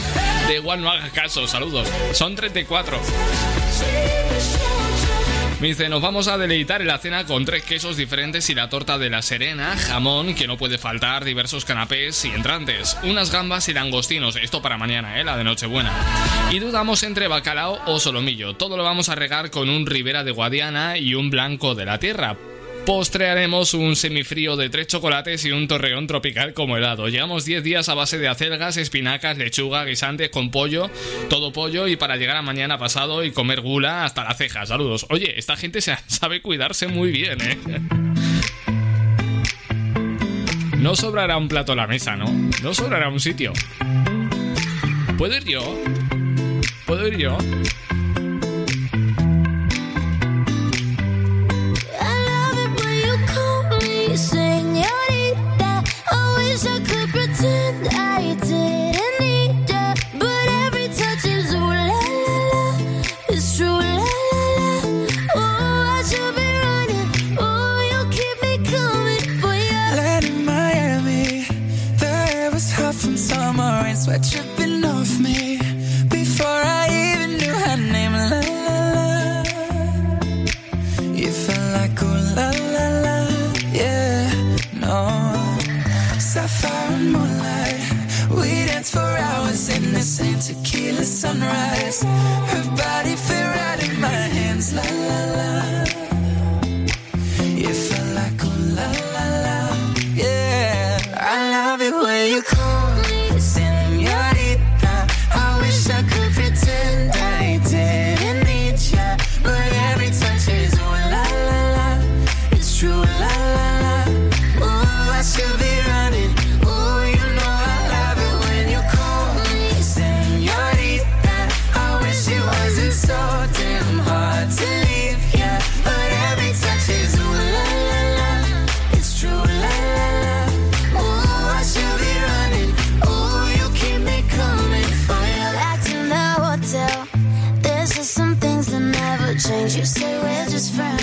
De 0.49 0.57
igual 0.57 0.81
no 0.81 0.91
hagas 0.91 1.13
caso, 1.13 1.47
saludos. 1.47 1.89
Son 2.13 2.35
34. 2.35 2.99
Me 5.61 5.67
dice, 5.67 5.89
nos 5.89 6.01
vamos 6.01 6.29
a 6.29 6.39
deleitar 6.39 6.83
en 6.83 6.87
la 6.87 6.99
cena 6.99 7.25
con 7.27 7.45
tres 7.45 7.65
quesos 7.65 7.97
diferentes 7.97 8.49
y 8.49 8.55
la 8.55 8.69
torta 8.69 8.97
de 8.97 9.11
la 9.11 9.23
Serena, 9.23 9.77
jamón, 9.77 10.37
que 10.37 10.47
no 10.47 10.57
puede 10.57 10.79
faltar, 10.79 11.25
diversos 11.25 11.65
canapés 11.65 12.25
y 12.25 12.29
entrantes, 12.29 12.97
unas 13.03 13.33
gambas 13.33 13.69
y 13.69 13.75
langostinos, 13.75 14.37
esto 14.37 14.63
para 14.63 14.79
mañana, 14.79 15.19
¿eh? 15.19 15.25
la 15.25 15.37
de 15.37 15.43
Nochebuena. 15.43 15.93
Y 16.53 16.61
dudamos 16.61 17.03
entre 17.03 17.27
bacalao 17.27 17.81
o 17.87 17.99
solomillo, 17.99 18.55
todo 18.55 18.77
lo 18.77 18.85
vamos 18.85 19.09
a 19.09 19.17
regar 19.17 19.51
con 19.51 19.69
un 19.69 19.87
ribera 19.87 20.23
de 20.23 20.31
Guadiana 20.31 20.97
y 20.97 21.17
un 21.17 21.29
blanco 21.29 21.75
de 21.75 21.87
la 21.87 21.99
tierra. 21.99 22.37
Postre 22.87 23.29
haremos 23.29 23.75
un 23.75 23.97
semifrío 23.97 24.57
de 24.57 24.71
tres 24.71 24.87
chocolates 24.87 25.45
y 25.45 25.53
un 25.53 25.69
torreón 25.69 26.07
tropical 26.07 26.55
como 26.55 26.77
helado. 26.77 27.09
Llevamos 27.09 27.45
10 27.45 27.63
días 27.63 27.89
a 27.89 27.95
base 27.95 28.19
de 28.19 28.29
acelgas, 28.29 28.77
espinacas, 28.77 29.37
lechuga, 29.37 29.85
guisantes 29.85 30.31
con 30.31 30.51
pollo, 30.51 30.91
todo 31.29 31.53
pollo 31.53 31.87
y 31.87 31.97
para 31.97 32.17
llegar 32.17 32.37
a 32.37 32.43
mañana 32.43 32.79
pasado 32.79 33.25
y 33.25 33.31
comer 33.31 33.61
gula 33.61 34.05
hasta 34.05 34.25
la 34.25 34.35
ceja. 34.35 34.65
Saludos. 34.65 35.07
Oye, 35.11 35.39
esta 35.39 35.57
gente 35.57 35.81
sabe 36.07 36.41
cuidarse 36.41 36.89
muy 36.89 37.13
bien, 37.13 37.39
¿eh? 37.43 37.59
No 40.79 40.97
sobrará 40.97 41.37
un 41.37 41.49
plato 41.49 41.73
a 41.73 41.77
la 41.77 41.87
mesa, 41.87 42.17
¿no? 42.17 42.27
No 42.63 42.73
sobrará 42.73 43.09
un 43.09 43.21
sitio. 43.21 43.53
¿Puedo 45.19 45.37
ir 45.37 45.45
yo? 45.45 45.83
¿Puedo 46.87 47.07
ir 47.09 47.19
yo? 47.19 47.37
Rain, 74.23 74.85
off 74.85 75.21
me. 75.21 75.59
Before 76.09 76.47
I 76.47 76.89
even 76.91 77.37
knew 77.39 77.55
her 77.67 77.77
name, 77.77 78.13
la 78.13 78.27
la 78.33 78.41
la. 78.67 79.43
You 81.15 81.31
felt 81.31 81.73
like 81.75 82.03
ooh 82.03 82.19
la 82.37 82.51
la 82.75 82.87
la, 83.05 83.17
yeah, 83.73 84.31
no. 84.75 84.97
Sapphire 86.19 86.93
and 86.95 87.13
moonlight, 87.13 87.81
we 88.31 88.67
danced 88.67 88.93
for 88.93 89.01
hours 89.01 89.69
in 89.69 89.93
the 89.93 90.03
same 90.03 90.39
tequila 90.39 91.05
sunrise. 91.05 92.03
Her 92.03 92.68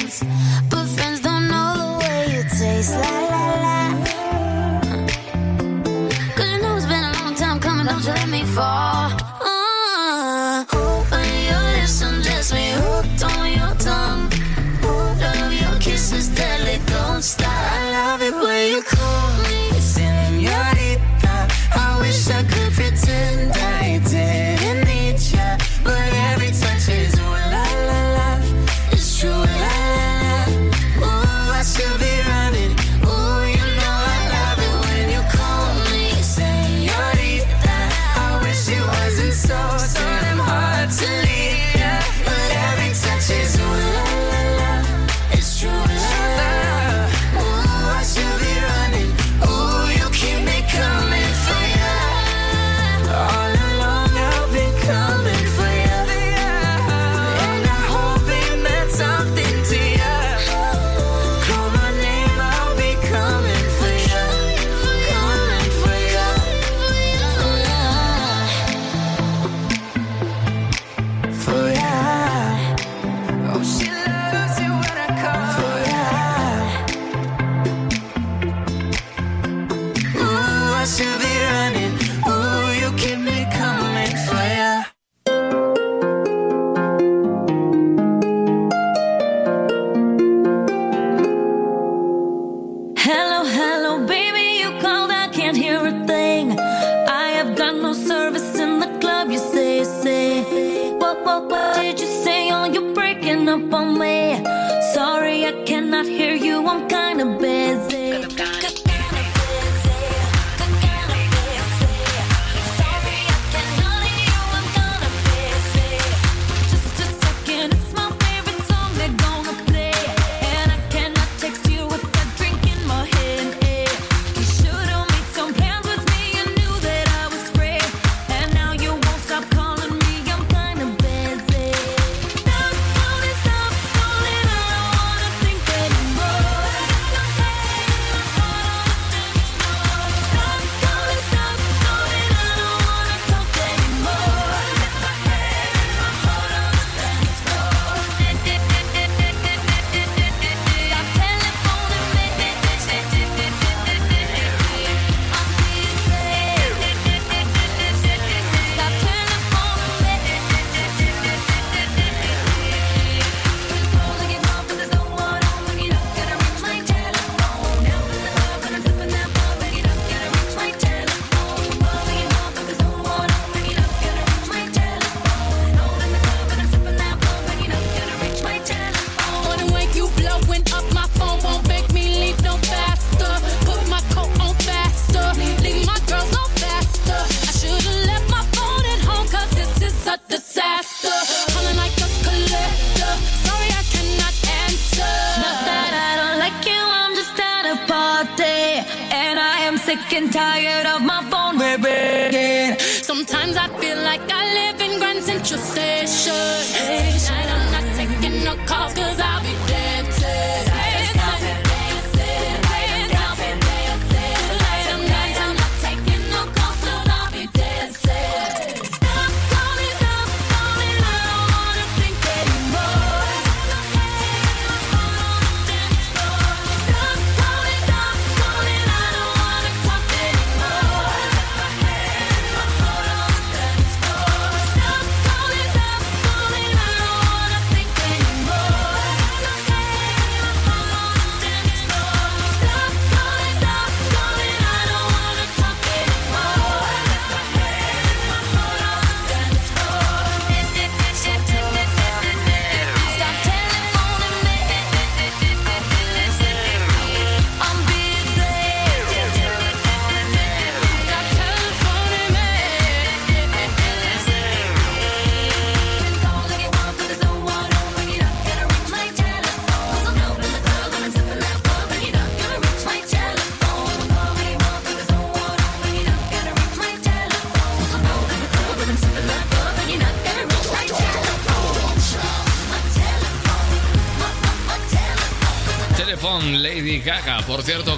just 0.05 0.23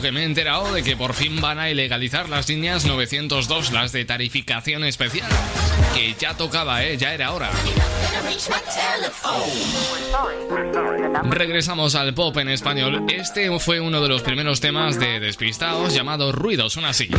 que 0.07 0.13
me 0.13 0.21
he 0.21 0.23
enterado 0.23 0.71
de 0.71 0.83
que 0.83 0.95
por 0.95 1.13
fin 1.13 1.41
van 1.41 1.59
a 1.59 1.69
ilegalizar 1.69 2.29
las 2.29 2.47
líneas 2.47 2.85
902, 2.85 3.73
las 3.73 3.91
de 3.91 4.05
tarificación 4.05 4.85
especial. 4.85 5.29
Que 5.93 6.15
ya 6.17 6.33
tocaba, 6.33 6.81
¿eh? 6.85 6.95
Ya 6.95 7.13
era 7.13 7.33
hora. 7.33 7.49
Regresamos 11.23 11.95
al 11.95 12.13
pop 12.13 12.37
en 12.37 12.47
español. 12.47 13.03
Este 13.09 13.59
fue 13.59 13.81
uno 13.81 13.99
de 13.99 14.07
los 14.07 14.21
primeros 14.21 14.61
temas 14.61 14.97
de 14.97 15.19
Despistados 15.19 15.93
llamado 15.93 16.31
Ruido. 16.31 16.69
Suena 16.69 16.89
así. 16.89 17.09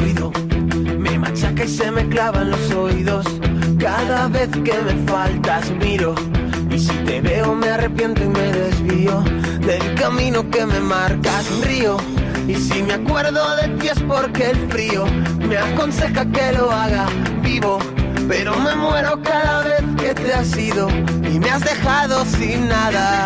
Me 0.96 1.18
machaca 1.18 1.64
y 1.64 1.68
se 1.68 1.90
me 1.90 2.08
clava 2.08 2.40
en 2.40 2.52
los 2.52 2.70
oídos. 2.70 3.26
Cada 3.78 4.28
vez 4.28 4.48
que 4.48 4.72
me 4.72 5.06
faltas 5.06 5.70
miro. 5.72 6.14
Y 6.70 6.78
si 6.78 6.96
te 7.04 7.20
veo 7.20 7.54
me 7.54 7.68
arrepiento 7.68 8.24
y 8.24 8.28
me 8.28 8.50
desvío 8.50 9.20
del 9.60 9.94
camino 9.96 10.48
que 10.48 10.64
me 10.64 10.80
marcas 10.80 11.50
río. 11.66 11.98
Y 12.48 12.54
si 12.54 12.82
me 12.82 12.94
acuerdo 12.94 13.56
de 13.56 13.68
ti 13.78 13.88
es 13.88 14.00
porque 14.00 14.50
el 14.50 14.70
frío 14.70 15.04
me 15.38 15.58
aconseja 15.58 16.24
que 16.24 16.52
lo 16.52 16.72
haga 16.72 17.06
vivo. 17.42 17.78
Pero 18.26 18.58
me 18.58 18.74
muero 18.74 19.22
cada 19.22 19.64
vez 19.64 19.82
que 19.98 20.14
te 20.14 20.32
has 20.32 20.56
ido 20.56 20.88
y 21.30 21.38
me 21.38 21.50
has 21.50 21.62
dejado 21.62 22.24
sin 22.24 22.66
nada. 22.66 23.22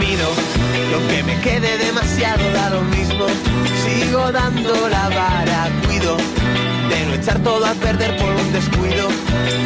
Miro 0.00 0.28
lo 0.90 1.08
que 1.08 1.22
me 1.22 1.38
quede 1.40 1.76
demasiado 1.76 2.50
da 2.52 2.70
lo 2.70 2.80
mismo. 2.80 3.26
Sigo 3.84 4.32
dando 4.32 4.88
la 4.88 5.08
vara, 5.10 5.68
cuido 5.86 6.16
de 6.16 7.06
no 7.06 7.14
echar 7.14 7.38
todo 7.40 7.66
a 7.66 7.74
perder 7.74 8.16
por 8.16 8.30
un 8.30 8.52
descuido. 8.54 9.08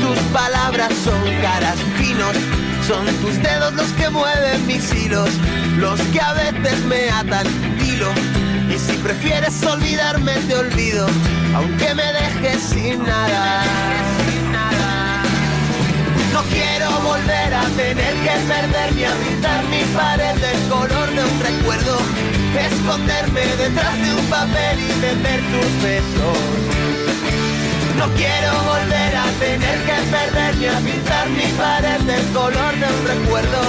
Tus 0.02 0.18
palabras 0.32 0.92
son 1.04 1.22
caras, 1.40 1.76
pinos, 1.96 2.36
son 2.86 3.06
tus 3.20 3.42
dedos 3.42 3.74
los 3.74 3.88
que 3.92 4.08
mueven 4.10 4.64
mis 4.66 4.94
hilos, 4.94 5.28
los 5.78 6.00
que 6.12 6.20
a 6.20 6.32
veces 6.34 6.84
me 6.84 7.10
atan, 7.10 7.46
hilo. 7.80 8.10
Y 8.72 8.78
si 8.78 8.96
prefieres 8.98 9.60
olvidarme 9.64 10.32
te 10.46 10.54
olvido, 10.54 11.06
aunque 11.54 11.94
me 11.94 12.04
dejes 12.12 12.62
sin 12.62 13.02
nada. 13.02 13.62
No 16.32 16.42
quiero 16.44 16.90
volver 17.00 17.54
a 17.54 17.64
tener 17.76 18.14
que 18.14 18.34
perder 18.46 18.94
ni 18.94 19.04
a 19.04 19.14
pintar 19.14 19.64
mi 19.64 19.82
pared 19.96 20.34
del 20.36 20.68
color 20.68 21.10
de 21.10 21.24
un 21.24 21.40
recuerdo. 21.40 21.98
Esconderme 22.56 23.46
detrás 23.56 23.94
de 24.00 24.14
un 24.14 24.26
papel 24.26 24.78
y 24.78 25.00
vender 25.00 25.40
tus 25.40 25.82
besos. 25.82 26.75
No 27.96 28.06
quiero 28.14 28.52
volver 28.64 29.16
a 29.16 29.24
tener 29.38 29.78
que 29.84 29.92
perder 30.10 30.56
ni 30.56 30.66
a 30.66 30.78
pintar 30.80 31.28
mi 31.30 31.46
pared 31.56 32.00
del 32.00 32.26
color 32.32 32.74
de 32.74 32.86
un 32.86 33.06
recuerdo. 33.06 33.60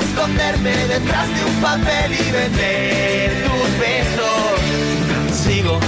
Esconderme 0.00 0.70
detrás 0.88 1.28
de 1.28 1.44
un 1.44 1.54
papel 1.60 2.12
y 2.12 2.30
vender 2.30 3.44
tus 3.44 3.78
besos. 3.78 5.42
Sigo 5.44 5.78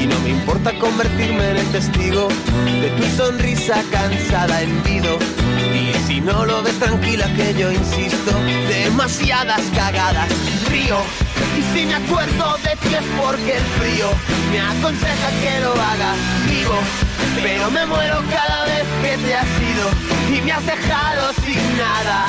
y 0.00 0.06
no 0.06 0.18
me 0.20 0.30
importa 0.30 0.72
convertirme 0.78 1.50
en 1.50 1.56
el 1.56 1.66
testigo 1.72 2.28
de 2.64 2.90
tu 2.90 3.16
sonrisa 3.16 3.82
cansada 3.90 4.62
en 4.62 4.82
vido. 4.84 5.18
Y 5.74 5.92
si 6.06 6.20
no 6.20 6.44
lo 6.44 6.62
ves 6.62 6.78
tranquila 6.78 7.26
que 7.34 7.54
yo 7.54 7.72
insisto, 7.72 8.32
demasiadas 8.68 9.62
cagadas 9.74 10.28
río. 10.70 10.98
Y 11.58 11.62
si 11.74 11.86
me 11.86 11.94
acuerdo 11.94 12.56
de 12.58 12.76
ti 12.76 12.94
es 12.94 13.04
porque 13.20 13.56
el 13.56 13.64
frío 13.78 14.08
me 14.50 14.60
aconseja 14.60 15.30
que 15.42 15.60
lo 15.60 15.72
haga 15.72 16.14
vivo. 16.48 17.07
Pero 17.42 17.70
me 17.70 17.86
muero 17.86 18.22
cada 18.30 18.64
vez 18.64 18.84
que 19.00 19.16
te 19.18 19.34
has 19.34 19.46
ido 19.46 20.36
y 20.36 20.40
me 20.40 20.52
has 20.52 20.66
dejado 20.66 21.32
sin 21.44 21.78
nada. 21.78 22.26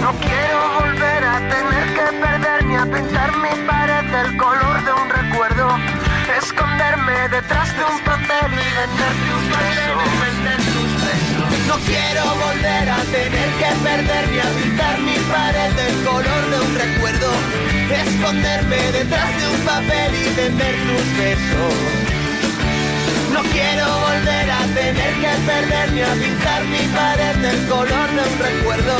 No 0.00 0.12
quiero 0.18 0.80
volver 0.80 1.24
a 1.24 1.38
tener 1.38 1.94
que 1.94 2.06
perder 2.18 2.64
ni 2.64 2.74
a 2.74 2.84
pintar 2.84 3.30
mi 3.36 3.66
pared 3.66 4.04
del 4.10 4.36
color 4.36 4.84
de 4.84 4.92
un 4.92 5.08
recuerdo. 5.08 5.78
Esconderme 6.42 7.28
detrás 7.28 7.68
de 7.78 7.84
un 7.84 8.00
papel 8.00 8.50
y 8.50 8.68
vender 8.80 9.14
tus 9.28 9.42
besos. 9.54 10.12
No 11.68 11.76
quiero 11.86 12.24
volver 12.44 12.88
a 12.90 13.00
tener 13.12 13.50
que 13.60 13.70
perder 13.84 14.28
ni 14.30 14.38
a 14.40 14.50
pintar 14.58 14.98
mi 14.98 15.16
pared 15.30 15.72
del 15.74 16.04
color 16.04 16.50
de 16.50 16.60
un 16.60 16.74
recuerdo. 16.74 17.30
Esconderme 18.04 18.92
detrás 18.92 19.30
de 19.38 19.46
un 19.46 19.60
papel 19.60 20.14
y 20.14 20.34
vender 20.34 20.74
tus 20.74 21.16
besos. 21.18 22.11
No 23.42 23.50
quiero 23.50 23.86
volver 23.98 24.50
a 24.52 24.60
tener 24.72 25.14
que 25.14 25.32
perder 25.50 25.92
ni 25.92 26.00
a 26.00 26.12
pintar 26.14 26.62
mi 26.66 26.78
pared 26.94 27.34
del 27.42 27.66
color 27.66 28.08
de 28.14 28.22
un 28.22 28.38
recuerdo. 28.38 28.96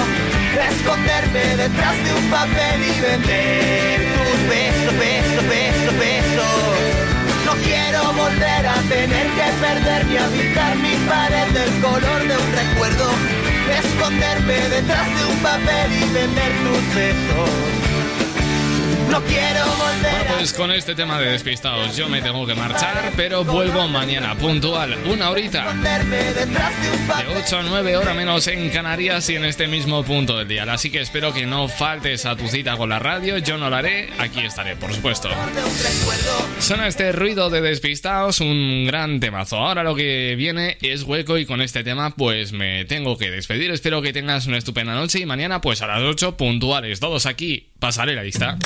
Esconderme 0.68 1.56
detrás 1.56 1.94
de 2.04 2.12
un 2.12 2.28
papel 2.28 2.82
y 2.82 3.00
vender 3.00 4.00
tus 4.18 4.48
besos, 4.48 4.98
besos, 4.98 5.48
besos, 5.48 5.96
besos. 5.96 6.58
No 7.46 7.52
quiero 7.62 8.12
volver 8.14 8.66
a 8.66 8.74
tener 8.88 9.26
que 9.38 9.48
perder 9.62 10.06
ni 10.06 10.16
a 10.16 10.26
pintar 10.26 10.76
mi 10.76 10.96
pared 11.06 11.48
del 11.52 11.80
color 11.80 12.20
de 12.26 12.36
un 12.36 12.52
recuerdo. 12.52 13.10
Esconderme 13.78 14.58
detrás 14.70 15.06
de 15.06 15.24
un 15.24 15.38
papel 15.38 15.92
y 15.92 16.12
vender 16.12 16.52
tus 16.64 16.94
besos. 16.96 17.91
No 19.12 19.20
quiero 19.24 19.66
volver 19.66 20.00
Bueno, 20.00 20.34
pues 20.38 20.54
con 20.54 20.72
este 20.72 20.94
tema 20.94 21.20
de 21.20 21.32
despistados 21.32 21.94
yo 21.94 22.08
me 22.08 22.22
tengo 22.22 22.46
que 22.46 22.54
marchar, 22.54 23.12
pero 23.14 23.44
vuelvo 23.44 23.86
mañana 23.86 24.34
puntual, 24.36 24.96
una 25.04 25.28
horita. 25.28 25.70
De 25.74 27.36
8 27.36 27.58
a 27.58 27.62
9 27.62 27.96
hora 27.98 28.14
menos 28.14 28.46
en 28.46 28.70
Canarias 28.70 29.28
y 29.28 29.36
en 29.36 29.44
este 29.44 29.68
mismo 29.68 30.02
punto 30.02 30.38
del 30.38 30.48
día. 30.48 30.62
Así 30.62 30.88
que 30.88 31.02
espero 31.02 31.34
que 31.34 31.44
no 31.44 31.68
faltes 31.68 32.24
a 32.24 32.36
tu 32.36 32.48
cita 32.48 32.78
con 32.78 32.88
la 32.88 33.00
radio. 33.00 33.36
Yo 33.36 33.58
no 33.58 33.68
lo 33.68 33.76
haré, 33.76 34.08
aquí 34.18 34.40
estaré, 34.40 34.76
por 34.76 34.94
supuesto. 34.94 35.28
Suena 36.58 36.86
este 36.86 37.12
ruido 37.12 37.50
de 37.50 37.60
despistados, 37.60 38.40
un 38.40 38.86
gran 38.86 39.20
temazo. 39.20 39.58
Ahora 39.58 39.82
lo 39.82 39.94
que 39.94 40.36
viene 40.38 40.78
es 40.80 41.02
hueco 41.02 41.36
y 41.36 41.44
con 41.44 41.60
este 41.60 41.84
tema 41.84 42.14
pues 42.16 42.52
me 42.52 42.86
tengo 42.86 43.18
que 43.18 43.30
despedir. 43.30 43.72
Espero 43.72 44.00
que 44.00 44.14
tengas 44.14 44.46
una 44.46 44.56
estupenda 44.56 44.94
noche 44.94 45.18
y 45.18 45.26
mañana 45.26 45.60
pues 45.60 45.82
a 45.82 45.86
las 45.86 46.00
8 46.00 46.38
puntuales. 46.38 46.98
Todos 46.98 47.26
aquí 47.26 47.68
pasaré 47.78 48.14
la 48.14 48.22
lista. 48.22 48.56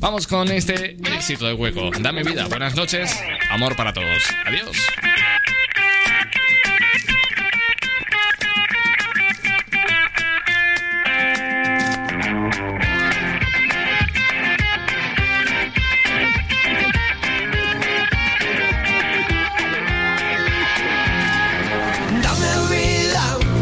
Vamos 0.00 0.26
con 0.26 0.50
este 0.50 0.96
éxito 1.14 1.46
de 1.46 1.54
hueco. 1.54 1.90
Dame 2.00 2.22
vida, 2.22 2.46
buenas 2.46 2.74
noches, 2.74 3.10
amor 3.50 3.76
para 3.76 3.92
todos. 3.92 4.22
Adiós. 4.46 4.76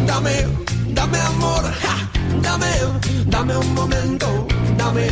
dame, 0.07 0.47
dame 0.95 1.19
amor, 1.19 1.63
ja, 1.83 2.11
dame, 2.43 2.67
dame 3.27 3.57
un 3.57 3.75
momento, 3.75 4.47
dame, 4.79 5.09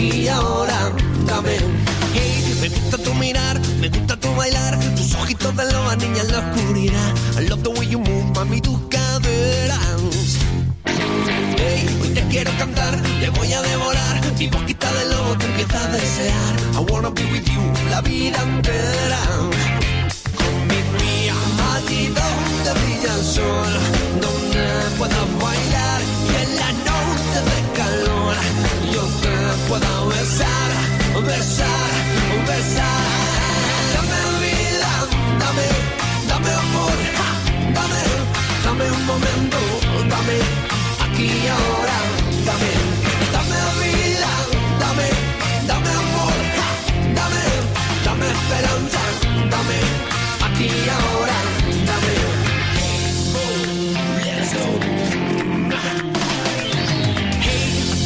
aquí 0.00 0.28
ahora, 0.28 0.92
dame. 1.26 1.56
Hey, 2.14 2.56
me 2.60 2.68
gusta 2.68 2.96
tu 2.98 3.14
mirar, 3.14 3.60
me 3.80 3.88
gusta 3.88 4.16
tu 4.16 4.34
bailar, 4.34 4.78
tus 4.96 5.14
ojitos 5.14 5.54
de 5.56 5.72
loba, 5.72 5.96
niña 5.96 6.22
en 6.22 6.32
la 6.32 6.38
oscuridad. 6.38 7.14
I 7.38 7.48
love 7.48 7.62
the 7.62 7.70
way 7.70 7.86
you 7.88 7.98
move, 7.98 8.32
mami, 8.34 8.60
tus 8.60 8.78
caderas. 8.88 9.78
Hey, 10.86 11.98
hoy 12.02 12.08
te 12.14 12.22
quiero 12.28 12.50
cantar, 12.58 13.00
te 13.20 13.30
voy 13.30 13.52
a 13.52 13.62
devorar. 13.62 14.20
Mi 14.38 14.48
boquita 14.48 14.90
de 14.92 15.04
lobo 15.10 15.36
te 15.36 15.46
empieza 15.46 15.84
a 15.84 15.88
desear. 15.88 16.54
I 16.74 16.92
wanna 16.92 17.10
be 17.10 17.24
with 17.24 17.46
you 17.46 17.62
la 17.90 18.00
vida 18.00 18.42
entera. 18.42 19.20
Con 20.38 20.54
mi 20.68 20.80
mía, 20.96 21.34
allí 21.74 22.06
donde 22.06 22.70
brilla 22.80 23.14
el 23.16 23.24
sol, 23.24 23.72
donde 24.20 24.62
puedas 24.96 25.26
bailar 25.44 26.00
y 26.30 26.42
en 26.42 26.56
la 26.56 26.72
noche 26.88 27.38
de 27.50 27.58
calor 27.76 28.79
besar, 29.78 30.70
besar, 31.26 31.90
besar. 32.46 33.06
Dame 33.94 34.20
vida, 34.42 34.92
dame, 35.38 35.68
dame 36.28 36.50
amor, 36.50 36.98
dame, 37.74 38.02
dame 38.64 38.90
un 38.90 39.06
momento, 39.06 39.58
dame 40.08 40.38
aquí 41.04 41.24
y 41.24 41.46
ahora, 41.46 41.98
dame, 42.46 42.72
dame 43.34 43.58
vida, 43.80 44.32
dame, 44.80 45.08
dame 45.68 45.90
amor, 46.02 46.38
dame, 47.14 47.44
dame 48.04 48.26
esperanza, 48.26 49.02
dame 49.50 49.78
aquí 50.46 50.66
y 50.66 50.88
ahora, 50.88 51.36
dame. 51.86 52.40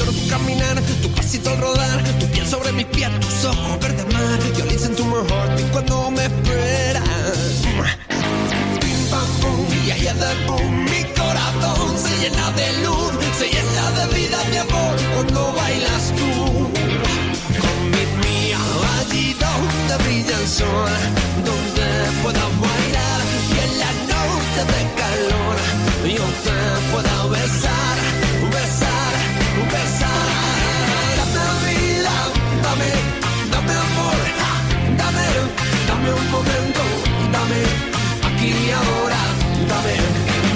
Tu 0.04 0.28
caminar, 0.28 0.76
pasito 1.44 1.50
al 1.50 1.58
rodar, 1.58 2.02
tu 2.18 2.26
piel 2.28 2.46
sobre 2.46 2.72
mis 2.72 2.86
pies, 2.86 3.08
tus 3.20 3.44
ojos 3.44 3.80
verde 3.80 4.04
mar. 4.12 4.38
Yo 4.56 4.64
listen 4.66 4.94
to 4.96 5.04
my 5.04 5.22
heart 5.28 5.60
cuando 5.72 6.10
me 6.10 6.24
esperas. 6.24 7.62
Pim 8.80 9.06
pam 9.10 9.28
pum 9.40 9.66
y 9.86 9.90
ahí 9.90 10.02
de 10.02 10.46
boom, 10.46 10.84
mi 10.84 11.04
corazón 11.14 11.98
se 11.98 12.16
llena 12.22 12.50
de 12.52 12.72
luz, 12.84 13.12
se 13.38 13.46
llena 13.48 13.90
de 13.98 14.14
vida, 14.14 14.38
mi 14.50 14.56
amor, 14.58 14.96
cuando 15.14 15.52
bailas 15.52 16.12
tú. 16.16 16.70
Con 17.62 17.78
mi 17.90 18.04
mía, 18.22 18.58
allí 19.00 19.34
donde 19.34 20.04
brilla 20.04 20.38
el 20.40 20.48
sol, 20.48 20.90
donde 21.44 21.86
pueda 22.22 22.44
bailar 22.64 23.20
y 23.50 23.58
en 23.64 23.78
la 23.78 23.92
noche 24.12 24.60
de 24.72 24.80
calor 25.00 25.56
yo 26.04 26.26
te 26.44 26.56
pueda 26.92 27.26
besar, 27.26 27.96
dame 36.04 36.20
un 36.20 36.30
momento, 36.30 36.80
dame 37.32 37.60
aquí 38.26 38.48
y 38.48 38.70
ahora, 38.72 39.20
dame, 39.68 39.94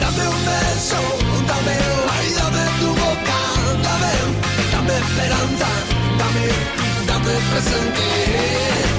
dame 0.00 0.28
un 0.28 0.44
beso, 0.44 1.00
dame 1.46 1.76
ay, 2.16 2.32
dame 2.36 2.64
tu 2.80 2.88
boca, 2.88 3.38
dame, 3.82 4.12
dame 4.72 4.98
esperanza, 4.98 5.68
dame, 6.18 6.46
dame 7.06 7.32
presente. 7.50 8.97